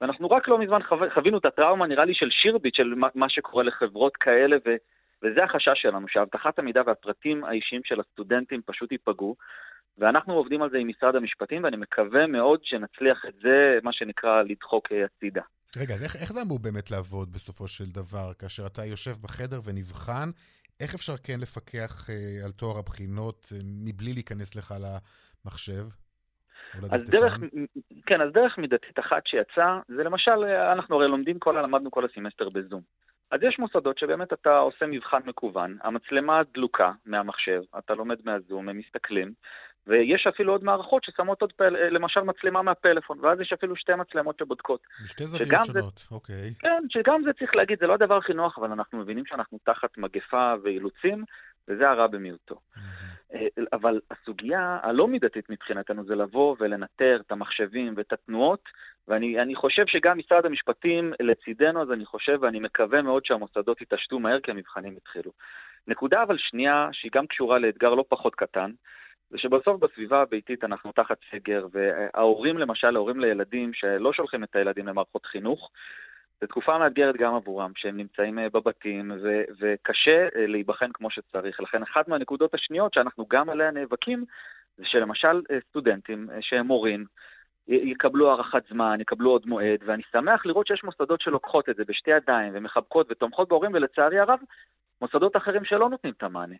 ואנחנו 0.00 0.30
רק 0.30 0.48
לא 0.48 0.58
מזמן 0.58 0.82
חו... 0.82 0.96
חווינו 1.14 1.38
את 1.38 1.44
הטראומה, 1.44 1.86
נראה 1.86 2.04
לי, 2.04 2.14
של 2.14 2.30
שירביט, 2.30 2.74
של 2.74 2.94
מה, 2.96 3.08
מה 3.14 3.28
שקורה 3.28 3.64
לחברות 3.64 4.16
כאלה, 4.16 4.56
ו... 4.66 4.70
וזה 5.22 5.44
החשש 5.44 5.82
שלנו, 5.82 6.08
שאבטחת 6.08 6.58
המידע 6.58 6.82
והפרטים 6.86 7.44
האישיים 7.44 7.82
של 7.84 8.00
הסטודנטים 8.00 8.60
פשוט 8.66 8.92
ייפגעו. 8.92 9.36
ואנחנו 9.98 10.34
עובדים 10.34 10.62
על 10.62 10.70
זה 10.70 10.78
עם 10.78 10.88
משרד 10.88 11.16
המשפטים, 11.16 11.64
ואני 11.64 11.76
מקווה 11.76 12.26
מאוד 12.26 12.60
שנצליח 12.62 13.24
את 13.28 13.34
זה, 13.42 13.78
מה 13.82 13.92
שנקרא, 13.92 14.42
לדחוק 14.42 14.88
הצידה. 15.04 15.42
רגע, 15.76 15.94
אז 15.94 16.04
איך, 16.04 16.16
איך 16.16 16.32
זה 16.32 16.42
אמור 16.42 16.58
באמת 16.58 16.90
לעבוד 16.90 17.32
בסופו 17.32 17.68
של 17.68 17.84
דבר, 17.84 18.32
כאשר 18.38 18.66
אתה 18.66 18.84
יושב 18.84 19.12
בחדר 19.22 19.60
ונבחן? 19.64 20.28
איך 20.80 20.94
אפשר 20.94 21.16
כן 21.16 21.40
לפקח 21.40 22.10
אה, 22.10 22.44
על 22.44 22.50
טוהר 22.50 22.78
הבחינות 22.78 23.48
אה, 23.52 23.58
מבלי 23.64 24.12
להיכנס 24.12 24.56
לך 24.56 24.74
למחשב? 24.82 25.84
אז 26.90 27.04
דרך, 27.04 27.38
כן, 28.06 28.20
אז 28.20 28.32
דרך 28.32 28.58
מידתית 28.58 28.98
אחת 28.98 29.26
שיצאה, 29.26 29.80
זה 29.88 30.02
למשל, 30.02 30.44
אה, 30.44 30.72
אנחנו 30.72 30.96
הרי 30.96 31.08
לומדים 31.08 31.38
כל, 31.38 31.62
למדנו 31.64 31.90
כל 31.90 32.04
הסמסטר 32.04 32.48
בזום. 32.48 32.82
אז 33.32 33.40
יש 33.42 33.58
מוסדות 33.58 33.98
שבאמת 33.98 34.32
אתה 34.32 34.58
עושה 34.58 34.86
מבחן 34.86 35.20
מקוון, 35.26 35.76
המצלמה 35.82 36.40
דלוקה 36.54 36.92
מהמחשב, 37.06 37.62
אתה 37.78 37.94
לומד 37.94 38.16
מהזום, 38.24 38.68
הם 38.68 38.78
מסתכלים, 38.78 39.32
ויש 39.86 40.26
אפילו 40.26 40.52
עוד 40.52 40.64
מערכות 40.64 41.04
ששמות 41.04 41.40
עוד, 41.42 41.52
פל... 41.52 41.76
למשל 41.90 42.20
מצלמה 42.20 42.62
מהפלאפון, 42.62 43.18
ואז 43.20 43.40
יש 43.40 43.52
אפילו 43.52 43.76
שתי 43.76 43.94
מצלמות 43.94 44.38
שבודקות. 44.38 44.80
שתי 45.06 45.26
זוויות 45.26 45.64
שונות, 45.66 45.98
זה... 45.98 46.14
אוקיי. 46.14 46.54
כן, 46.58 46.82
שגם 46.88 47.22
זה 47.24 47.32
צריך 47.32 47.56
להגיד, 47.56 47.78
זה 47.80 47.86
לא 47.86 47.94
הדבר 47.94 48.16
הכי 48.16 48.32
נוח, 48.32 48.58
אבל 48.58 48.72
אנחנו 48.72 48.98
מבינים 48.98 49.26
שאנחנו 49.26 49.58
תחת 49.64 49.98
מגפה 49.98 50.54
ואילוצים, 50.62 51.24
וזה 51.68 51.90
הרע 51.90 52.06
במיעוטו. 52.06 52.54
Mm-hmm. 52.54 53.11
אבל 53.72 54.00
הסוגיה 54.10 54.78
הלא 54.82 55.08
מידתית 55.08 55.50
מבחינתנו 55.50 56.04
זה 56.04 56.14
לבוא 56.14 56.56
ולנטר 56.60 57.18
את 57.26 57.32
המחשבים 57.32 57.94
ואת 57.96 58.12
התנועות, 58.12 58.64
ואני 59.08 59.54
חושב 59.54 59.86
שגם 59.86 60.18
משרד 60.18 60.46
המשפטים 60.46 61.12
לצידנו, 61.20 61.82
אז 61.82 61.92
אני 61.92 62.04
חושב 62.04 62.38
ואני 62.40 62.60
מקווה 62.60 63.02
מאוד 63.02 63.24
שהמוסדות 63.24 63.80
יתעשתו 63.80 64.18
מהר 64.18 64.40
כי 64.40 64.50
המבחנים 64.50 64.96
התחילו. 64.96 65.32
נקודה 65.86 66.22
אבל 66.22 66.38
שנייה, 66.38 66.88
שהיא 66.92 67.10
גם 67.14 67.26
קשורה 67.26 67.58
לאתגר 67.58 67.94
לא 67.94 68.04
פחות 68.08 68.34
קטן, 68.34 68.70
זה 69.30 69.38
שבסוף 69.38 69.80
בסביבה 69.80 70.22
הביתית 70.22 70.64
אנחנו 70.64 70.92
תחת 70.92 71.18
סגר, 71.30 71.66
וההורים 71.72 72.58
למשל, 72.58 72.96
ההורים 72.96 73.20
לילדים 73.20 73.74
שלא 73.74 74.12
שולחים 74.12 74.44
את 74.44 74.56
הילדים 74.56 74.86
למערכות 74.86 75.26
חינוך, 75.26 75.70
זו 76.42 76.46
תקופה 76.46 76.78
מאתגרת 76.78 77.16
גם 77.16 77.34
עבורם, 77.34 77.72
שהם 77.76 77.96
נמצאים 77.96 78.38
אה, 78.38 78.48
בבתים, 78.48 79.10
ו- 79.22 79.42
וקשה 79.60 80.28
אה, 80.36 80.46
להיבחן 80.46 80.92
כמו 80.94 81.10
שצריך. 81.10 81.60
לכן 81.60 81.82
אחת 81.82 82.08
מהנקודות 82.08 82.54
השניות 82.54 82.94
שאנחנו 82.94 83.26
גם 83.30 83.50
עליה 83.50 83.70
נאבקים, 83.70 84.24
זה 84.76 84.84
שלמשל 84.86 85.42
אה, 85.50 85.58
סטודנטים 85.68 86.28
שהם 86.40 86.66
מורים, 86.66 87.04
יקבלו 87.68 88.30
הארכת 88.30 88.62
זמן, 88.70 89.00
יקבלו 89.00 89.30
עוד 89.30 89.46
מועד, 89.46 89.78
ואני 89.86 90.02
שמח 90.12 90.46
לראות 90.46 90.66
שיש 90.66 90.84
מוסדות 90.84 91.20
שלוקחות 91.20 91.68
את 91.68 91.76
זה 91.76 91.84
בשתי 91.84 92.10
ידיים 92.10 92.52
ומחבקות 92.56 93.06
ותומכות 93.10 93.48
בהורים, 93.48 93.70
ולצערי 93.74 94.18
הרב, 94.18 94.38
מוסדות 95.00 95.36
אחרים 95.36 95.64
שלא 95.64 95.88
נותנים 95.88 96.12
את 96.18 96.22
המענה. 96.22 96.56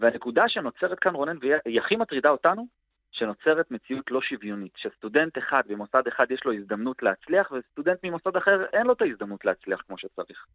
והנקודה 0.00 0.48
שנוצרת 0.48 0.98
כאן, 0.98 1.14
רונן, 1.14 1.36
והיא 1.40 1.80
הכי 1.80 1.96
מטרידה 1.96 2.30
אותנו, 2.30 2.66
שנוצרת 3.12 3.70
מציאות 3.70 4.10
לא 4.10 4.20
שוויונית, 4.22 4.72
שסטודנט 4.76 5.38
אחד 5.38 5.62
במוסד 5.68 6.02
אחד 6.08 6.26
יש 6.30 6.40
לו 6.44 6.52
הזדמנות 6.52 7.02
להצליח, 7.02 7.52
וסטודנט 7.52 7.98
ממוסד 8.04 8.36
אחר 8.36 8.64
אין 8.72 8.86
לו 8.86 8.92
את 8.92 9.02
ההזדמנות 9.02 9.44
להצליח 9.44 9.80
כמו 9.86 9.98
שצריך. 9.98 10.46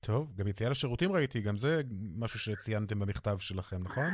טוב, 0.00 0.32
גם 0.38 0.46
יציאה 0.46 0.70
לשירותים 0.70 1.12
ראיתי, 1.12 1.40
גם 1.40 1.56
זה 1.56 1.82
משהו 2.18 2.38
שציינתם 2.38 3.00
במכתב 3.00 3.38
שלכם, 3.38 3.76
נכון? 3.84 4.10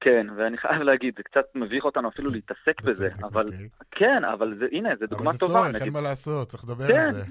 כן, 0.00 0.26
ואני 0.36 0.58
חייב 0.58 0.82
להגיד, 0.82 1.14
זה 1.16 1.22
קצת 1.22 1.44
מביך 1.54 1.84
אותנו 1.84 2.08
אפילו 2.08 2.30
להתעסק 2.30 2.80
בזה, 2.84 3.08
אבל... 3.22 3.44
אוקיי. 3.44 3.68
כן, 3.90 4.24
אבל 4.24 4.54
זה, 4.58 4.66
הנה, 4.72 4.88
זו 5.00 5.06
דוגמה 5.06 5.32
טובה. 5.38 5.60
אבל 5.60 5.66
זה 5.66 5.72
צורך, 5.72 5.82
אין 5.84 5.92
מה 5.92 6.00
לעשות, 6.00 6.48
צריך 6.48 6.64
לדבר 6.64 6.88
כן, 6.88 6.98
על 6.98 7.12
זה. 7.12 7.22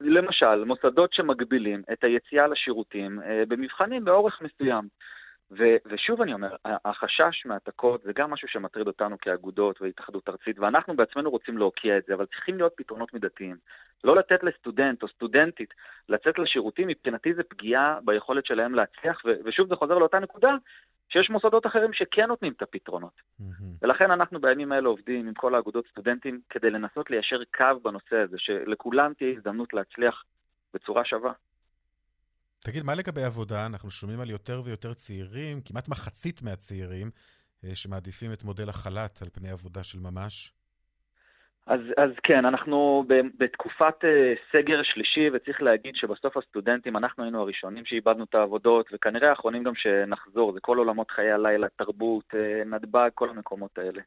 למשל, 0.00 0.64
מוסדות 0.64 1.12
שמגבילים 1.12 1.82
את 1.92 2.04
היציאה 2.04 2.46
לשירותים 2.46 3.20
אה, 3.22 3.42
במבחנים 3.48 4.04
באורך 4.04 4.42
מסוים. 4.42 4.88
ו- 5.58 5.76
ושוב 5.86 6.22
אני 6.22 6.34
אומר, 6.34 6.56
החשש 6.64 7.46
מהעתקות 7.46 8.02
זה 8.02 8.12
גם 8.12 8.30
משהו 8.30 8.48
שמטריד 8.48 8.86
אותנו 8.86 9.18
כאגודות 9.18 9.82
והתאחדות 9.82 10.28
ארצית, 10.28 10.58
ואנחנו 10.58 10.96
בעצמנו 10.96 11.30
רוצים 11.30 11.58
להוקיע 11.58 11.98
את 11.98 12.04
זה, 12.06 12.14
אבל 12.14 12.26
צריכים 12.26 12.56
להיות 12.56 12.72
פתרונות 12.76 13.14
מידתיים. 13.14 13.56
לא 14.04 14.16
לתת 14.16 14.42
לסטודנט 14.42 15.02
או 15.02 15.08
סטודנטית 15.08 15.74
לצאת 16.08 16.38
לשירותים, 16.38 16.88
מבחינתי 16.88 17.34
זה 17.34 17.42
פגיעה 17.42 17.98
ביכולת 18.04 18.46
שלהם 18.46 18.74
להצליח, 18.74 19.22
ו- 19.24 19.34
ושוב 19.44 19.68
זה 19.68 19.76
חוזר 19.76 19.98
לאותה 19.98 20.18
נקודה, 20.18 20.56
שיש 21.08 21.30
מוסדות 21.30 21.66
אחרים 21.66 21.92
שכן 21.92 22.26
נותנים 22.26 22.52
את 22.52 22.62
הפתרונות. 22.62 23.12
Mm-hmm. 23.40 23.44
ולכן 23.82 24.10
אנחנו 24.10 24.40
בימים 24.40 24.72
האלה 24.72 24.88
עובדים 24.88 25.28
עם 25.28 25.34
כל 25.34 25.54
האגודות 25.54 25.86
סטודנטים 25.86 26.40
כדי 26.50 26.70
לנסות 26.70 27.10
ליישר 27.10 27.42
קו 27.54 27.80
בנושא 27.82 28.16
הזה, 28.16 28.36
שלכולם 28.38 29.12
תהיה 29.14 29.32
הזדמנות 29.36 29.74
להצליח 29.74 30.24
בצורה 30.74 31.04
שווה. 31.04 31.32
תגיד, 32.64 32.82
מה 32.82 32.94
לגבי 32.94 33.24
עבודה? 33.24 33.66
אנחנו 33.66 33.90
שומעים 33.90 34.20
על 34.20 34.30
יותר 34.30 34.62
ויותר 34.64 34.94
צעירים, 34.94 35.60
כמעט 35.64 35.88
מחצית 35.88 36.42
מהצעירים, 36.42 37.10
אה, 37.64 37.74
שמעדיפים 37.74 38.32
את 38.32 38.44
מודל 38.44 38.68
החל"ת 38.68 39.22
על 39.22 39.28
פני 39.32 39.50
עבודה 39.50 39.84
של 39.84 39.98
ממש. 39.98 40.52
אז, 41.66 41.80
אז 41.96 42.10
כן, 42.22 42.44
אנחנו 42.44 43.04
בתקופת 43.38 43.94
uh, 44.04 44.06
סגר 44.52 44.82
שלישי, 44.82 45.30
וצריך 45.32 45.62
להגיד 45.62 45.94
שבסוף 45.96 46.36
הסטודנטים, 46.36 46.96
אנחנו 46.96 47.24
היינו 47.24 47.40
הראשונים 47.40 47.84
שאיבדנו 47.84 48.24
את 48.24 48.34
העבודות, 48.34 48.86
וכנראה 48.92 49.30
האחרונים 49.30 49.62
גם 49.62 49.74
שנחזור, 49.74 50.52
זה 50.52 50.60
כל 50.60 50.78
עולמות 50.78 51.10
חיי 51.10 51.32
הלילה, 51.32 51.66
תרבות, 51.76 52.24
uh, 52.34 52.68
נתב"ג, 52.68 53.10
כל 53.14 53.30
המקומות 53.30 53.78
האלה. 53.78 54.02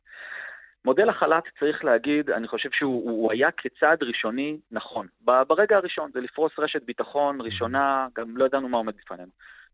מודל 0.85 1.09
החל"ת, 1.09 1.43
צריך 1.59 1.83
להגיד, 1.83 2.29
אני 2.29 2.47
חושב 2.47 2.69
שהוא 2.71 3.31
היה 3.31 3.51
כצעד 3.51 4.03
ראשוני 4.03 4.57
נכון. 4.71 5.07
ברגע 5.21 5.77
הראשון, 5.77 6.11
זה 6.13 6.21
לפרוס 6.21 6.51
רשת 6.59 6.83
ביטחון 6.83 7.41
ראשונה, 7.41 8.07
גם 8.15 8.37
לא 8.37 8.45
ידענו 8.45 8.69
מה 8.69 8.77
עומד 8.77 8.93
בפנינו. 8.97 9.31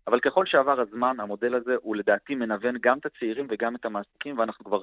אבל 0.07 0.20
ככל 0.20 0.45
שעבר 0.45 0.80
הזמן, 0.80 1.20
המודל 1.20 1.55
הזה 1.55 1.76
הוא 1.82 1.95
לדעתי 1.95 2.36
מנוון 2.36 2.76
גם 2.82 2.97
את 2.97 3.05
הצעירים 3.05 3.47
וגם 3.49 3.76
את 3.76 3.86
המעסיקים, 3.86 4.39
ואנחנו 4.39 4.66
כבר 4.66 4.82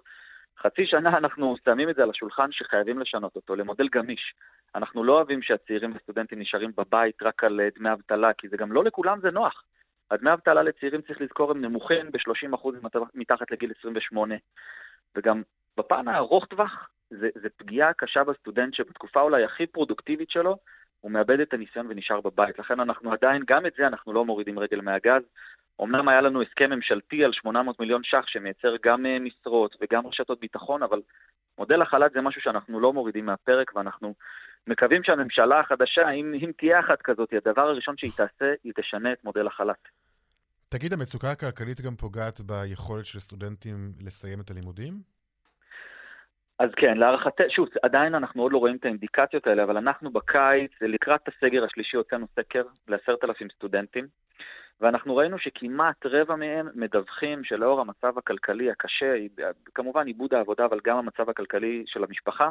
חצי 0.59 0.87
שנה 0.87 1.19
אנחנו 1.19 1.57
שמים 1.65 1.91
את 1.91 1.95
זה 1.95 2.03
על 2.03 2.11
השולחן 2.11 2.53
שחייבים 2.53 2.99
לשנות 2.99 3.37
אותו 3.37 3.57
למודל 3.57 3.89
גמיש. 3.89 4.35
אנחנו 4.75 5.05
לא 5.05 5.13
אוהבים 5.13 5.43
שהצעירים 5.43 5.93
והסטודנטים 5.93 6.39
נשארים 6.39 6.73
בבית 6.77 7.23
רק 7.23 7.45
על 7.45 7.61
אה, 7.61 7.69
דמי 7.79 7.93
אבטלה, 7.93 8.33
כי 8.33 8.49
זה 8.49 8.57
גם 8.57 8.73
לא 8.73 8.85
לכולם 8.85 9.21
זה 9.21 9.31
נוח. 9.31 9.65
הדמי 10.11 10.33
אבטלה 10.33 10.63
לצעירים, 10.63 11.03
צריך 11.03 11.21
לזכור, 11.21 11.51
הם 11.51 11.61
נמוכים 11.61 12.11
ב-30% 12.13 12.69
מתחת 13.15 13.51
לגיל 13.51 13.73
28. 13.79 14.35
וגם 15.17 15.43
בפן 15.79 16.09
הארוך 16.09 16.47
טווח, 16.47 16.89
זה 17.11 17.49
פגיעה 17.57 17.93
קשה 17.93 18.25
בסטודנט 18.25 18.75
שבתקופה 18.75 19.21
אולי 19.21 19.45
הכי 19.45 19.67
פרודוקטיבית 19.67 20.31
שלו, 20.31 20.57
הוא 21.01 21.11
מאבד 21.11 21.41
את 21.41 21.55
הניסיון 21.55 21.87
ונשאר 21.91 22.21
בבית. 22.21 22.59
לכן 22.59 22.81
אנחנו 22.81 23.13
עדיין, 23.13 23.43
גם 23.49 23.67
את 23.67 23.73
זה 23.79 23.87
אנחנו 23.87 24.13
לא 24.13 24.25
מורידים 24.25 24.59
רגל 24.59 24.81
מהגז. 24.81 25.23
אמנם 25.83 26.09
היה 26.09 26.21
לנו 26.21 26.43
הסכם 26.43 26.71
ממשלתי 26.71 27.25
על 27.25 27.33
800 27.33 27.81
מיליון 27.81 28.03
ש"ח 28.05 28.27
שמייצר 28.27 28.75
גם 28.85 29.07
אה, 29.07 29.19
משרות 29.19 29.77
וגם 29.81 30.07
רשתות 30.07 30.41
ביטחון, 30.41 30.83
אבל 30.83 31.01
מודל 31.59 31.83
החל"ת 31.83 32.13
זה 32.13 32.21
משהו 32.21 32.41
שאנחנו 32.41 32.81
לא 32.81 32.93
מורידים 32.93 33.27
מהפרק, 33.27 33.77
ואנחנו 33.77 34.15
מקווים 34.67 35.05
שהממשלה 35.05 35.61
החדשה, 35.61 36.11
אם, 36.11 36.35
אם 36.43 36.51
תהיה 36.59 36.81
אחת 36.81 37.03
כזאת, 37.03 37.33
הדבר 37.33 37.63
הראשון 37.63 37.95
שהיא 37.99 38.11
תעשה, 38.17 38.55
היא 38.65 38.73
תשנה 38.77 39.13
את 39.13 39.25
מודל 39.25 39.47
החל"ת. 39.47 39.89
תגיד, 40.69 40.93
המצוקה 40.93 41.31
הכלכלית 41.31 41.81
גם 41.81 41.97
פוגעת 41.97 42.41
ביכולת 42.41 43.05
של 43.05 43.21
סטודנטים 43.21 43.77
לסיים 44.07 44.41
את 44.41 44.51
הלימודים? 44.51 45.18
אז 46.59 46.71
כן, 46.77 46.97
להערכתי, 46.97 47.43
שוב, 47.51 47.69
עדיין 47.83 48.15
אנחנו 48.15 48.43
עוד 48.43 48.53
לא 48.53 48.59
רואים 48.59 48.77
את 48.77 48.85
האינדיקציות 48.85 49.47
האלה, 49.47 49.65
אבל 49.65 49.77
אנחנו 49.77 50.11
בקיץ, 50.11 50.71
לקראת 50.81 51.29
הסגר 51.29 51.65
השלישי, 51.65 51.97
הוצאנו 51.97 52.27
סקר 52.37 52.63
לעשרת 52.89 53.25
אלפים 53.25 53.49
סטודנטים, 53.51 54.07
ואנחנו 54.81 55.17
ראינו 55.17 55.39
שכמעט 55.39 56.07
רבע 56.07 56.37
מהם 56.37 56.69
מדווחים 56.75 57.45
שלאור 57.45 57.81
המצב 57.81 58.19
הכלכלי 58.19 58.71
הקשה, 58.71 59.15
כמובן 59.75 60.07
עיבוד 60.07 60.35
העבודה, 60.35 60.65
אבל 60.65 60.81
גם 60.85 60.99
המצב 60.99 61.31
הכלכלי 61.31 61.85
של 61.87 62.05
המשפחה, 62.05 62.51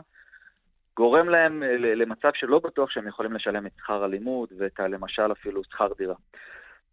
גורם 0.97 1.29
להם 1.29 1.63
למצב 1.79 2.29
שלא 2.33 2.59
בטוח 2.59 2.89
שהם 2.89 3.07
יכולים 3.07 3.33
לשלם 3.33 3.65
את 3.65 3.71
שכר 3.77 4.03
הלימוד 4.03 4.49
ואת 4.57 4.79
למשל 4.79 5.31
אפילו 5.31 5.63
שכר 5.63 5.87
דירה. 5.97 6.15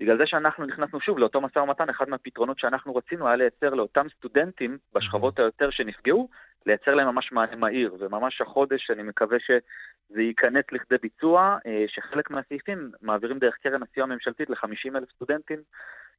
בגלל 0.00 0.18
זה 0.18 0.26
שאנחנו 0.26 0.66
נכנסנו 0.66 1.00
שוב 1.00 1.18
לאותו 1.18 1.40
משא 1.40 1.58
ומתן, 1.58 1.88
אחד 1.88 2.08
מהפתרונות 2.08 2.58
שאנחנו 2.58 2.96
רצינו 2.96 3.26
היה 3.26 3.36
לייצר 3.36 3.74
לאותם 3.74 4.06
סטודנטים 4.18 4.78
בשכבות 4.94 5.38
היותר 5.38 5.70
שנפגעו, 5.70 6.28
לייצר 6.66 6.94
להם 6.94 7.06
ממש 7.06 7.32
מענה 7.32 7.56
מהיר, 7.56 7.96
וממש 7.98 8.40
החודש 8.40 8.90
אני 8.90 9.02
מקווה 9.02 9.38
שזה 9.40 10.22
ייכנס 10.22 10.64
לכדי 10.72 10.96
ביצוע, 11.02 11.58
אה, 11.66 11.84
שחלק 11.88 12.30
מהסעיפים 12.30 12.90
מעבירים 13.02 13.38
דרך 13.38 13.54
קרן 13.62 13.82
הסיוע 13.82 14.06
הממשלתית 14.06 14.50
ל-50 14.50 14.96
אלף 14.96 15.10
סטודנטים, 15.14 15.58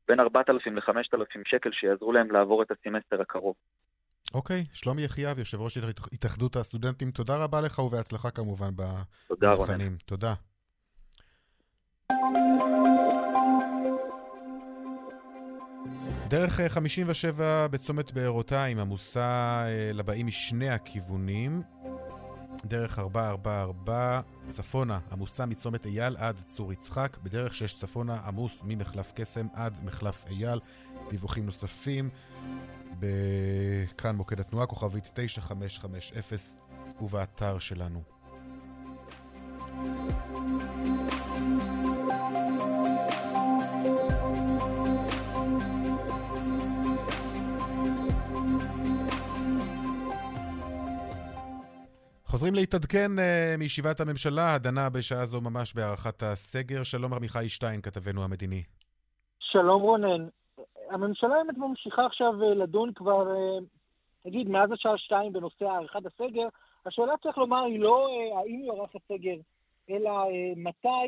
בין 0.08 0.20
4,000 0.20 0.76
ל-5,000 0.76 1.42
שקל 1.46 1.70
שיעזרו 1.74 2.12
להם 2.12 2.32
לעבור 2.32 2.64
את 2.64 2.72
הסמסטר 2.72 3.22
הקרוב. 3.22 3.56
אוקיי, 4.34 4.62
okay, 4.62 4.76
שלומי 4.78 5.02
יחייב, 5.02 5.40
יושב 5.40 5.62
ראש 5.62 5.78
התאחדות 6.14 6.56
הסטודנטים, 6.56 7.12
תודה 7.12 7.44
רבה 7.44 7.62
לך 7.62 7.80
ובהצלחה 7.80 8.32
כמובן 8.32 8.70
במבחנים. 8.76 9.98
תודה, 10.06 10.34
תודה. 12.10 12.85
דרך 16.28 16.62
57 16.62 17.46
אה, 17.46 17.68
בצומת 17.68 18.12
בארותיים 18.12 18.80
עמוסה 18.80 19.64
אה, 19.68 19.94
לבאים 19.94 20.28
משני 20.28 20.70
הכיוונים. 20.70 21.62
דרך 22.66 23.00
444 23.00 24.22
צפונה 24.50 25.00
עמוסה 25.12 25.46
מצומת 25.46 25.86
אייל 25.86 26.18
עד 26.18 26.36
צור 26.48 26.74
יצחק. 26.74 27.18
בדרך 27.24 27.56
6 27.56 27.74
צפונה 27.74 28.20
עמוס 28.26 28.62
ממחלף 28.66 29.12
קסם 29.16 29.48
עד 29.54 29.80
מחלף 29.84 30.26
אייל. 30.30 30.60
דיווחים 31.10 31.46
נוספים 31.46 32.10
בכאן 33.00 34.16
מוקד 34.16 34.40
התנועה, 34.40 34.66
כוכבית 34.66 35.12
9550 35.14 36.58
ובאתר 37.02 37.60
שלנו. 37.60 38.02
חוזרים 52.36 52.56
להתעדכן 52.56 53.12
uh, 53.18 53.58
מישיבת 53.60 54.00
הממשלה, 54.00 54.54
הדנה 54.56 54.90
בשעה 54.90 55.26
זו 55.26 55.42
ממש 55.42 55.74
בהארכת 55.76 56.24
הסגר. 56.24 56.84
שלום 56.84 57.14
עמיחי 57.14 57.50
שטיין, 57.50 57.82
כתבנו 57.82 58.24
המדיני. 58.24 58.62
שלום 59.40 59.82
רונן. 59.82 60.28
הממשלה 60.90 61.30
באמת 61.30 61.58
ממשיכה 61.58 62.06
עכשיו 62.06 62.44
אה, 62.44 62.54
לדון 62.54 62.94
כבר, 62.96 63.24
uh, 63.34 63.64
נגיד, 64.26 64.50
מאז 64.50 64.72
השעה 64.72 64.98
שתיים 64.98 65.34
בנושא 65.34 65.66
הארכת 65.66 66.06
הסגר. 66.06 66.48
השאלה, 66.86 67.14
צריך 67.24 67.38
לומר, 67.38 67.64
היא 67.64 67.80
לא 67.80 68.08
האם 68.40 68.60
יוארך 68.66 68.90
הסגר, 68.96 69.38
אלא 69.90 70.12
מתי. 70.56 71.08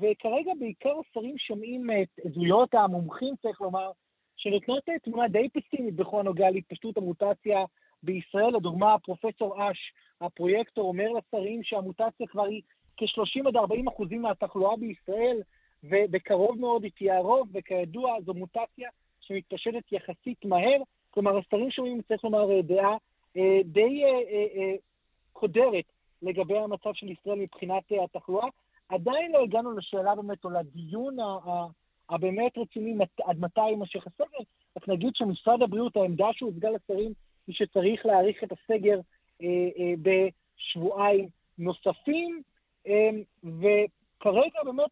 וכרגע 0.00 0.52
בעיקר 0.60 0.94
השרים 1.00 1.38
שומעים 1.38 1.86
את 2.02 2.24
עדויות 2.26 2.74
המומחים, 2.74 3.34
צריך 3.42 3.60
לומר, 3.60 3.90
שנותנות 4.36 4.82
תמונה 5.04 5.28
די 5.28 5.48
פסימית 5.48 5.96
בכל 5.96 6.20
הנוגע 6.20 6.50
להתפשטות 6.50 6.96
המוטציה 6.96 7.58
בישראל. 8.02 8.56
לדוגמה, 8.56 8.98
פרופסור 8.98 9.70
אש, 9.70 9.92
הפרויקטור, 10.20 10.88
אומר 10.88 11.08
לשרים 11.12 11.62
שהמוטציה 11.62 12.26
כבר 12.26 12.44
היא 12.44 12.62
כ-30 12.96 13.48
עד 13.48 13.56
40 13.56 13.88
אחוזים 13.88 14.22
מהתחלואה 14.22 14.76
בישראל, 14.76 15.42
ובקרוב 15.84 16.60
מאוד 16.60 16.84
היא 16.84 16.92
תהיה 16.96 17.18
הרוב, 17.18 17.48
וכידוע 17.52 18.20
זו 18.26 18.34
מוטציה 18.34 18.90
שמתפשטת 19.20 19.92
יחסית 19.92 20.44
מהר. 20.44 20.82
כלומר, 21.10 21.38
השרים 21.38 21.70
שומעים, 21.70 22.02
צריך 22.02 22.24
לומר, 22.24 22.60
דעה 22.60 22.96
אה, 23.36 23.60
די 23.64 24.04
אה, 24.04 24.08
אה, 24.56 24.74
קודרת 25.32 25.84
לגבי 26.22 26.58
המצב 26.58 26.90
של 26.94 27.10
ישראל 27.10 27.38
מבחינת 27.38 27.82
התחלואה. 28.04 28.48
עדיין 28.88 29.32
לא 29.32 29.42
הגענו 29.42 29.72
לשאלה 29.72 30.14
באמת, 30.14 30.44
או 30.44 30.50
לדיון 30.50 31.16
הבאמת 32.08 32.58
רציני, 32.58 32.94
עד 33.24 33.40
מתי 33.40 33.68
יימשך 33.68 34.06
הסגר. 34.06 34.44
רק 34.76 34.88
נגיד 34.88 35.10
שמשרד 35.14 35.62
הבריאות, 35.62 35.96
העמדה 35.96 36.26
שהוצגה 36.32 36.68
לשרים 36.70 37.12
היא 37.46 37.54
שצריך 37.54 38.06
להאריך 38.06 38.44
את 38.44 38.52
הסגר 38.52 39.00
אה, 39.42 39.46
אה, 39.78 39.94
בשבועיים 40.02 41.28
נוספים, 41.58 42.42
אה, 42.86 43.10
וכרגע 43.44 44.64
באמת 44.64 44.90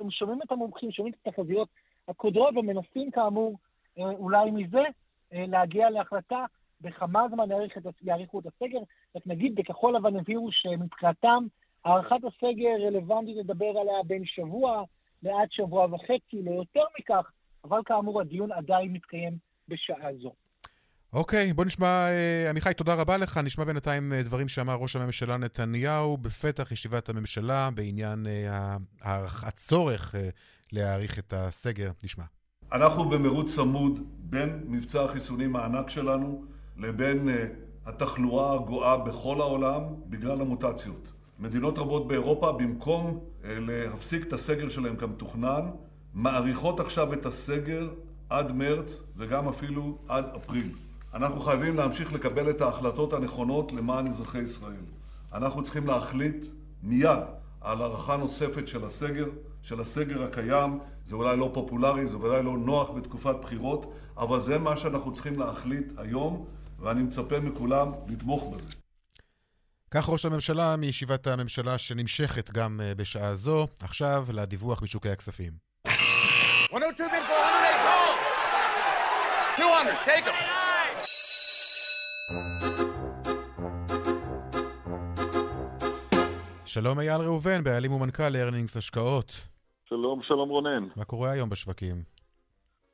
הם 0.00 0.10
שומעים 0.10 0.42
את 0.42 0.52
המומחים, 0.52 0.92
שומעים 0.92 1.14
את 1.14 1.26
התחזיות 1.26 1.68
הקודרות 2.08 2.56
ומנסים 2.56 3.10
כאמור 3.10 3.58
אולי 3.96 4.50
מזה 4.50 4.82
להגיע 5.32 5.90
להחלטה 5.90 6.44
בכמה 6.80 7.26
זמן 7.30 7.48
יאריכו 8.02 8.40
את 8.40 8.46
הסגר. 8.46 8.78
רק 9.16 9.26
נגיד, 9.26 9.54
בכחול 9.54 9.96
לבן 9.96 10.16
הביאו 10.16 10.52
שמבחינתם 10.52 11.44
הארכת 11.84 12.16
הסגר 12.24 12.86
רלוונטית 12.86 13.36
לדבר 13.36 13.78
עליה 13.80 14.02
בין 14.06 14.24
שבוע 14.24 14.84
לעד 15.22 15.48
שבוע 15.50 15.86
וחצי, 15.94 16.42
לא 16.42 16.50
יותר 16.50 16.84
מכך, 16.98 17.30
אבל 17.64 17.80
כאמור 17.84 18.20
הדיון 18.20 18.52
עדיין 18.52 18.92
מתקיים 18.92 19.36
בשעה 19.68 20.14
זו. 20.14 20.32
אוקיי, 21.12 21.52
בוא 21.52 21.64
נשמע, 21.64 21.86
אה, 21.86 22.50
עמיחי, 22.50 22.74
תודה 22.74 22.94
רבה 22.94 23.16
לך. 23.16 23.38
נשמע 23.38 23.64
בינתיים 23.64 24.12
אה, 24.12 24.22
דברים 24.22 24.48
שאמר 24.48 24.74
ראש 24.74 24.96
הממשלה 24.96 25.36
נתניהו 25.36 26.16
בפתח 26.16 26.72
ישיבת 26.72 27.08
הממשלה 27.08 27.70
בעניין 27.70 28.26
אה, 28.26 28.76
הצורך 29.42 30.14
להאריך 30.72 31.18
את 31.18 31.32
הסגר. 31.36 31.90
נשמע. 32.04 32.24
אנחנו 32.72 33.08
במרוץ 33.08 33.54
צמוד 33.54 34.00
בין 34.18 34.64
מבצע 34.66 35.02
החיסונים 35.02 35.56
הענק 35.56 35.90
שלנו 35.90 36.44
לבין 36.76 37.28
התחלואה 37.86 38.54
הגואה 38.54 38.96
בכל 38.96 39.40
העולם 39.40 39.82
בגלל 40.06 40.40
המוטציות. 40.40 41.12
מדינות 41.38 41.78
רבות 41.78 42.08
באירופה, 42.08 42.52
במקום 42.52 43.20
להפסיק 43.44 44.22
את 44.26 44.32
הסגר 44.32 44.68
שלהם 44.68 44.96
כמתוכנן, 44.96 45.70
מאריכות 46.14 46.80
עכשיו 46.80 47.12
את 47.12 47.26
הסגר 47.26 47.88
עד 48.30 48.52
מרץ 48.52 49.02
וגם 49.16 49.48
אפילו 49.48 49.98
עד 50.08 50.24
אפריל. 50.36 50.72
אנחנו 51.14 51.40
חייבים 51.40 51.76
להמשיך 51.76 52.12
לקבל 52.12 52.50
את 52.50 52.60
ההחלטות 52.60 53.12
הנכונות 53.12 53.72
למען 53.72 54.06
אזרחי 54.06 54.38
ישראל. 54.38 54.84
אנחנו 55.32 55.62
צריכים 55.62 55.86
להחליט 55.86 56.46
מיד 56.82 57.20
על 57.60 57.82
הארכה 57.82 58.16
נוספת 58.16 58.68
של 58.68 58.84
הסגר, 58.84 59.26
של 59.62 59.80
הסגר 59.80 60.22
הקיים. 60.22 60.78
זה 61.04 61.16
אולי 61.16 61.36
לא 61.36 61.50
פופולרי, 61.54 62.06
זה 62.06 62.18
ודאי 62.18 62.42
לא 62.42 62.58
נוח 62.58 62.90
בתקופת 62.90 63.36
בחירות, 63.42 63.94
אבל 64.16 64.40
זה 64.40 64.58
מה 64.58 64.76
שאנחנו 64.76 65.12
צריכים 65.12 65.38
להחליט 65.38 65.92
היום, 65.96 66.46
ואני 66.78 67.02
מצפה 67.02 67.40
מכולם 67.40 67.92
לתמוך 68.08 68.54
בזה. 68.54 68.68
כך 69.90 70.08
ראש 70.08 70.26
הממשלה 70.26 70.76
מישיבת 70.76 71.26
הממשלה 71.26 71.78
שנמשכת 71.78 72.50
גם 72.50 72.80
אה, 72.82 72.94
בשעה 72.94 73.34
זו. 73.34 73.66
עכשיו 73.82 74.24
לדיווח 74.32 74.82
משוקי 74.82 75.10
הכספים. 75.10 75.52
102, 76.72 77.10
200, 79.58 79.96
take 80.04 80.24
them. 80.24 80.61
שלום 86.66 86.98
אייל 87.00 87.20
ראובן, 87.20 87.64
בעלים 87.64 87.92
ומנכ"ל 87.92 88.28
ארנינגס 88.28 88.76
השקעות. 88.76 89.32
שלום, 89.88 90.22
שלום 90.22 90.48
רונן. 90.48 90.88
מה 90.96 91.04
קורה 91.04 91.30
היום 91.30 91.48
בשווקים? 91.50 91.94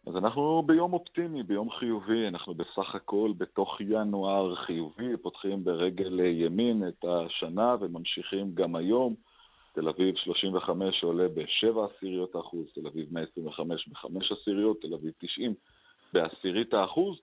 אז 0.06 0.16
אנחנו 0.16 0.62
ביום 0.66 0.92
אופטימי, 0.92 1.42
ביום 1.42 1.70
חיובי, 1.70 2.28
אנחנו 2.28 2.54
בסך 2.54 2.94
הכל 2.94 3.32
בתוך 3.38 3.80
ינואר 3.80 4.54
חיובי, 4.54 5.16
פותחים 5.22 5.64
ברגל 5.64 6.20
ימין 6.20 6.88
את 6.88 7.04
השנה 7.04 7.76
וממשיכים 7.80 8.54
גם 8.54 8.76
היום. 8.76 9.14
תל 9.74 9.88
אביב 9.88 10.14
35 10.16 11.02
עולה 11.02 11.28
ב-7 11.28 11.78
עשיריות 11.96 12.34
האחוז, 12.34 12.66
תל 12.74 12.86
אביב 12.86 13.06
125 13.12 13.88
ב-5 13.88 14.34
עשיריות, 14.40 14.80
תל 14.82 14.94
אביב 14.94 15.12
90 15.18 15.54
בעשירית 16.12 16.74
האחוז. 16.74 17.16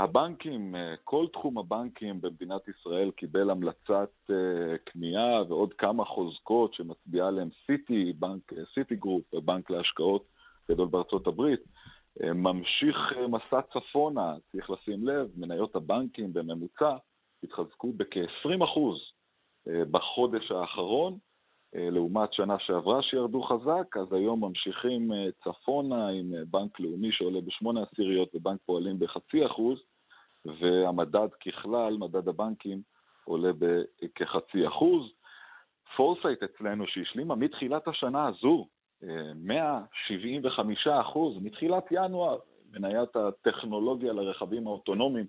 הבנקים, 0.00 0.74
אה, 0.74 0.94
כל 1.04 1.26
תחום 1.32 1.58
הבנקים 1.58 2.20
במדינת 2.20 2.68
ישראל 2.68 3.10
קיבל 3.10 3.50
המלצת 3.50 4.10
אה, 4.30 4.78
קנייה 4.84 5.42
ועוד 5.48 5.72
כמה 5.72 6.04
חוזקות 6.04 6.74
שמצביעה 6.74 7.28
עליהם 7.28 7.48
סיטי, 7.66 8.12
בנק, 8.12 8.52
סיטי 8.74 8.96
גרופ, 8.96 9.34
בנק 9.34 9.70
להשקעות 9.70 10.24
גדול 10.70 10.88
בארצות 10.88 11.26
הברית. 11.26 11.60
אה, 12.22 12.32
ממשיך 12.32 12.96
מסע 13.28 13.60
צפונה, 13.72 14.34
צריך 14.52 14.70
לשים 14.70 15.08
לב, 15.08 15.28
מניות 15.36 15.76
הבנקים 15.76 16.32
בממוצע 16.32 16.96
התחזקו 17.42 17.92
בכ-20% 17.92 18.80
בחודש 19.90 20.50
האחרון, 20.50 21.18
לעומת 21.72 22.32
שנה 22.32 22.58
שעברה 22.58 23.02
שירדו 23.02 23.42
חזק, 23.42 23.96
אז 23.96 24.12
היום 24.12 24.44
ממשיכים 24.44 25.10
צפונה 25.44 26.08
עם 26.08 26.32
בנק 26.50 26.80
לאומי 26.80 27.12
שעולה 27.12 27.40
בשמונה 27.40 27.82
עשיריות 27.82 28.34
ובנק 28.34 28.60
פועלים 28.66 28.98
בחצי 28.98 29.46
אחוז, 29.46 29.78
והמדד 30.44 31.28
ככלל, 31.46 31.96
מדד 31.96 32.28
הבנקים, 32.28 32.82
עולה 33.24 33.50
בכחצי 33.58 34.66
אחוז. 34.68 35.12
פורסייט 35.96 36.42
אצלנו 36.42 36.86
שהשלימה 36.86 37.34
מתחילת 37.34 37.88
השנה 37.88 38.26
הזו 38.28 38.66
175 39.34 40.86
אה, 40.86 41.00
אחוז, 41.00 41.36
מתחילת 41.42 41.84
ינואר, 41.90 42.38
מניית 42.72 43.16
הטכנולוגיה 43.16 44.12
לרכבים 44.12 44.66
האוטונומיים, 44.66 45.26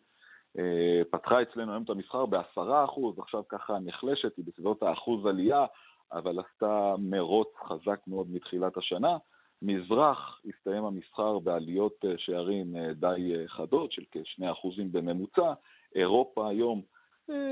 אה, 0.60 1.02
פתחה 1.12 1.42
אצלנו 1.42 1.72
היום 1.72 1.84
את 1.84 1.90
המסחר 1.90 2.26
ב-10 2.26 2.86
אחוז, 2.86 3.20
עכשיו 3.20 3.44
ככה 3.50 3.80
נחלשת, 3.80 4.38
היא 4.38 4.46
בסביבות 4.46 4.84
האחוז 4.84 5.26
עלייה, 5.26 5.66
אבל 6.12 6.40
עשתה 6.40 6.96
מרוץ 7.00 7.48
חזק 7.68 8.00
מאוד 8.08 8.28
מתחילת 8.32 8.78
השנה. 8.78 9.18
מזרח 9.62 10.42
הסתיים 10.46 10.86
המסחר 10.86 11.40
בעליות 11.40 12.06
אה, 12.06 12.14
שערים 12.18 12.76
אה, 12.76 12.94
די 12.94 13.36
אה, 13.36 13.48
חדות 13.48 13.92
של 13.92 14.04
כ-2% 14.12 14.68
בממוצע. 14.92 15.54
אירופה 15.96 16.50
היום 16.50 16.82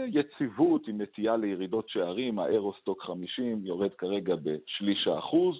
יציבות 0.07 0.88
עם 0.88 1.01
נטייה 1.01 1.38
לירידות 1.38 1.89
שערים, 1.89 2.39
האירוסטוק 2.39 3.03
50 3.03 3.66
יורד 3.66 3.93
כרגע 3.93 4.36
בשליש 4.36 5.07
האחוז, 5.07 5.55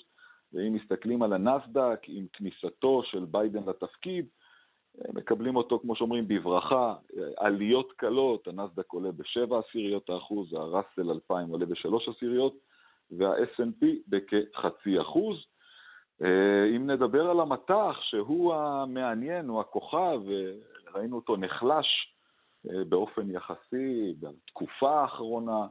ואם 0.54 0.74
מסתכלים 0.74 1.24
על 1.24 1.34
הנסדק 1.34 2.00
עם 2.08 2.26
כניסתו 2.34 3.02
של 3.04 3.26
ביידן 3.32 3.64
לתפקיד, 3.70 4.26
מקבלים 5.14 5.56
אותו, 5.56 5.80
כמו 5.80 5.96
שאומרים, 5.96 6.28
בברכה, 6.28 6.96
עליות 7.38 7.92
קלות, 7.92 8.48
הנסדק 8.48 8.92
עולה 8.92 9.12
בשבע 9.12 9.60
עשיריות 9.60 10.10
האחוז, 10.10 10.54
הראסל 10.54 11.12
2000 11.12 11.50
עולה 11.50 11.66
בשלוש 11.66 12.10
עשיריות, 12.10 12.54
וה-S&P 13.12 13.86
בכחצי 14.08 15.02
אחוז. 15.02 15.38
אה, 16.24 16.76
אם 16.76 16.92
נדבר 16.92 17.30
על 17.30 17.40
המטח, 17.40 17.98
שהוא 18.02 18.54
המעניין, 18.54 19.48
הוא 19.48 19.62
הכוכב, 19.62 20.22
ראינו 20.94 21.16
אותו 21.16 21.38
נחלש 21.38 21.88
אה, 22.70 22.84
באופן 22.84 23.32
יחסי 23.32 24.16
בתקופה 24.20 25.02
האחרונה, 25.02 25.68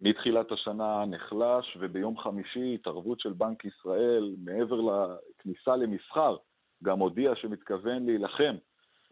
מתחילת 0.00 0.52
השנה 0.52 1.04
נחלש, 1.04 1.76
וביום 1.80 2.18
חמישי 2.18 2.74
התערבות 2.74 3.20
של 3.20 3.32
בנק 3.32 3.64
ישראל, 3.64 4.36
מעבר 4.44 4.80
לכניסה 4.80 5.76
למסחר, 5.76 6.36
גם 6.84 6.98
הודיע 6.98 7.34
שמתכוון 7.34 8.06
להילחם 8.06 8.54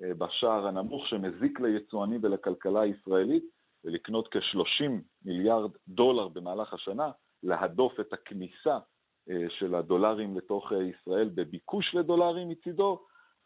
אה, 0.02 0.14
בשער 0.14 0.66
הנמוך 0.66 1.06
שמזיק 1.06 1.60
ליצואנים 1.60 2.20
ולכלכלה 2.22 2.80
הישראלית, 2.80 3.44
ולקנות 3.84 4.28
כ-30 4.28 4.90
מיליארד 5.24 5.70
דולר 5.88 6.28
במהלך 6.28 6.74
השנה, 6.74 7.10
להדוף 7.42 8.00
את 8.00 8.12
הכניסה 8.12 8.74
אה, 8.74 8.78
של 9.48 9.74
הדולרים 9.74 10.36
לתוך 10.36 10.72
אה, 10.72 10.82
ישראל 10.82 11.28
בביקוש 11.34 11.94
לדולרים 11.94 12.48
מצידו, 12.48 12.98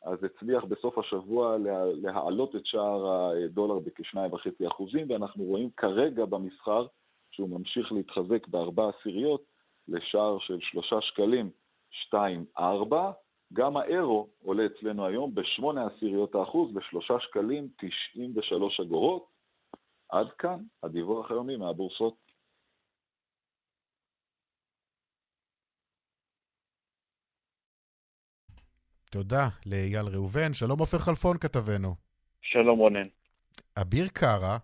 אז 0.05 0.19
הצליח 0.25 0.65
בסוף 0.65 0.99
השבוע 0.99 1.57
להעלות 2.03 2.57
את 2.57 2.67
שער 2.67 3.07
הדולר 3.09 3.79
בכ-2.5 3.79 4.83
ואנחנו 5.09 5.45
רואים 5.45 5.71
כרגע 5.77 6.25
במסחר 6.25 6.87
שהוא 7.31 7.49
ממשיך 7.49 7.93
להתחזק 7.93 8.47
בארבע 8.49 8.89
עשיריות 8.89 9.45
לשער 9.89 10.39
של 10.39 10.59
שלושה 10.61 11.01
שקלים 11.01 11.51
2.4. 12.11 12.61
גם 13.53 13.77
האירו 13.77 14.29
עולה 14.45 14.67
אצלנו 14.67 15.07
היום 15.07 15.35
בשמונה 15.35 15.87
עשיריות 15.87 16.35
האחוז 16.35 16.77
לשלושה 16.77 17.21
שקלים 17.21 17.69
93 17.79 18.81
אגורות. 18.81 19.27
עד 20.09 20.33
כאן 20.39 20.61
הדיווח 20.83 21.31
היומי 21.31 21.57
מהבורסות. 21.57 22.24
תודה 29.15 29.49
לאייל 29.67 30.07
ראובן. 30.07 30.55
שלום 30.55 30.81
עופר 30.81 30.99
חלפון 30.99 31.39
כתבנו. 31.39 31.95
שלום 32.43 32.79
רונן. 32.79 33.07
אביר 33.77 34.09
קארה, 34.09 34.59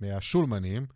מהשולמנים, 0.00 0.86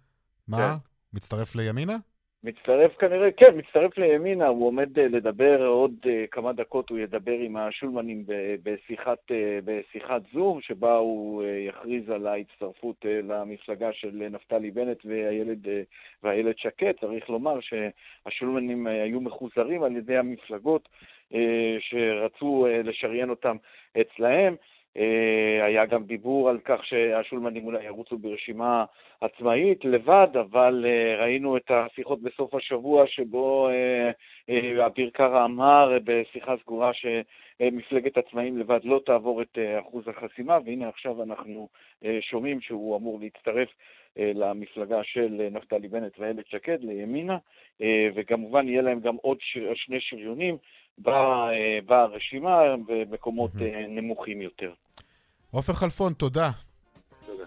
מה? 0.48 0.56
כן. 0.56 0.74
מצטרף 1.12 1.54
לימינה? 1.54 1.96
מצטרף 2.44 2.96
כנראה, 2.96 3.32
כן, 3.32 3.56
מצטרף 3.56 3.98
לימינה, 3.98 4.46
הוא 4.46 4.66
עומד 4.66 4.98
אה, 4.98 5.08
לדבר 5.08 5.66
עוד 5.66 5.92
אה, 6.06 6.24
כמה 6.30 6.52
דקות, 6.52 6.90
הוא 6.90 6.98
ידבר 6.98 7.32
עם 7.32 7.56
השולמנים 7.56 8.24
בשיחת, 8.62 9.18
אה, 9.30 9.58
בשיחת 9.64 10.22
זום, 10.32 10.60
שבה 10.60 10.96
הוא 10.96 11.44
יכריז 11.68 12.10
על 12.10 12.26
ההצטרפות 12.26 12.96
למפלגה 13.04 13.92
של 13.92 14.28
נפתלי 14.30 14.70
בנט 14.70 14.98
והילד, 15.04 15.66
והילד 16.22 16.58
שקד. 16.58 16.92
צריך 17.00 17.28
לומר 17.30 17.58
שהשולמנים 17.60 18.86
היו 18.86 19.20
מחוזרים 19.20 19.82
על 19.82 19.96
ידי 19.96 20.16
המפלגות 20.16 20.88
שרצו 21.80 22.66
לשריין 22.84 23.30
אותם 23.30 23.56
אצלהם. 24.00 24.56
אה, 24.98 25.64
היה 25.64 25.86
גם 25.86 26.04
דיבור 26.04 26.48
על 26.48 26.58
כך 26.64 26.84
שהשולמנים 26.84 27.66
אולי 27.66 27.84
ירוצו 27.84 28.18
ברשימה 28.18 28.84
עצמאית 29.20 29.84
לבד, 29.84 30.28
אבל 30.40 30.86
אה, 30.88 31.22
ראינו 31.22 31.56
את 31.56 31.70
השיחות 31.70 32.22
בסוף 32.22 32.54
השבוע 32.54 33.06
שבו 33.06 33.68
אה, 33.68 34.86
אביר 34.86 35.10
קארה 35.10 35.44
אמר 35.44 35.98
בשיחה 36.04 36.54
סגורה 36.62 36.90
שמפלגת 36.94 38.18
עצמאים 38.18 38.58
לבד 38.58 38.80
לא 38.84 39.00
תעבור 39.06 39.42
את 39.42 39.58
אחוז 39.80 40.08
החסימה, 40.08 40.58
והנה 40.64 40.88
עכשיו 40.88 41.22
אנחנו 41.22 41.68
שומעים 42.20 42.60
שהוא 42.60 42.96
אמור 42.96 43.18
להצטרף 43.20 43.68
למפלגה 44.16 45.04
של 45.04 45.48
נפתלי 45.50 45.88
בנט 45.88 46.18
ואיילת 46.18 46.46
שקד, 46.46 46.78
לימינה, 46.80 47.38
וכמובן 48.14 48.68
יהיה 48.68 48.82
להם 48.82 49.00
גם 49.00 49.16
עוד 49.22 49.38
שני 49.74 50.00
שריונים 50.00 50.56
ברשימה 51.86 52.58
במקומות 52.86 53.50
נמוכים 53.88 54.42
יותר. 54.42 54.72
עופר 55.50 55.72
חלפון, 55.72 56.12
תודה. 56.12 56.50
תודה. 57.26 57.44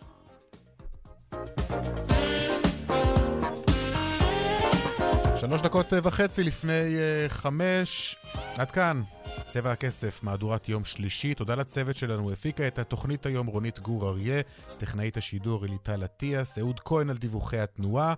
שלוש 5.35 5.61
דקות 5.61 5.93
וחצי 6.03 6.43
לפני 6.43 6.95
חמש, 7.27 8.15
עד 8.57 8.71
כאן. 8.71 9.01
צבע 9.47 9.71
הכסף, 9.71 10.23
מהדורת 10.23 10.69
יום 10.69 10.83
שלישי. 10.83 11.33
תודה 11.33 11.55
לצוות 11.55 11.95
שלנו. 11.95 12.31
הפיקה 12.31 12.67
את 12.67 12.79
התוכנית 12.79 13.25
היום 13.25 13.47
רונית 13.47 13.79
גור 13.79 14.09
אריה, 14.09 14.41
טכנאית 14.79 15.17
השידור 15.17 15.65
אליטל 15.65 16.03
אטיאס, 16.03 16.59
אהוד 16.59 16.79
כהן 16.79 17.09
על 17.09 17.17
דיווחי 17.17 17.59
התנועה. 17.59 18.13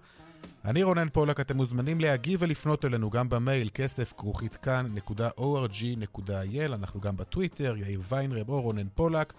אני 0.65 0.83
רונן 0.83 1.09
פולק, 1.09 1.39
אתם 1.39 1.57
מוזמנים 1.57 1.99
להגיב 1.99 2.41
ולפנות 2.41 2.85
אלינו 2.85 3.09
גם 3.09 3.29
במייל 3.29 3.69
כסף 3.73 4.13
כרוכית 4.17 4.55
כאן.org.il, 4.55 6.73
אנחנו 6.73 7.01
גם 7.01 7.17
בטוויטר, 7.17 7.75
יאיר 7.77 8.01
ויינרב 8.09 8.49
או 8.49 8.61
רונן 8.61 8.87
פולק. 8.95 9.33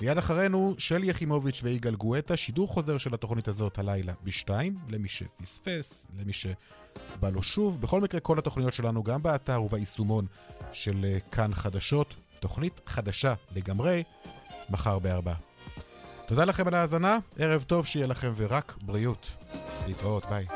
מיד 0.00 0.18
אחרינו, 0.18 0.74
שלי 0.78 1.06
יחימוביץ' 1.06 1.60
ויגאל 1.62 1.94
גואטה, 1.94 2.36
שידור 2.36 2.68
חוזר 2.68 2.98
של 2.98 3.14
התוכנית 3.14 3.48
הזאת 3.48 3.78
הלילה 3.78 4.12
בשתיים, 4.24 4.74
למי 4.88 5.08
שפספס, 5.08 6.06
למי 6.18 6.32
שבא 6.32 7.30
לו 7.32 7.42
שוב. 7.42 7.80
בכל 7.80 8.00
מקרה, 8.00 8.20
כל 8.20 8.38
התוכניות 8.38 8.72
שלנו 8.72 9.02
גם 9.02 9.22
באתר 9.22 9.62
וביישומון 9.62 10.26
של 10.72 11.04
אה, 11.04 11.18
כאן 11.32 11.54
חדשות. 11.54 12.16
תוכנית 12.40 12.80
חדשה 12.86 13.34
לגמרי, 13.56 14.02
מחר 14.70 14.98
בארבע. 14.98 15.34
תודה 16.26 16.44
לכם 16.44 16.66
על 16.66 16.74
ההאזנה, 16.74 17.18
ערב 17.38 17.62
טוב 17.62 17.86
שיהיה 17.86 18.06
לכם 18.06 18.32
ורק 18.36 18.76
בריאות. 18.82 19.36
להתראות, 19.86 20.26
ביי. 20.30 20.46